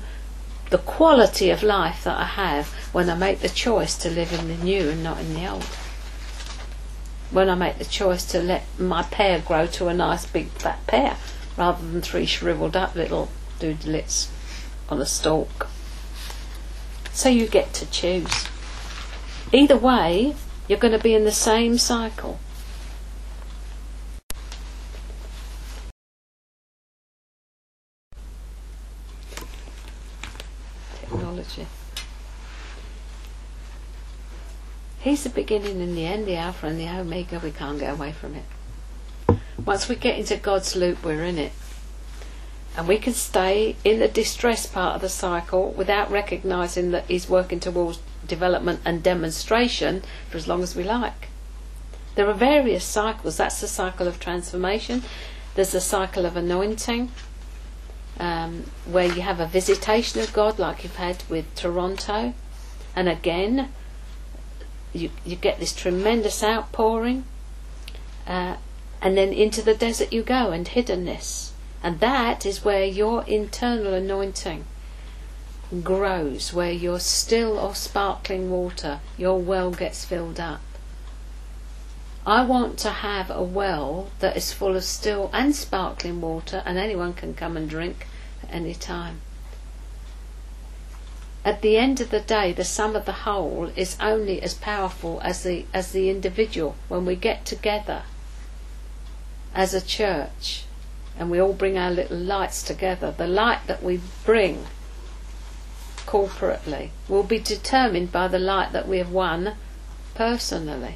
the 0.69 0.77
quality 0.77 1.49
of 1.49 1.63
life 1.63 2.03
that 2.03 2.17
I 2.17 2.25
have 2.25 2.67
when 2.91 3.09
I 3.09 3.15
make 3.15 3.39
the 3.39 3.49
choice 3.49 3.97
to 3.99 4.09
live 4.09 4.33
in 4.33 4.49
the 4.49 4.63
new 4.63 4.89
and 4.89 5.03
not 5.03 5.19
in 5.19 5.33
the 5.33 5.49
old. 5.49 5.63
When 7.29 7.49
I 7.49 7.55
make 7.55 7.77
the 7.77 7.85
choice 7.85 8.25
to 8.25 8.41
let 8.41 8.63
my 8.77 9.03
pear 9.03 9.39
grow 9.39 9.65
to 9.67 9.87
a 9.87 9.93
nice 9.93 10.25
big 10.25 10.49
fat 10.49 10.85
pear 10.87 11.15
rather 11.57 11.85
than 11.85 12.01
three 12.01 12.25
shriveled 12.25 12.75
up 12.75 12.95
little 12.95 13.29
doodlets 13.59 14.29
on 14.91 15.01
a 15.01 15.05
stalk. 15.05 15.67
So 17.13 17.29
you 17.29 17.47
get 17.47 17.73
to 17.75 17.89
choose. 17.89 18.47
Either 19.53 19.77
way, 19.77 20.35
you're 20.67 20.77
going 20.79 20.93
to 20.93 20.99
be 20.99 21.15
in 21.15 21.23
the 21.23 21.31
same 21.31 21.77
cycle. 21.77 22.39
technology. 31.01 31.67
He's 34.99 35.23
the 35.23 35.29
beginning 35.29 35.81
and 35.81 35.97
the 35.97 36.05
end, 36.05 36.27
the 36.27 36.35
Alpha 36.35 36.67
and 36.67 36.79
the 36.79 36.87
Omega. 36.87 37.39
We 37.43 37.51
can't 37.51 37.79
get 37.79 37.91
away 37.91 38.11
from 38.11 38.35
it. 38.35 39.39
Once 39.65 39.89
we 39.89 39.95
get 39.95 40.19
into 40.19 40.37
God's 40.37 40.75
loop, 40.75 41.03
we're 41.03 41.23
in 41.23 41.37
it. 41.37 41.51
And 42.81 42.87
we 42.87 42.97
can 42.97 43.13
stay 43.13 43.75
in 43.83 43.99
the 43.99 44.07
distress 44.07 44.65
part 44.65 44.95
of 44.95 45.01
the 45.01 45.09
cycle 45.09 45.69
without 45.69 46.09
recognizing 46.09 46.89
that 46.89 47.05
He's 47.05 47.29
working 47.29 47.59
towards 47.59 47.99
development 48.25 48.79
and 48.83 49.03
demonstration 49.03 50.01
for 50.31 50.37
as 50.37 50.47
long 50.47 50.63
as 50.63 50.75
we 50.75 50.83
like. 50.83 51.27
There 52.15 52.27
are 52.27 52.33
various 52.33 52.83
cycles. 52.83 53.37
That's 53.37 53.61
the 53.61 53.67
cycle 53.67 54.07
of 54.07 54.19
transformation. 54.19 55.03
There's 55.53 55.73
the 55.73 55.79
cycle 55.79 56.25
of 56.25 56.35
anointing 56.35 57.11
um, 58.19 58.63
where 58.85 59.05
you 59.05 59.21
have 59.21 59.39
a 59.39 59.45
visitation 59.45 60.19
of 60.19 60.33
God, 60.33 60.57
like 60.57 60.83
you've 60.83 60.95
had 60.95 61.23
with 61.29 61.53
Toronto, 61.53 62.33
and 62.95 63.07
again, 63.07 63.69
you 64.91 65.11
you 65.23 65.35
get 65.35 65.59
this 65.59 65.75
tremendous 65.75 66.43
outpouring, 66.43 67.25
uh, 68.25 68.55
and 69.03 69.15
then 69.15 69.31
into 69.31 69.61
the 69.61 69.75
desert 69.75 70.11
you 70.11 70.23
go 70.23 70.49
and 70.49 70.65
hiddenness, 70.65 71.50
and 71.83 71.99
that 71.99 72.45
is 72.45 72.63
where 72.63 72.85
your 72.85 73.23
internal 73.25 73.93
anointing 73.93 74.65
grows, 75.83 76.53
where 76.53 76.71
your 76.71 76.99
still 76.99 77.57
or 77.57 77.73
sparkling 77.73 78.51
water, 78.51 78.99
your 79.17 79.39
well 79.39 79.71
gets 79.71 80.05
filled 80.05 80.39
up. 80.39 80.61
I 82.25 82.43
want 82.43 82.77
to 82.79 82.89
have 82.89 83.31
a 83.31 83.41
well 83.41 84.11
that 84.19 84.37
is 84.37 84.53
full 84.53 84.75
of 84.75 84.83
still 84.83 85.31
and 85.33 85.55
sparkling 85.55 86.21
water, 86.21 86.61
and 86.65 86.77
anyone 86.77 87.13
can 87.13 87.33
come 87.33 87.57
and 87.57 87.67
drink 87.67 88.05
at 88.43 88.53
any 88.53 88.75
time. 88.75 89.21
At 91.43 91.63
the 91.63 91.77
end 91.77 91.99
of 91.99 92.11
the 92.11 92.19
day, 92.19 92.53
the 92.53 92.63
sum 92.63 92.95
of 92.95 93.05
the 93.05 93.23
whole 93.25 93.71
is 93.75 93.97
only 93.99 94.39
as 94.43 94.53
powerful 94.53 95.19
as 95.23 95.41
the 95.41 95.65
as 95.73 95.91
the 95.91 96.07
individual. 96.11 96.75
When 96.87 97.03
we 97.03 97.15
get 97.15 97.45
together 97.45 98.03
as 99.55 99.73
a 99.73 99.81
church 99.81 100.65
and 101.21 101.29
we 101.29 101.39
all 101.39 101.53
bring 101.53 101.77
our 101.77 101.91
little 101.91 102.17
lights 102.17 102.63
together, 102.63 103.13
the 103.15 103.27
light 103.27 103.67
that 103.67 103.83
we 103.83 104.01
bring 104.25 104.65
corporately 106.07 106.89
will 107.07 107.21
be 107.21 107.37
determined 107.37 108.11
by 108.11 108.27
the 108.27 108.39
light 108.39 108.71
that 108.71 108.87
we 108.87 108.97
have 108.97 109.11
won 109.11 109.53
personally. 110.15 110.95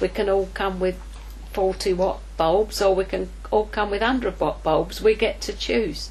We 0.00 0.08
can 0.08 0.30
all 0.30 0.48
come 0.54 0.80
with 0.80 0.98
40 1.52 1.92
watt 1.92 2.20
bulbs 2.38 2.80
or 2.80 2.94
we 2.94 3.04
can 3.04 3.28
all 3.50 3.66
come 3.66 3.90
with 3.90 4.00
100 4.00 4.40
watt 4.40 4.62
bulbs. 4.62 5.02
We 5.02 5.14
get 5.14 5.42
to 5.42 5.52
choose. 5.52 6.08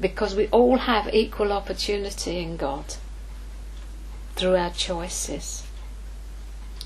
because 0.00 0.34
we 0.34 0.48
all 0.48 0.78
have 0.78 1.14
equal 1.14 1.52
opportunity 1.52 2.38
in 2.38 2.56
God 2.56 2.96
through 4.34 4.56
our 4.56 4.70
choices. 4.70 5.62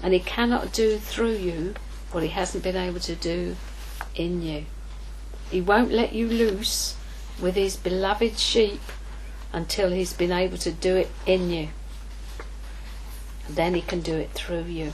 And 0.03 0.13
he 0.13 0.21
cannot 0.21 0.75
do 0.75 0.99
through 0.99 1.37
you 1.37 1.77
what 2.13 2.23
he 2.23 2.31
hasn't 2.31 2.65
been 2.65 2.77
able 2.77 3.01
to 3.01 3.15
do 3.15 3.57
in 4.15 4.43
you. 4.43 4.67
He 5.51 5.61
won't 5.61 5.93
let 5.93 6.13
you 6.13 6.27
loose 6.29 6.97
with 7.41 7.55
his 7.55 7.77
beloved 7.77 8.39
sheep 8.39 8.81
until 9.53 9.91
he's 9.91 10.13
been 10.13 10.33
able 10.33 10.59
to 10.59 10.73
do 10.73 10.97
it 10.97 11.11
in 11.25 11.51
you. 11.51 11.69
And 13.47 13.57
then 13.57 13.75
he 13.75 13.83
can 13.83 14.01
do 14.01 14.15
it 14.15 14.33
through 14.33 14.65
you. 14.65 14.93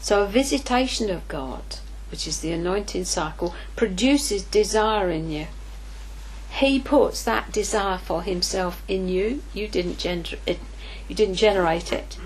So 0.00 0.22
a 0.22 0.26
visitation 0.26 1.10
of 1.10 1.28
God, 1.28 1.62
which 2.10 2.26
is 2.26 2.40
the 2.40 2.52
anointing 2.52 3.04
cycle, 3.04 3.54
produces 3.76 4.42
desire 4.42 5.10
in 5.10 5.30
you. 5.30 5.48
He 6.50 6.80
puts 6.80 7.22
that 7.24 7.52
desire 7.52 7.98
for 7.98 8.22
himself 8.22 8.82
in 8.88 9.08
you. 9.08 9.42
You 9.52 9.68
didn't 9.68 9.98
gener- 9.98 10.38
it, 10.46 10.60
you 11.08 11.14
didn't 11.14 11.34
generate 11.34 11.92
it. 11.92 12.16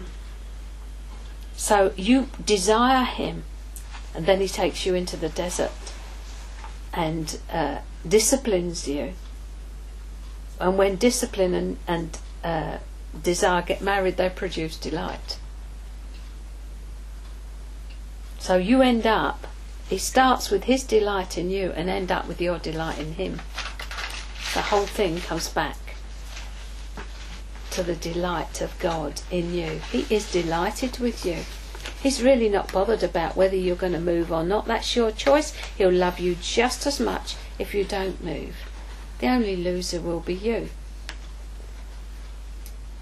So 1.63 1.93
you 1.97 2.29
desire 2.45 3.05
him, 3.05 3.45
and 4.17 4.27
then 4.27 4.41
he 4.41 4.49
takes 4.49 4.85
you 4.85 4.97
into 4.97 5.17
the 5.17 5.29
desert 5.29 5.71
and 6.93 7.39
uh, 7.53 7.79
disciplines 8.07 8.89
you. 8.89 9.13
And 10.59 10.77
when 10.77 10.97
discipline 10.97 11.55
and, 11.55 11.77
and 11.87 12.19
uh, 12.43 12.79
desire 13.23 13.63
get 13.63 13.81
married, 13.81 14.17
they 14.17 14.29
produce 14.29 14.77
delight. 14.77 15.39
So 18.41 18.57
you 18.57 18.83
end 18.83 19.07
up, 19.07 19.47
he 19.89 19.99
starts 19.99 20.51
with 20.51 20.65
his 20.65 20.83
delight 20.83 21.39
in 21.39 21.49
you 21.49 21.71
and 21.71 21.89
end 21.89 22.11
up 22.11 22.27
with 22.27 22.41
your 22.41 22.59
delight 22.59 22.99
in 22.99 23.13
him. 23.13 23.41
The 24.53 24.63
whole 24.63 24.87
thing 24.87 25.21
comes 25.21 25.49
back 25.49 25.77
to 27.73 27.83
the 27.83 27.97
delight 27.97 28.61
of 28.61 28.79
God 28.79 29.21
in 29.31 29.55
you. 29.55 29.81
He 29.91 30.07
is 30.15 30.31
delighted 30.31 30.99
with 30.99 31.25
you. 31.25 31.39
He's 32.03 32.23
really 32.23 32.49
not 32.49 32.73
bothered 32.73 33.03
about 33.03 33.37
whether 33.37 33.57
you're 33.57 33.77
going 33.77 33.93
to 33.93 34.01
move 34.01 34.31
or 34.31 34.45
not. 34.45 34.67
That's 34.67 34.95
your 34.95 35.11
choice. 35.11 35.55
He'll 35.77 35.93
love 35.93 36.19
you 36.19 36.37
just 36.41 36.87
as 36.87 37.01
much 37.01 37.37
if 37.59 37.75
you 37.75 37.85
don't 37.85 38.23
move. 38.23 38.57
The 39.21 39.29
only 39.29 39.57
loser 39.57 40.01
will 40.01 40.21
be 40.21 40.35
you. 40.35 40.69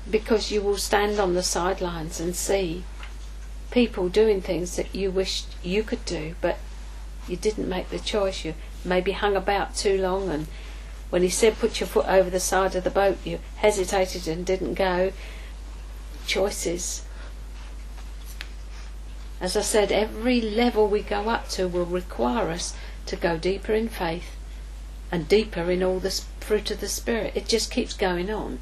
Because 0.08 0.50
you 0.50 0.62
will 0.62 0.76
stand 0.76 1.18
on 1.18 1.34
the 1.34 1.42
sidelines 1.42 2.20
and 2.20 2.36
see 2.36 2.84
people 3.70 4.08
doing 4.08 4.40
things 4.40 4.76
that 4.76 4.94
you 4.94 5.10
wished 5.10 5.46
you 5.62 5.82
could 5.82 6.04
do, 6.04 6.34
but 6.40 6.58
you 7.28 7.36
didn't 7.36 7.68
make 7.68 7.90
the 7.90 7.98
choice. 7.98 8.44
You 8.44 8.54
maybe 8.84 9.12
hung 9.12 9.36
about 9.36 9.74
too 9.74 10.00
long, 10.00 10.28
and 10.28 10.46
when 11.10 11.22
he 11.22 11.28
said 11.28 11.58
put 11.58 11.80
your 11.80 11.88
foot 11.88 12.06
over 12.06 12.30
the 12.30 12.40
side 12.40 12.74
of 12.74 12.84
the 12.84 12.90
boat, 12.90 13.18
you 13.24 13.40
hesitated 13.56 14.26
and 14.26 14.46
didn't 14.46 14.74
go. 14.74 15.12
Choices. 16.26 17.02
As 19.40 19.56
I 19.56 19.62
said, 19.62 19.90
every 19.90 20.40
level 20.40 20.86
we 20.86 21.02
go 21.02 21.28
up 21.28 21.48
to 21.50 21.66
will 21.66 21.86
require 21.86 22.50
us 22.50 22.74
to 23.06 23.16
go 23.16 23.36
deeper 23.36 23.72
in 23.72 23.88
faith 23.88 24.36
and 25.10 25.26
deeper 25.26 25.70
in 25.70 25.82
all 25.82 25.98
the 25.98 26.22
fruit 26.40 26.70
of 26.70 26.80
the 26.80 26.88
Spirit. 26.88 27.32
It 27.34 27.48
just 27.48 27.70
keeps 27.70 27.94
going 27.94 28.30
on. 28.30 28.60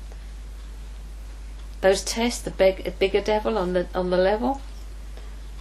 Those 1.80 2.02
tests, 2.02 2.40
the 2.40 2.50
big, 2.50 2.98
bigger 2.98 3.20
devil 3.20 3.58
on 3.58 3.72
the 3.72 3.86
on 3.94 4.10
the 4.10 4.16
level, 4.16 4.60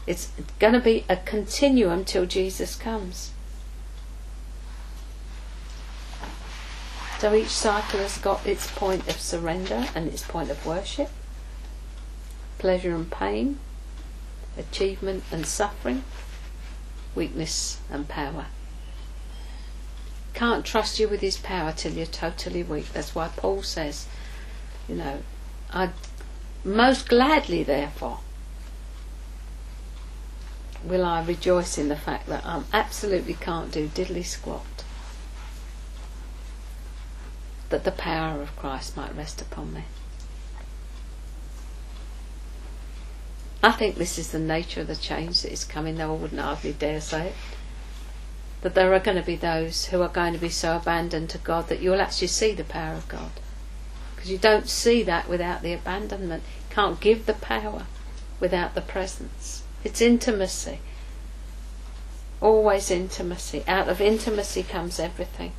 it's 0.08 0.32
going 0.60 0.74
to 0.74 0.80
be 0.80 1.04
a 1.10 1.18
continuum 1.18 2.06
till 2.06 2.26
Jesus 2.26 2.76
comes. 2.76 3.32
So 7.20 7.34
each 7.34 7.50
cycle 7.50 8.00
has 8.00 8.18
got 8.20 8.46
its 8.46 8.70
point 8.70 9.08
of 9.08 9.20
surrender 9.20 9.88
and 9.96 10.08
its 10.08 10.22
point 10.22 10.52
of 10.52 10.66
worship, 10.66 11.10
pleasure 12.60 12.94
and 12.94 13.12
pain, 13.12 13.58
achievement 14.58 15.24
and 15.32 15.46
suffering, 15.46 16.04
weakness 17.16 17.80
and 17.90 18.08
power. 18.08 18.46
Can't 20.36 20.64
trust 20.64 21.00
you 21.00 21.08
with 21.08 21.22
his 21.22 21.38
power 21.38 21.74
till 21.76 21.94
you're 21.94 22.06
totally 22.06 22.62
weak. 22.62 22.94
That's 22.94 23.16
why 23.16 23.30
Paul 23.30 23.64
says, 23.64 24.06
you 24.88 24.96
know, 24.96 25.24
I 25.72 25.90
most 26.64 27.10
gladly, 27.10 27.64
therefore, 27.64 28.20
will 30.84 31.04
I 31.04 31.24
rejoice 31.24 31.78
in 31.78 31.90
the 31.90 31.96
fact 31.96 32.28
that 32.28 32.46
I 32.46 32.62
absolutely 32.74 33.34
can't 33.34 33.72
do 33.72 33.88
diddly 33.88 34.26
squat. 34.26 34.84
That 37.70 37.84
the 37.84 37.92
power 37.92 38.42
of 38.42 38.56
Christ 38.56 38.96
might 38.96 39.16
rest 39.16 39.42
upon 39.42 39.74
me. 39.74 39.84
I 43.64 43.72
think 43.72 43.96
this 43.96 44.18
is 44.18 44.32
the 44.32 44.40
nature 44.40 44.82
of 44.82 44.88
the 44.88 44.96
change 44.96 45.42
that 45.42 45.52
is 45.52 45.64
coming, 45.64 45.98
though 45.98 46.14
I 46.14 46.18
wouldn't 46.18 46.40
hardly 46.40 46.74
dare 46.74 47.02
say 47.02 47.28
it. 47.28 47.36
That 48.62 48.76
there 48.76 48.94
are 48.94 49.00
going 49.00 49.18
to 49.18 49.24
be 49.24 49.36
those 49.36 49.88
who 49.88 50.02
are 50.02 50.08
going 50.08 50.34
to 50.34 50.40
be 50.40 50.50
so 50.50 50.78
abandoned 50.78 51.30
to 51.32 51.38
God 51.38 51.68
that 51.68 51.82
you'll 51.82 52.02
actually 52.02 52.28
see 52.28 52.54
the 52.54 52.64
power 52.64 52.94
of 52.94 53.08
God. 53.08 53.32
Because 54.16 54.32
you 54.32 54.38
don't 54.38 54.70
see 54.70 55.04
that 55.04 55.28
without 55.28 55.62
the 55.62 55.74
abandonment. 55.74 56.44
You 56.70 56.76
can't 56.76 57.00
give 57.00 57.26
the 57.26 57.34
power 57.34 57.86
without 58.40 58.76
the 58.76 58.82
presence. 58.82 59.64
It's 59.84 60.02
intimacy. 60.02 60.80
Always 62.40 62.92
intimacy. 62.92 63.64
Out 63.68 63.90
of 63.90 64.00
intimacy 64.00 64.64
comes 64.64 65.00
everything. 65.00 65.54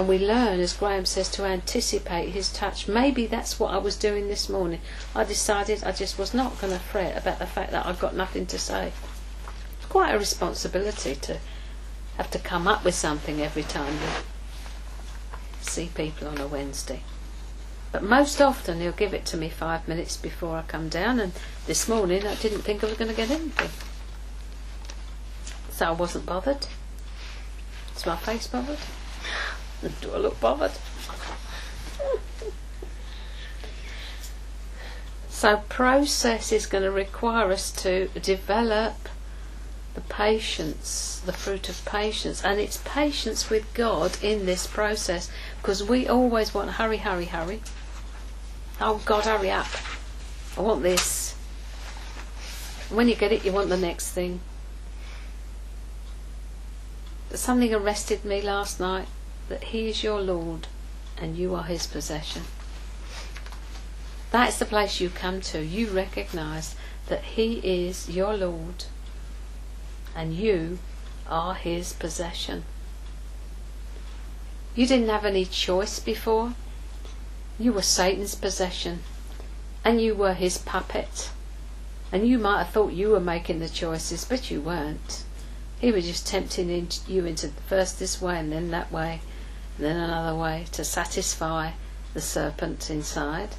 And 0.00 0.08
we 0.08 0.18
learn, 0.18 0.60
as 0.60 0.72
Graham 0.72 1.04
says, 1.04 1.28
to 1.32 1.44
anticipate 1.44 2.30
his 2.30 2.50
touch. 2.50 2.88
Maybe 2.88 3.26
that's 3.26 3.60
what 3.60 3.74
I 3.74 3.76
was 3.76 3.98
doing 3.98 4.28
this 4.28 4.48
morning. 4.48 4.80
I 5.14 5.24
decided 5.24 5.84
I 5.84 5.92
just 5.92 6.18
was 6.18 6.32
not 6.32 6.58
going 6.58 6.72
to 6.72 6.78
fret 6.78 7.18
about 7.18 7.38
the 7.38 7.44
fact 7.44 7.70
that 7.72 7.84
I've 7.84 8.00
got 8.00 8.16
nothing 8.16 8.46
to 8.46 8.58
say. 8.58 8.92
It's 9.76 9.86
quite 9.90 10.14
a 10.14 10.18
responsibility 10.18 11.16
to 11.16 11.36
have 12.16 12.30
to 12.30 12.38
come 12.38 12.66
up 12.66 12.82
with 12.82 12.94
something 12.94 13.42
every 13.42 13.62
time 13.62 13.92
you 13.92 14.22
see 15.60 15.90
people 15.94 16.28
on 16.28 16.38
a 16.38 16.46
Wednesday. 16.46 17.02
But 17.92 18.02
most 18.02 18.40
often 18.40 18.80
he'll 18.80 18.92
give 18.92 19.12
it 19.12 19.26
to 19.26 19.36
me 19.36 19.50
five 19.50 19.86
minutes 19.86 20.16
before 20.16 20.56
I 20.56 20.62
come 20.62 20.88
down, 20.88 21.20
and 21.20 21.34
this 21.66 21.86
morning 21.90 22.26
I 22.26 22.36
didn't 22.36 22.62
think 22.62 22.82
I 22.82 22.86
was 22.86 22.96
going 22.96 23.10
to 23.10 23.14
get 23.14 23.30
anything. 23.30 23.68
So 25.68 25.88
I 25.88 25.90
wasn't 25.90 26.24
bothered. 26.24 26.68
Is 27.94 28.06
my 28.06 28.16
face 28.16 28.46
bothered? 28.46 28.78
Do 29.80 30.12
I 30.12 30.18
look 30.18 30.38
bothered? 30.40 30.72
so 35.30 35.62
process 35.70 36.52
is 36.52 36.66
going 36.66 36.84
to 36.84 36.90
require 36.90 37.50
us 37.50 37.70
to 37.72 38.08
develop 38.08 39.08
the 39.94 40.02
patience, 40.02 41.22
the 41.24 41.32
fruit 41.32 41.70
of 41.70 41.82
patience, 41.86 42.44
and 42.44 42.60
it's 42.60 42.82
patience 42.84 43.48
with 43.48 43.72
God 43.72 44.22
in 44.22 44.44
this 44.44 44.66
process 44.66 45.30
because 45.62 45.82
we 45.82 46.06
always 46.06 46.52
want 46.52 46.72
hurry, 46.72 46.98
hurry, 46.98 47.24
hurry. 47.24 47.62
Oh 48.82 49.00
God, 49.06 49.24
hurry 49.24 49.50
up! 49.50 49.66
I 50.58 50.60
want 50.60 50.82
this. 50.82 51.34
when 52.90 53.08
you 53.08 53.14
get 53.14 53.32
it, 53.32 53.46
you 53.46 53.52
want 53.52 53.70
the 53.70 53.78
next 53.78 54.10
thing. 54.10 54.40
Something 57.32 57.72
arrested 57.72 58.26
me 58.26 58.42
last 58.42 58.78
night 58.78 59.06
that 59.50 59.64
He 59.64 59.88
is 59.88 60.04
your 60.04 60.20
Lord 60.20 60.68
and 61.18 61.36
you 61.36 61.56
are 61.56 61.64
His 61.64 61.88
possession. 61.88 62.42
That's 64.30 64.60
the 64.60 64.64
place 64.64 65.00
you 65.00 65.10
come 65.10 65.40
to. 65.40 65.60
You 65.60 65.88
recognize 65.88 66.76
that 67.08 67.24
He 67.24 67.54
is 67.64 68.08
your 68.08 68.36
Lord 68.36 68.84
and 70.14 70.32
you 70.32 70.78
are 71.28 71.54
His 71.54 71.92
possession. 71.92 72.62
You 74.76 74.86
didn't 74.86 75.08
have 75.08 75.24
any 75.24 75.44
choice 75.44 75.98
before. 75.98 76.54
You 77.58 77.72
were 77.72 77.82
Satan's 77.82 78.36
possession 78.36 79.00
and 79.84 80.00
you 80.00 80.14
were 80.14 80.34
his 80.34 80.58
puppet. 80.58 81.30
And 82.12 82.26
you 82.26 82.38
might 82.38 82.58
have 82.58 82.70
thought 82.70 82.92
you 82.92 83.10
were 83.10 83.20
making 83.20 83.58
the 83.58 83.68
choices, 83.68 84.24
but 84.24 84.50
you 84.50 84.60
weren't. 84.60 85.24
He 85.80 85.90
was 85.90 86.06
just 86.06 86.26
tempting 86.26 86.88
you 87.08 87.26
into 87.26 87.48
first 87.66 87.98
this 87.98 88.22
way 88.22 88.38
and 88.38 88.52
then 88.52 88.70
that 88.70 88.92
way 88.92 89.20
then 89.80 89.96
another 89.96 90.36
way 90.36 90.66
to 90.72 90.84
satisfy 90.84 91.72
the 92.14 92.20
serpent 92.20 92.90
inside. 92.90 93.50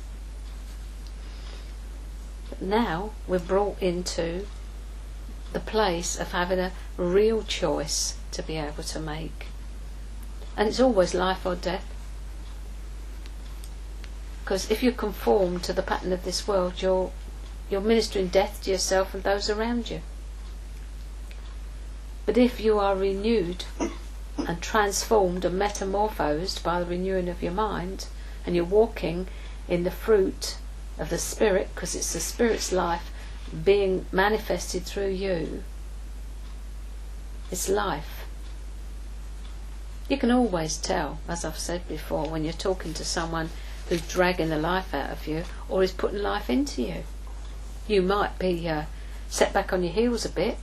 But 2.50 2.62
now 2.62 3.12
we're 3.28 3.40
brought 3.40 3.82
into 3.82 4.46
the 5.54 5.60
place 5.60 6.20
of 6.20 6.32
having 6.32 6.60
a 6.60 6.72
real 6.98 7.44
choice 7.44 8.16
to 8.32 8.44
be 8.44 8.58
able 8.58 8.84
to 8.84 9.00
make. 9.00 9.48
And 10.56 10.70
it's 10.70 10.80
always 10.80 11.14
life 11.14 11.46
or 11.46 11.56
death. 11.56 11.86
Because 14.44 14.70
if 14.70 14.84
you 14.84 14.92
conform 14.92 15.60
to 15.62 15.74
the 15.74 15.82
pattern 15.82 16.12
of 16.12 16.24
this 16.24 16.48
world, 16.48 16.82
you're, 16.82 17.12
you're 17.70 17.82
ministering 17.82 18.28
death 18.28 18.64
to 18.64 18.72
yourself 18.72 19.14
and 19.14 19.24
those 19.24 19.50
around 19.50 19.90
you. 19.90 20.02
But 22.26 22.38
if 22.38 22.60
you 22.60 22.80
are 22.80 22.96
renewed 22.96 23.66
and 24.48 24.62
transformed 24.62 25.46
and 25.46 25.58
metamorphosed 25.58 26.64
by 26.64 26.80
the 26.80 26.86
renewing 26.86 27.30
of 27.30 27.44
your 27.44 27.52
mind, 27.52 28.08
and 28.46 28.56
you're 28.56 28.66
walking 28.66 29.28
in 29.68 29.84
the 29.84 29.92
fruit 29.92 30.58
of 30.98 31.10
the 31.10 31.18
Spirit, 31.18 31.70
because 31.74 31.96
it's 31.96 32.14
the 32.14 32.20
Spirit's 32.20 32.72
life 32.72 33.12
being 33.64 34.06
manifested 34.12 34.84
through 34.84 35.10
you. 35.10 35.64
It's 37.52 37.68
life. 37.68 38.26
You 40.08 40.18
can 40.18 40.32
always 40.32 40.78
tell, 40.78 41.20
as 41.28 41.46
I've 41.46 41.58
said 41.58 41.88
before, 41.88 42.30
when 42.30 42.44
you're 42.44 42.54
talking 42.54 42.94
to 42.96 43.06
someone 43.06 43.50
who's 43.88 44.02
dragging 44.02 44.50
the 44.50 44.58
life 44.58 44.94
out 44.94 45.10
of 45.10 45.28
you 45.28 45.44
or 45.70 45.84
is 45.84 45.92
putting 45.92 46.22
life 46.22 46.50
into 46.50 46.82
you. 46.82 47.04
You 47.88 48.02
might 48.02 48.40
be 48.40 48.68
uh, 48.68 48.84
set 49.30 49.54
back 49.54 49.74
on 49.74 49.84
your 49.84 49.94
heels 49.94 50.26
a 50.26 50.30
bit, 50.30 50.58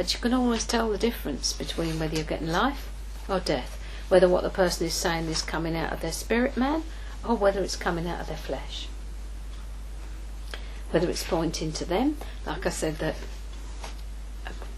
but 0.00 0.14
you 0.14 0.18
can 0.18 0.32
always 0.32 0.64
tell 0.64 0.88
the 0.88 0.96
difference 0.96 1.52
between 1.52 1.98
whether 1.98 2.14
you're 2.14 2.24
getting 2.24 2.48
life 2.48 2.88
or 3.28 3.38
death, 3.38 3.78
whether 4.08 4.30
what 4.30 4.42
the 4.42 4.48
person 4.48 4.86
is 4.86 4.94
saying 4.94 5.26
is 5.26 5.42
coming 5.42 5.76
out 5.76 5.92
of 5.92 6.00
their 6.00 6.10
spirit 6.10 6.56
man 6.56 6.84
or 7.22 7.34
whether 7.34 7.62
it's 7.62 7.76
coming 7.76 8.08
out 8.08 8.18
of 8.18 8.26
their 8.26 8.38
flesh. 8.38 8.88
Whether 10.90 11.10
it's 11.10 11.22
pointing 11.22 11.72
to 11.72 11.84
them, 11.84 12.16
like 12.46 12.64
I 12.64 12.70
said, 12.70 12.96
that 13.00 13.14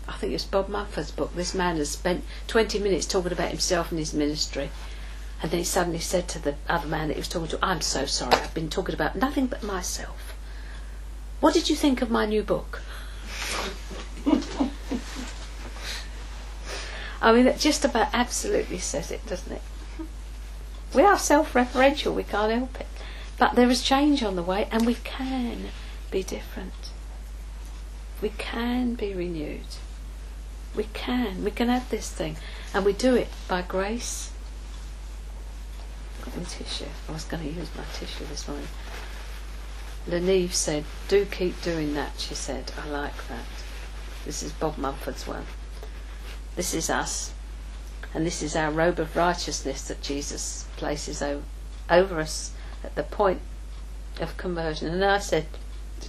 I 0.08 0.12
think 0.14 0.32
it's 0.32 0.42
Bob 0.42 0.68
Mumford's 0.68 1.12
book. 1.12 1.36
This 1.36 1.54
man 1.54 1.76
has 1.76 1.90
spent 1.90 2.24
20 2.48 2.80
minutes 2.80 3.06
talking 3.06 3.30
about 3.30 3.50
himself 3.50 3.92
and 3.92 4.00
his 4.00 4.12
ministry. 4.12 4.72
And 5.40 5.52
then 5.52 5.58
he 5.58 5.64
suddenly 5.64 6.00
said 6.00 6.26
to 6.30 6.40
the 6.40 6.56
other 6.68 6.88
man 6.88 7.06
that 7.06 7.14
he 7.14 7.20
was 7.20 7.28
talking 7.28 7.46
to, 7.50 7.64
I'm 7.64 7.80
so 7.80 8.06
sorry, 8.06 8.34
I've 8.34 8.54
been 8.54 8.68
talking 8.68 8.96
about 8.96 9.14
nothing 9.14 9.46
but 9.46 9.62
myself. 9.62 10.34
What 11.38 11.54
did 11.54 11.70
you 11.70 11.76
think 11.76 12.02
of 12.02 12.10
my 12.10 12.26
new 12.26 12.42
book? 12.42 12.82
I 17.22 17.32
mean, 17.32 17.46
it 17.46 17.60
just 17.60 17.84
about 17.84 18.08
absolutely 18.12 18.78
says 18.78 19.12
it, 19.12 19.24
doesn't 19.26 19.52
it? 19.52 19.62
We 20.92 21.02
are 21.04 21.18
self 21.18 21.54
referential, 21.54 22.12
we 22.12 22.24
can't 22.24 22.52
help 22.52 22.80
it. 22.80 22.86
But 23.38 23.54
there 23.54 23.70
is 23.70 23.80
change 23.80 24.22
on 24.24 24.34
the 24.34 24.42
way, 24.42 24.68
and 24.72 24.84
we 24.84 24.96
can 24.96 25.68
be 26.10 26.24
different. 26.24 26.90
We 28.20 28.30
can 28.30 28.94
be 28.94 29.14
renewed. 29.14 29.76
We 30.74 30.84
can. 30.92 31.44
We 31.44 31.52
can 31.52 31.68
have 31.68 31.88
this 31.90 32.10
thing. 32.10 32.36
And 32.74 32.84
we 32.84 32.92
do 32.92 33.14
it 33.14 33.28
by 33.48 33.62
grace. 33.62 34.32
Got 36.24 36.36
my 36.36 36.44
tissue. 36.44 36.86
I 37.08 37.12
was 37.12 37.24
going 37.24 37.42
to 37.42 37.48
use 37.48 37.68
my 37.76 37.84
tissue 37.94 38.24
this 38.26 38.46
morning. 38.48 38.68
Leneve 40.08 40.54
said, 40.54 40.84
Do 41.08 41.24
keep 41.24 41.60
doing 41.62 41.94
that, 41.94 42.18
she 42.18 42.34
said. 42.34 42.72
I 42.84 42.88
like 42.88 43.28
that. 43.28 43.44
This 44.24 44.42
is 44.42 44.52
Bob 44.52 44.76
Mumford's 44.76 45.26
one. 45.26 45.46
This 46.56 46.74
is 46.74 46.90
us. 46.90 47.32
And 48.14 48.26
this 48.26 48.42
is 48.42 48.54
our 48.54 48.70
robe 48.70 48.98
of 48.98 49.16
righteousness 49.16 49.88
that 49.88 50.02
Jesus 50.02 50.66
places 50.76 51.22
over, 51.22 51.42
over 51.88 52.20
us 52.20 52.52
at 52.84 52.94
the 52.94 53.02
point 53.02 53.40
of 54.20 54.36
conversion. 54.36 54.88
And 54.88 55.04
I 55.04 55.18
said, 55.18 55.46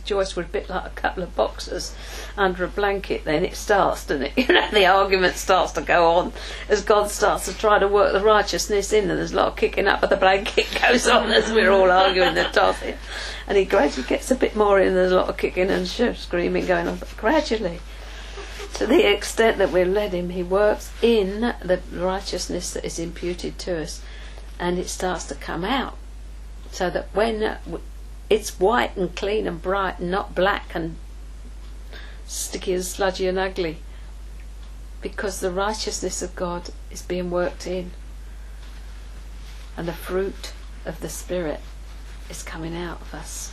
Joyce 0.06 0.36
were 0.36 0.44
a 0.44 0.48
bit 0.48 0.70
like 0.70 0.86
a 0.86 0.90
couple 0.90 1.24
of 1.24 1.36
boxers 1.36 1.96
under 2.36 2.64
a 2.64 2.68
blanket, 2.68 3.24
then 3.24 3.46
it 3.46 3.56
starts, 3.56 4.06
doesn't 4.06 4.24
it? 4.26 4.34
You 4.48 4.54
know, 4.54 4.70
the 4.72 4.86
argument 4.86 5.36
starts 5.36 5.72
to 5.74 5.82
go 5.82 6.16
on 6.16 6.34
as 6.68 6.84
God 6.84 7.10
starts 7.10 7.46
to 7.46 7.54
try 7.54 7.80
to 7.80 7.88
work 7.88 8.12
the 8.12 8.20
righteousness 8.20 8.92
in, 8.92 9.10
and 9.10 9.20
there's 9.20 9.32
a 9.32 9.38
lot 9.38 9.48
of 9.50 9.56
kicking 9.56 9.88
up, 9.88 10.02
but 10.02 10.10
the 10.10 10.18
blanket 10.18 10.68
goes 10.82 11.08
on 11.08 11.32
as 11.32 11.52
we're 11.52 11.72
all 11.72 11.90
arguing 11.90 12.34
the 12.34 12.44
tossing. 12.46 12.98
And 13.48 13.58
he 13.58 13.66
gradually 13.66 14.08
gets 14.08 14.32
a 14.32 14.36
bit 14.36 14.56
more 14.56 14.80
in, 14.80 14.90
and 14.90 14.98
there's 14.98 15.12
a 15.12 15.16
lot 15.16 15.30
of 15.30 15.38
kicking 15.38 15.70
and 15.70 15.88
screaming 15.88 16.66
going 16.66 16.88
on, 16.88 16.98
but 16.98 17.16
gradually, 17.16 17.80
to 18.74 18.88
the 18.88 19.10
extent 19.12 19.58
that 19.60 19.72
we 19.72 19.84
let 19.86 20.14
him, 20.14 20.30
he 20.30 20.44
works 20.44 20.92
in 21.02 21.42
the 21.62 21.80
righteousness 21.92 22.74
that 22.74 22.86
is 22.86 23.00
imputed 23.00 23.60
to 23.60 23.82
us, 23.82 24.02
and 24.60 24.80
it 24.80 24.90
starts 24.90 25.26
to 25.26 25.36
come 25.36 25.64
out. 25.64 25.98
So 26.72 26.90
that 26.90 27.08
when 27.14 27.58
it's 28.30 28.60
white 28.60 28.98
and 28.98 29.16
clean 29.16 29.48
and 29.48 29.62
bright 29.62 30.00
and 30.00 30.10
not 30.10 30.34
black 30.34 30.72
and 30.74 30.96
sticky 32.26 32.74
and 32.74 32.84
sludgy 32.84 33.28
and 33.28 33.38
ugly 33.38 33.78
because 35.02 35.40
the 35.40 35.52
righteousness 35.52 36.22
of 36.22 36.36
God 36.36 36.70
is 36.90 37.02
being 37.02 37.30
worked 37.30 37.68
in 37.68 37.92
and 39.78 39.88
the 39.88 39.94
fruit 39.94 40.54
of 40.86 41.00
the 41.02 41.10
Spirit 41.10 41.60
is 42.30 42.42
coming 42.42 42.76
out 42.76 43.02
of 43.02 43.14
us. 43.14 43.52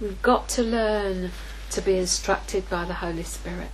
We've 0.00 0.20
got 0.22 0.48
to 0.50 0.62
learn 0.62 1.30
to 1.70 1.80
be 1.80 1.96
instructed 1.98 2.68
by 2.68 2.84
the 2.84 2.94
Holy 2.94 3.22
Spirit. 3.22 3.70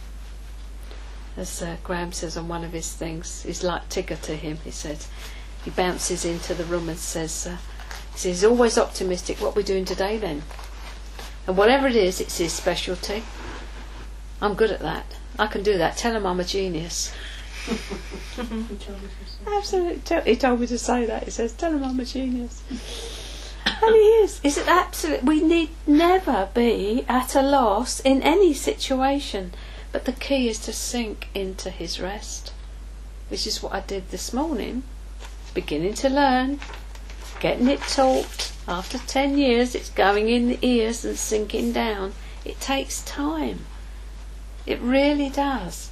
As 1.37 1.63
uh, 1.63 1.77
Graham 1.83 2.13
says 2.13 2.37
on 2.37 2.47
one 2.49 2.65
of 2.65 2.73
his 2.73 2.93
things, 2.93 3.43
he's 3.43 3.63
like 3.63 3.89
Tigger 3.89 4.21
to 4.23 4.37
him, 4.37 4.59
he 4.65 4.71
says 4.71 5.09
he 5.65 5.71
bounces 5.71 6.25
into 6.25 6.55
the 6.55 6.65
room 6.65 6.89
and 6.89 6.99
says, 6.99 7.47
uh, 7.47 7.57
he 8.13 8.19
says, 8.19 8.41
he's 8.41 8.45
always 8.45 8.77
optimistic. 8.77 9.39
What 9.41 9.55
we're 9.55 9.63
we 9.63 9.67
doing 9.67 9.85
today 9.85 10.19
then? 10.19 10.43
And 11.47 11.57
whatever 11.57 11.87
it 11.87 11.97
is, 11.97 12.21
it's 12.21 12.39
his 12.39 12.53
specialty. 12.53 13.23
I'm 14.43 14.55
good 14.55 14.71
at 14.71 14.81
that. 14.81 15.17
I 15.39 15.47
can 15.47 15.63
do 15.63 15.79
that. 15.79 15.97
Tell 15.97 16.15
him 16.15 16.27
I'm 16.27 16.41
a 16.41 16.45
genius. 16.45 17.13
Absolutely. 19.47 20.01
He 20.25 20.37
told 20.37 20.61
me 20.61 20.67
to 20.67 20.79
say 20.79 21.07
that. 21.07 21.25
He 21.25 21.31
says, 21.31 21.53
tell 21.53 21.73
him 21.73 21.85
I'm 21.85 22.01
a 22.01 22.05
genius. 22.05 22.63
And 23.67 23.95
he 23.95 24.01
is. 24.23 24.41
Is 24.43 24.59
it 24.59 24.69
absolute? 24.69 25.23
We 25.23 25.43
need 25.43 25.71
never 25.87 26.49
be 26.55 27.05
at 27.09 27.35
a 27.35 27.43
loss 27.43 28.01
in 28.01 28.23
any 28.23 28.55
situation. 28.55 29.53
But 29.93 30.05
the 30.05 30.13
key 30.13 30.49
is 30.49 30.59
to 30.61 30.73
sink 30.73 31.29
into 31.35 31.71
his 31.71 32.01
rest, 32.01 32.53
which 33.29 33.47
is 33.47 33.63
what 33.63 33.73
I 33.73 33.81
did 33.81 34.11
this 34.11 34.33
morning 34.33 34.85
beginning 35.55 35.95
to 35.95 36.09
learn, 36.09 36.61
getting 37.41 37.69
it 37.69 37.81
taught. 37.83 38.53
After 38.69 38.99
10 38.99 39.37
years, 39.37 39.75
it's 39.75 39.91
going 39.91 40.29
in 40.29 40.49
the 40.49 40.59
ears 40.63 41.05
and 41.05 41.19
sinking 41.19 41.73
down. 41.73 42.15
It 42.45 42.61
takes 42.61 43.03
time. 43.03 43.67
It 44.67 44.81
really 44.81 45.29
does. 45.29 45.91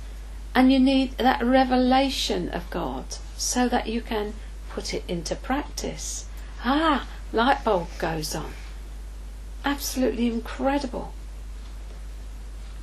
And 0.54 0.72
you 0.72 0.78
need 0.78 1.18
that 1.18 1.42
revelation 1.42 2.48
of 2.50 2.70
God 2.70 3.16
so 3.36 3.68
that 3.68 3.88
you 3.88 4.00
can 4.00 4.34
put 4.70 4.94
it 4.94 5.04
into 5.08 5.34
practice. 5.34 6.26
Ah, 6.64 7.06
light 7.32 7.64
bulb 7.64 7.88
goes 7.98 8.34
on. 8.34 8.52
Absolutely 9.64 10.26
incredible. 10.26 11.12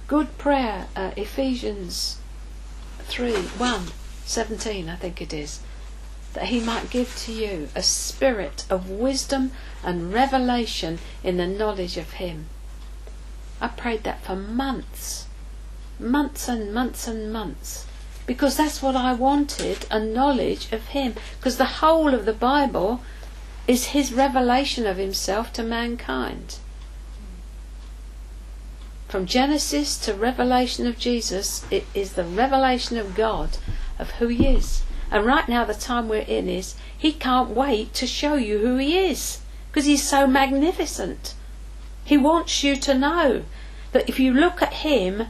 Good 0.08 0.38
prayer, 0.38 0.88
uh, 0.96 1.12
Ephesians 1.16 2.20
3 3.06 3.34
1 3.34 3.88
17, 4.26 4.89
I 4.89 4.96
think 4.96 5.22
it 5.22 5.34
is 5.34 5.60
that 6.36 6.46
he 6.48 6.60
might 6.60 6.89
give 6.89 7.16
to 7.16 7.32
you 7.32 7.70
a 7.76 7.82
spirit 7.82 8.66
of 8.70 8.89
wisdom 8.89 9.52
and 9.84 10.14
revelation 10.14 11.00
in 11.24 11.38
the 11.38 11.48
knowledge 11.48 11.96
of 11.98 12.14
him. 12.14 12.48
I 13.62 13.70
prayed 13.70 14.04
that 14.04 14.24
for 14.24 14.36
months, 14.36 15.28
months 15.98 16.50
and 16.50 16.74
months 16.74 17.08
and 17.08 17.32
months, 17.32 17.88
because 18.26 18.58
that's 18.58 18.82
what 18.82 18.98
I 18.98 19.14
wanted 19.14 19.86
a 19.89 20.00
knowledge 20.00 20.72
of 20.74 20.88
him. 20.88 21.16
Because 21.38 21.58
the 21.58 21.80
whole 21.80 22.14
of 22.14 22.26
the 22.26 22.34
Bible 22.34 23.02
is 23.68 23.88
his 23.88 24.13
revelation 24.13 24.86
of 24.86 24.97
himself 24.97 25.51
to 25.53 25.63
mankind. 25.63 26.59
From 29.07 29.26
Genesis 29.26 29.97
to 29.99 30.13
Revelation 30.13 30.88
of 30.88 30.99
Jesus, 30.99 31.66
it 31.72 31.86
is 31.93 32.13
the 32.13 32.24
revelation 32.24 32.97
of 32.97 33.16
God 33.16 33.57
of 33.97 34.11
who 34.11 34.28
he 34.28 34.47
is. 34.47 34.84
And 35.11 35.26
right 35.26 35.47
now, 35.47 35.63
the 35.63 35.74
time 35.74 36.09
we're 36.09 36.22
in 36.22 36.49
is 36.49 36.76
he 36.97 37.13
can't 37.13 37.51
wait 37.51 37.93
to 37.93 38.07
show 38.07 38.36
you 38.36 38.59
who 38.59 38.78
he 38.78 38.97
is 38.97 39.39
because 39.72 39.86
he's 39.86 40.07
so 40.07 40.28
magnificent. 40.28 41.34
He 42.03 42.18
wants 42.18 42.63
you 42.63 42.76
to 42.76 42.93
know 42.93 43.43
that 43.91 44.09
if 44.09 44.20
you 44.20 44.34
look 44.34 44.61
at 44.61 44.74
him, 44.74 45.28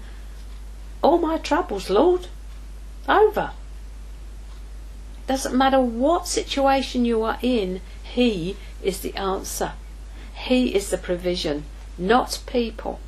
all 1.01 1.17
my 1.19 1.37
troubles, 1.37 1.89
Lord, 1.89 2.27
over. 3.07 3.51
Doesn't 5.27 5.55
matter 5.55 5.79
what 5.79 6.27
situation 6.27 7.05
you 7.05 7.23
are 7.23 7.37
in, 7.41 7.81
he 8.15 8.55
is 8.81 9.01
the 9.01 9.13
answer. 9.15 9.73
He 10.33 10.73
is 10.73 10.89
the 10.89 10.97
provision, 10.97 11.65
not 11.97 12.39
people. 12.47 13.01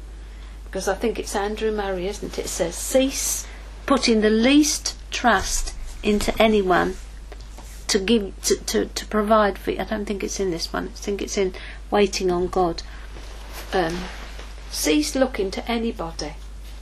Because 0.66 0.90
I 0.90 0.96
think 0.96 1.18
it's 1.18 1.34
Andrew 1.34 1.72
Murray, 1.72 2.08
isn't 2.08 2.38
it? 2.38 2.44
It 2.44 2.50
says, 2.50 2.76
cease 2.76 3.48
putting 3.86 4.20
the 4.20 4.30
least 4.30 4.98
trust 5.10 5.74
into 6.04 6.36
anyone 6.42 6.98
to 7.88 8.00
give 8.00 8.34
to, 8.42 8.58
to, 8.66 8.86
to 8.88 9.06
provide 9.06 9.58
for 9.58 9.72
you. 9.72 9.80
I 9.80 9.86
don't 9.86 10.06
think 10.06 10.26
it's 10.26 10.42
in 10.42 10.52
this 10.52 10.74
one. 10.74 10.90
I 10.90 10.98
think 10.98 11.22
it's 11.22 11.38
in 11.38 11.54
waiting 11.90 12.30
on 12.30 12.48
God. 12.48 12.84
Um, 13.72 14.00
cease 14.70 15.16
looking 15.16 15.52
to 15.52 15.72
anybody 15.72 16.34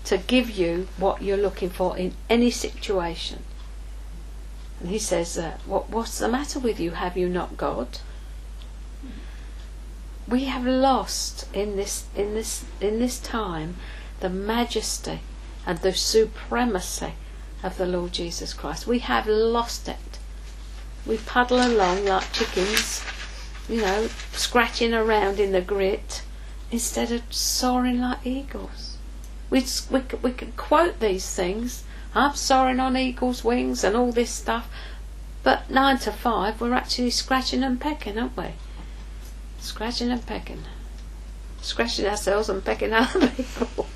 to 0.06 0.18
give 0.18 0.50
you 0.50 0.88
what 0.98 1.22
you're 1.22 1.38
looking 1.38 1.70
for 1.70 1.96
in 1.96 2.16
any 2.28 2.50
situation. 2.50 3.44
And 4.80 4.90
he 4.90 4.98
says, 4.98 5.38
uh, 5.38 5.58
what, 5.68 5.92
What's 5.92 6.18
the 6.18 6.28
matter 6.28 6.58
with 6.58 6.80
you? 6.80 6.92
Have 6.92 7.16
you 7.16 7.30
not 7.30 7.56
God? 7.56 8.00
We 10.28 10.46
have 10.46 10.66
lost 10.66 11.46
in 11.54 11.76
this 11.76 12.06
in 12.16 12.34
this 12.34 12.66
in 12.82 13.00
this 13.00 13.20
time 13.20 13.78
the 14.20 14.30
majesty 14.30 15.20
and 15.66 15.78
the 15.80 15.94
supremacy 15.94 17.14
of 17.64 17.78
the 17.78 17.86
Lord 17.86 18.12
Jesus 18.12 18.54
Christ. 18.54 18.88
We 18.88 19.00
have 19.00 19.28
lost 19.28 19.88
it. 19.88 20.20
we 21.06 21.18
puddle 21.18 21.62
along 21.64 22.06
like 22.06 22.32
chickens, 22.32 23.04
you 23.70 23.82
know, 23.82 24.10
scratching 24.34 24.94
around 24.94 25.40
in 25.40 25.52
the 25.52 25.62
grit 25.62 26.24
instead 26.72 27.12
of 27.12 27.22
soaring 27.32 28.02
like 28.02 28.26
eagles. 28.26 28.98
We 29.50 29.66
we 29.92 30.02
we 30.22 30.32
can 30.32 30.52
quote 30.54 31.00
these 31.00 31.30
things. 31.36 31.84
I'm 32.16 32.36
soaring 32.36 32.80
on 32.80 32.98
eagle's 32.98 33.44
wings 33.44 33.84
and 33.84 33.96
all 33.96 34.12
this 34.12 34.32
stuff, 34.32 34.70
but 35.44 35.70
nine 35.70 36.00
to 36.00 36.12
five 36.12 36.60
we're 36.62 36.74
actually 36.74 37.12
scratching 37.12 37.64
and 37.64 37.80
pecking, 37.80 38.18
aren't 38.18 38.38
we? 38.38 38.54
Scratching 39.66 40.12
and 40.12 40.24
pecking, 40.24 40.64
scratching 41.60 42.06
ourselves 42.06 42.50
and 42.50 42.64
pecking 42.64 42.94
other 42.94 43.28
people. 43.36 43.88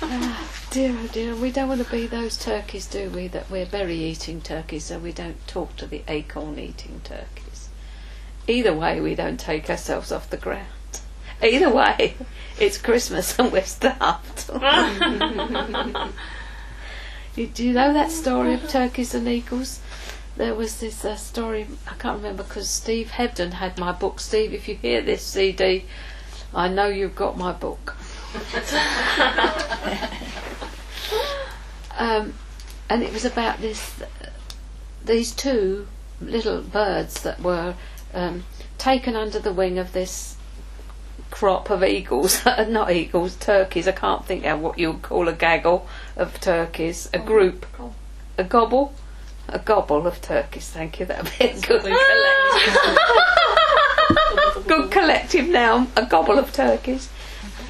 Ah, 0.00 0.48
dear, 0.70 0.96
oh 0.98 1.08
dear, 1.12 1.36
we 1.36 1.52
don't 1.52 1.68
want 1.68 1.84
to 1.84 1.90
be 1.90 2.06
those 2.06 2.38
turkeys, 2.38 2.86
do 2.86 3.10
we? 3.10 3.28
That 3.28 3.50
we're 3.50 3.66
berry 3.66 3.96
eating 3.96 4.40
turkeys, 4.40 4.84
so 4.84 4.98
we 4.98 5.12
don't 5.12 5.46
talk 5.46 5.76
to 5.76 5.86
the 5.86 6.02
acorn 6.08 6.58
eating 6.58 7.02
turkeys. 7.04 7.68
Either 8.46 8.72
way, 8.72 8.98
we 8.98 9.14
don't 9.14 9.38
take 9.38 9.68
ourselves 9.68 10.10
off 10.10 10.30
the 10.30 10.38
ground. 10.38 10.68
Either 11.42 11.70
way, 11.70 12.14
it's 12.58 12.78
Christmas 12.78 13.38
and 13.38 13.52
we're 13.52 13.62
stuffed. 13.64 14.50
You- 17.36 17.46
Do 17.46 17.64
you 17.64 17.72
know 17.72 17.92
that 17.92 18.10
story 18.10 18.54
of 18.54 18.68
turkeys 18.68 19.14
and 19.14 19.28
eagles? 19.28 19.78
There 20.36 20.54
was 20.56 20.80
this 20.80 21.04
uh, 21.04 21.14
story, 21.16 21.68
I 21.86 21.94
can't 21.94 22.16
remember 22.16 22.42
because 22.42 22.68
Steve 22.68 23.12
Hebden 23.12 23.52
had 23.54 23.78
my 23.78 23.92
book. 23.92 24.18
Steve, 24.18 24.52
if 24.52 24.66
you 24.68 24.74
hear 24.74 25.02
this 25.02 25.22
CD, 25.22 25.84
I 26.52 26.66
know 26.68 26.86
you've 26.88 27.14
got 27.14 27.36
my 27.38 27.52
book. 27.52 27.94
um, 31.98 32.34
and 32.90 33.02
it 33.02 33.12
was 33.12 33.24
about 33.24 33.60
this 33.60 33.94
these 35.04 35.32
two 35.32 35.86
little 36.20 36.60
birds 36.60 37.22
that 37.22 37.40
were 37.40 37.74
um, 38.12 38.44
taken 38.78 39.14
under 39.16 39.38
the 39.38 39.52
wing 39.52 39.78
of 39.78 39.92
this 39.92 40.36
crop 41.30 41.70
of 41.70 41.82
eagles, 41.84 42.40
uh, 42.46 42.66
not 42.68 42.90
eagles, 42.90 43.36
turkeys. 43.36 43.88
I 43.88 43.92
can't 43.92 44.24
think 44.24 44.44
of 44.44 44.60
what 44.60 44.78
you 44.78 44.92
would 44.92 45.02
call 45.02 45.28
a 45.28 45.32
gaggle 45.32 45.86
of 46.16 46.40
turkeys, 46.40 47.08
a 47.12 47.18
group, 47.18 47.66
a 48.36 48.44
gobble, 48.44 48.94
a 49.48 49.58
gobble 49.58 50.06
of 50.06 50.20
turkeys. 50.20 50.68
Thank 50.68 51.00
you. 51.00 51.06
That'd 51.06 51.32
be 51.38 51.44
a 51.46 51.60
good 51.60 51.82
collective. 51.82 52.98
good 54.66 54.90
collective 54.90 55.48
noun, 55.48 55.88
a 55.96 56.06
gobble 56.06 56.38
of 56.38 56.52
turkeys. 56.52 57.08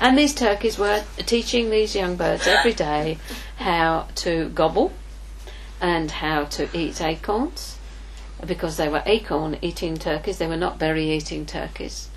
And 0.00 0.16
these 0.16 0.34
turkeys 0.34 0.78
were 0.78 1.02
teaching 1.18 1.70
these 1.70 1.94
young 1.94 2.16
birds 2.16 2.46
every 2.46 2.72
day 2.72 3.18
how 3.56 4.06
to 4.16 4.48
gobble 4.50 4.92
and 5.80 6.11
how 6.11 6.44
to 6.44 6.68
eat 6.76 7.00
acorns 7.00 7.78
because 8.46 8.76
they 8.76 8.88
were 8.88 9.02
acorn 9.04 9.59
eating 9.62 9.96
turkeys, 9.96 10.38
they 10.38 10.46
were 10.46 10.56
not 10.56 10.78
berry 10.78 11.11
eating 11.11 11.44
turkeys. 11.44 12.09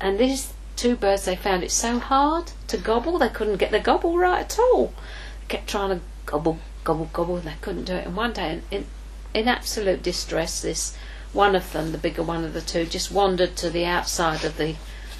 And 0.00 0.18
these 0.18 0.52
two 0.78 0.94
birds, 0.96 1.24
they 1.24 1.36
found 1.36 1.64
it 1.64 1.72
so 1.72 1.98
hard 1.98 2.52
to 2.68 2.78
gobble, 2.78 3.18
they 3.18 3.28
couldn't 3.28 3.56
get 3.56 3.72
the 3.72 3.80
gobble 3.80 4.16
right 4.16 4.40
at 4.40 4.58
all. 4.58 4.94
They 5.40 5.56
kept 5.56 5.68
trying 5.68 5.98
to 5.98 6.04
gobble, 6.24 6.58
gobble, 6.84 7.10
gobble, 7.12 7.36
and 7.36 7.48
they 7.48 7.56
couldn't 7.60 7.84
do 7.84 7.94
it. 7.94 8.06
And 8.06 8.16
one 8.16 8.32
day, 8.32 8.52
in, 8.52 8.62
in, 8.70 8.86
in 9.34 9.48
absolute 9.48 10.02
distress, 10.02 10.62
this 10.62 10.96
one 11.32 11.56
of 11.56 11.72
them, 11.72 11.92
the 11.92 11.98
bigger 11.98 12.22
one 12.22 12.44
of 12.44 12.54
the 12.54 12.60
two, 12.60 12.86
just 12.86 13.10
wandered 13.10 13.56
to 13.56 13.70
the 13.70 13.84
outside 13.84 14.44
of 14.44 14.56
the 14.56 14.76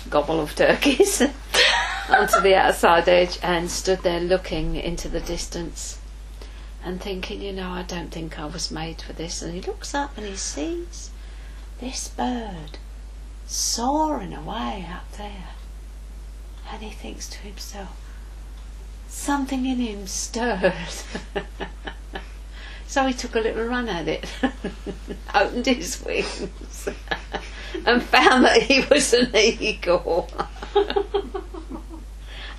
gobble 0.09 0.41
of 0.41 0.55
turkeys 0.55 1.21
onto 2.09 2.41
the 2.41 2.55
outside 2.55 3.09
edge 3.09 3.39
and 3.43 3.71
stood 3.71 4.03
there 4.03 4.21
looking 4.21 4.77
into 4.77 5.09
the 5.09 5.21
distance 5.21 5.99
and 6.85 7.01
thinking, 7.01 7.43
you 7.43 7.53
know, 7.53 7.71
I 7.71 7.83
don't 7.83 8.11
think 8.11 8.39
I 8.39 8.47
was 8.47 8.71
made 8.71 9.03
for 9.03 9.13
this. 9.13 9.43
And 9.43 9.53
he 9.53 9.61
looks 9.61 9.95
up 9.95 10.17
and 10.17 10.27
he 10.27 10.37
sees 10.37 11.11
this 11.81 12.09
bird 12.09 12.79
soaring 13.49 14.35
away 14.35 14.87
up 14.93 15.11
there. 15.17 15.49
And 16.71 16.83
he 16.83 16.91
thinks 16.91 17.29
to 17.31 17.39
himself, 17.39 17.97
something 19.09 19.65
in 19.65 19.79
him 19.79 20.07
stirred. 20.07 20.75
so 22.87 23.07
he 23.07 23.15
took 23.15 23.35
a 23.35 23.41
little 23.41 23.65
run 23.65 23.89
at 23.89 24.07
it, 24.07 24.27
opened 25.35 25.67
his 25.67 26.05
wings, 26.05 26.89
and 27.87 28.03
found 28.03 28.45
that 28.45 28.63
he 28.63 28.85
was 28.91 29.15
an 29.15 29.35
eagle. 29.35 30.29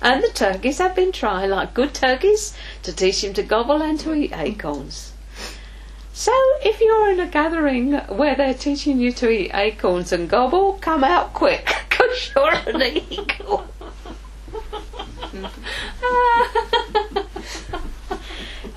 and 0.02 0.22
the 0.24 0.30
turkeys 0.34 0.78
had 0.78 0.96
been 0.96 1.12
trying, 1.12 1.50
like 1.50 1.72
good 1.72 1.94
turkeys, 1.94 2.56
to 2.82 2.92
teach 2.92 3.22
him 3.22 3.32
to 3.34 3.44
gobble 3.44 3.80
and 3.80 4.00
to 4.00 4.12
eat 4.12 4.32
acorns. 4.36 5.09
So, 6.20 6.32
if 6.62 6.82
you're 6.82 7.12
in 7.12 7.18
a 7.18 7.26
gathering 7.26 7.94
where 7.94 8.34
they're 8.34 8.52
teaching 8.52 9.00
you 9.00 9.10
to 9.12 9.30
eat 9.30 9.52
acorns 9.54 10.12
and 10.12 10.28
gobble, 10.28 10.74
come 10.74 11.02
out 11.02 11.32
quick, 11.32 11.64
because 11.88 12.30
you're 12.36 12.52
an 12.52 12.82
eagle. 13.10 13.66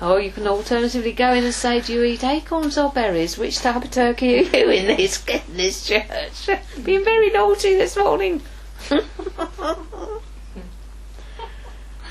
oh, 0.00 0.16
you 0.16 0.30
can 0.30 0.46
alternatively 0.46 1.12
go 1.12 1.34
in 1.34 1.44
and 1.44 1.52
say, 1.52 1.82
Do 1.82 1.92
you 1.92 2.02
eat 2.04 2.24
acorns 2.24 2.78
or 2.78 2.90
berries? 2.90 3.36
Which 3.36 3.58
type 3.58 3.84
of 3.84 3.90
turkey 3.90 4.38
are 4.38 4.56
you 4.56 4.70
in 4.70 4.96
this, 4.96 5.22
in 5.28 5.42
this 5.54 5.86
church? 5.86 6.48
Being 6.82 7.04
very 7.04 7.28
naughty 7.28 7.74
this 7.74 7.94
morning. 7.94 8.40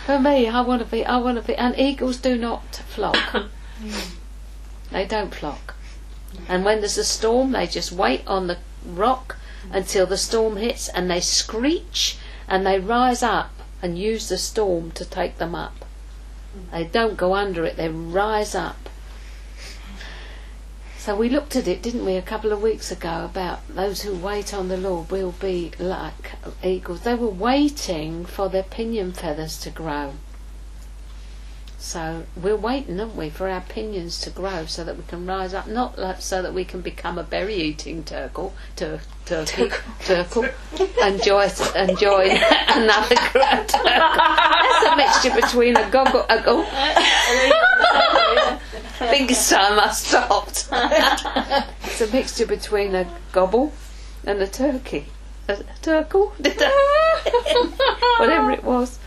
For 0.06 0.20
me, 0.20 0.48
I 0.48 0.62
want 0.62 0.84
to 0.84 0.88
be, 0.88 1.04
I 1.04 1.18
want 1.18 1.42
to 1.42 1.44
be, 1.44 1.56
and 1.56 1.74
eagles 1.76 2.18
do 2.18 2.38
not 2.38 2.76
flock. 2.76 3.48
They 4.94 5.06
don't 5.06 5.34
flock. 5.34 5.74
And 6.48 6.64
when 6.64 6.80
there's 6.80 7.00
a 7.00 7.04
storm, 7.04 7.52
they 7.52 7.66
just 7.66 7.92
wait 7.92 8.22
on 8.28 8.46
the 8.46 8.60
rock 8.86 9.38
until 9.72 10.06
the 10.06 10.18
storm 10.18 10.58
hits 10.58 10.88
and 10.88 11.10
they 11.10 11.20
screech 11.20 12.18
and 12.48 12.66
they 12.66 12.80
rise 12.80 13.24
up 13.24 13.52
and 13.82 13.98
use 13.98 14.30
the 14.30 14.38
storm 14.38 14.92
to 14.92 15.04
take 15.04 15.38
them 15.38 15.56
up. 15.56 15.84
They 16.72 16.84
don't 16.84 17.18
go 17.18 17.34
under 17.34 17.66
it, 17.66 17.76
they 17.76 17.90
rise 17.90 18.54
up. 18.54 18.90
So 21.00 21.16
we 21.16 21.28
looked 21.28 21.56
at 21.56 21.68
it, 21.68 21.82
didn't 21.82 22.06
we, 22.06 22.16
a 22.16 22.22
couple 22.22 22.54
of 22.54 22.62
weeks 22.62 22.92
ago 22.92 23.26
about 23.26 23.68
those 23.68 24.04
who 24.04 24.16
wait 24.16 24.54
on 24.54 24.68
the 24.70 24.78
Lord 24.78 25.10
will 25.10 25.34
be 25.34 25.72
like 25.80 26.34
eagles. 26.64 27.02
They 27.02 27.16
were 27.16 27.28
waiting 27.28 28.26
for 28.26 28.48
their 28.48 28.64
pinion 28.64 29.12
feathers 29.12 29.60
to 29.62 29.72
grow. 29.72 30.14
So 31.84 32.24
we're 32.42 32.56
waiting, 32.56 32.98
aren't 32.98 33.18
we, 33.18 33.30
for 33.30 33.50
our 33.50 33.60
pinions 33.60 34.22
to 34.22 34.30
grow 34.30 34.66
so 34.66 34.86
that 34.86 34.96
we 34.96 35.04
can 35.04 35.26
rise 35.26 35.54
up, 35.54 35.68
not 35.68 36.00
like 36.00 36.22
so 36.22 36.42
that 36.42 36.54
we 36.54 36.64
can 36.64 36.80
become 36.80 37.20
a 37.20 37.24
berry 37.24 37.56
eating 37.56 38.06
turtle, 38.06 38.54
tur- 38.78 39.02
turkey, 39.26 39.70
turtle, 40.00 40.46
enjoy 41.04 41.50
enjoy 41.76 42.30
another 42.70 43.16
turtle. 43.16 43.82
That's 43.84 44.86
a 44.86 44.96
mixture 44.96 45.36
between 45.36 45.76
a 45.76 45.90
goggle, 45.92 46.26
a 46.30 46.42
go. 46.42 46.66
I 46.72 48.60
think 49.00 49.30
it's 49.32 49.50
time 49.50 49.78
I 49.78 49.92
stopped. 49.92 50.70
it's 51.84 52.00
a 52.00 52.08
mixture 52.14 52.48
between 52.48 52.96
a 52.96 53.06
gobble 53.34 53.74
and 54.26 54.42
a 54.42 54.48
turkey. 54.48 55.08
A, 55.50 55.58
a 55.88 56.06
I? 56.10 56.32
Whatever 58.20 58.52
it 58.52 58.64
was. 58.64 59.00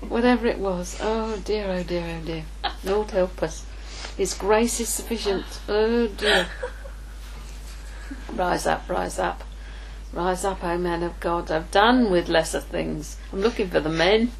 Whatever 0.00 0.46
it 0.46 0.58
was. 0.58 0.98
Oh 1.00 1.40
dear, 1.44 1.66
oh 1.70 1.82
dear, 1.82 2.20
oh 2.20 2.24
dear. 2.24 2.44
Lord 2.84 3.10
help 3.10 3.42
us. 3.42 3.66
His 4.16 4.34
grace 4.34 4.80
is 4.80 4.88
sufficient. 4.88 5.44
Oh 5.68 6.06
dear. 6.08 6.48
Rise 8.32 8.66
up, 8.66 8.88
rise 8.88 9.18
up. 9.18 9.42
Rise 10.12 10.44
up, 10.44 10.64
O 10.64 10.78
man 10.78 11.02
of 11.02 11.20
God. 11.20 11.50
I've 11.50 11.70
done 11.70 12.10
with 12.10 12.28
lesser 12.28 12.60
things. 12.60 13.16
I'm 13.32 13.40
looking 13.40 13.68
for 13.68 13.80
the 13.80 13.90
men. 13.90 14.32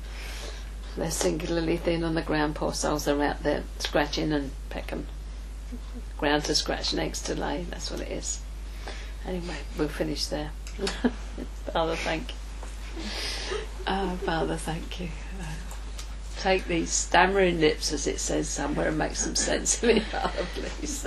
They're 0.97 1.11
singularly 1.11 1.77
thin 1.77 2.03
on 2.03 2.15
the 2.15 2.23
ground. 2.23 2.55
Poor 2.55 2.73
souls 2.73 3.07
are 3.07 3.23
out 3.23 3.43
there 3.43 3.65
scratching 3.79 4.33
and 4.33 4.51
pecking. 4.71 5.07
Ground 6.17 6.45
to 6.45 6.55
scratch, 6.55 6.95
eggs 6.95 7.23
to 7.23 7.35
lay. 7.35 7.67
That's 7.71 7.91
what 7.91 8.01
it 8.01 8.11
is. 8.11 8.41
Anyway, 9.27 9.57
we'll 9.77 9.89
finish 9.89 10.27
there. 10.27 10.51
Father, 11.73 11.97
thank 11.97 12.31
you. 12.31 12.38
Oh, 13.87 14.17
Father, 14.25 14.57
thank 14.57 15.01
you. 15.01 15.09
Uh, 15.41 15.45
take 16.41 16.67
these 16.67 16.91
stammering 16.91 17.61
lips, 17.61 17.93
as 17.93 18.07
it 18.07 18.21
says 18.21 18.49
somewhere, 18.49 18.89
and 18.89 18.99
make 18.99 19.17
some 19.17 19.35
sense 19.35 19.83
of 19.83 19.89
it, 19.91 20.03
Father, 20.05 20.47
please. 20.55 21.07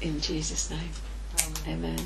In 0.00 0.20
Jesus' 0.20 0.70
name. 0.70 0.90
Amen. 1.66 2.00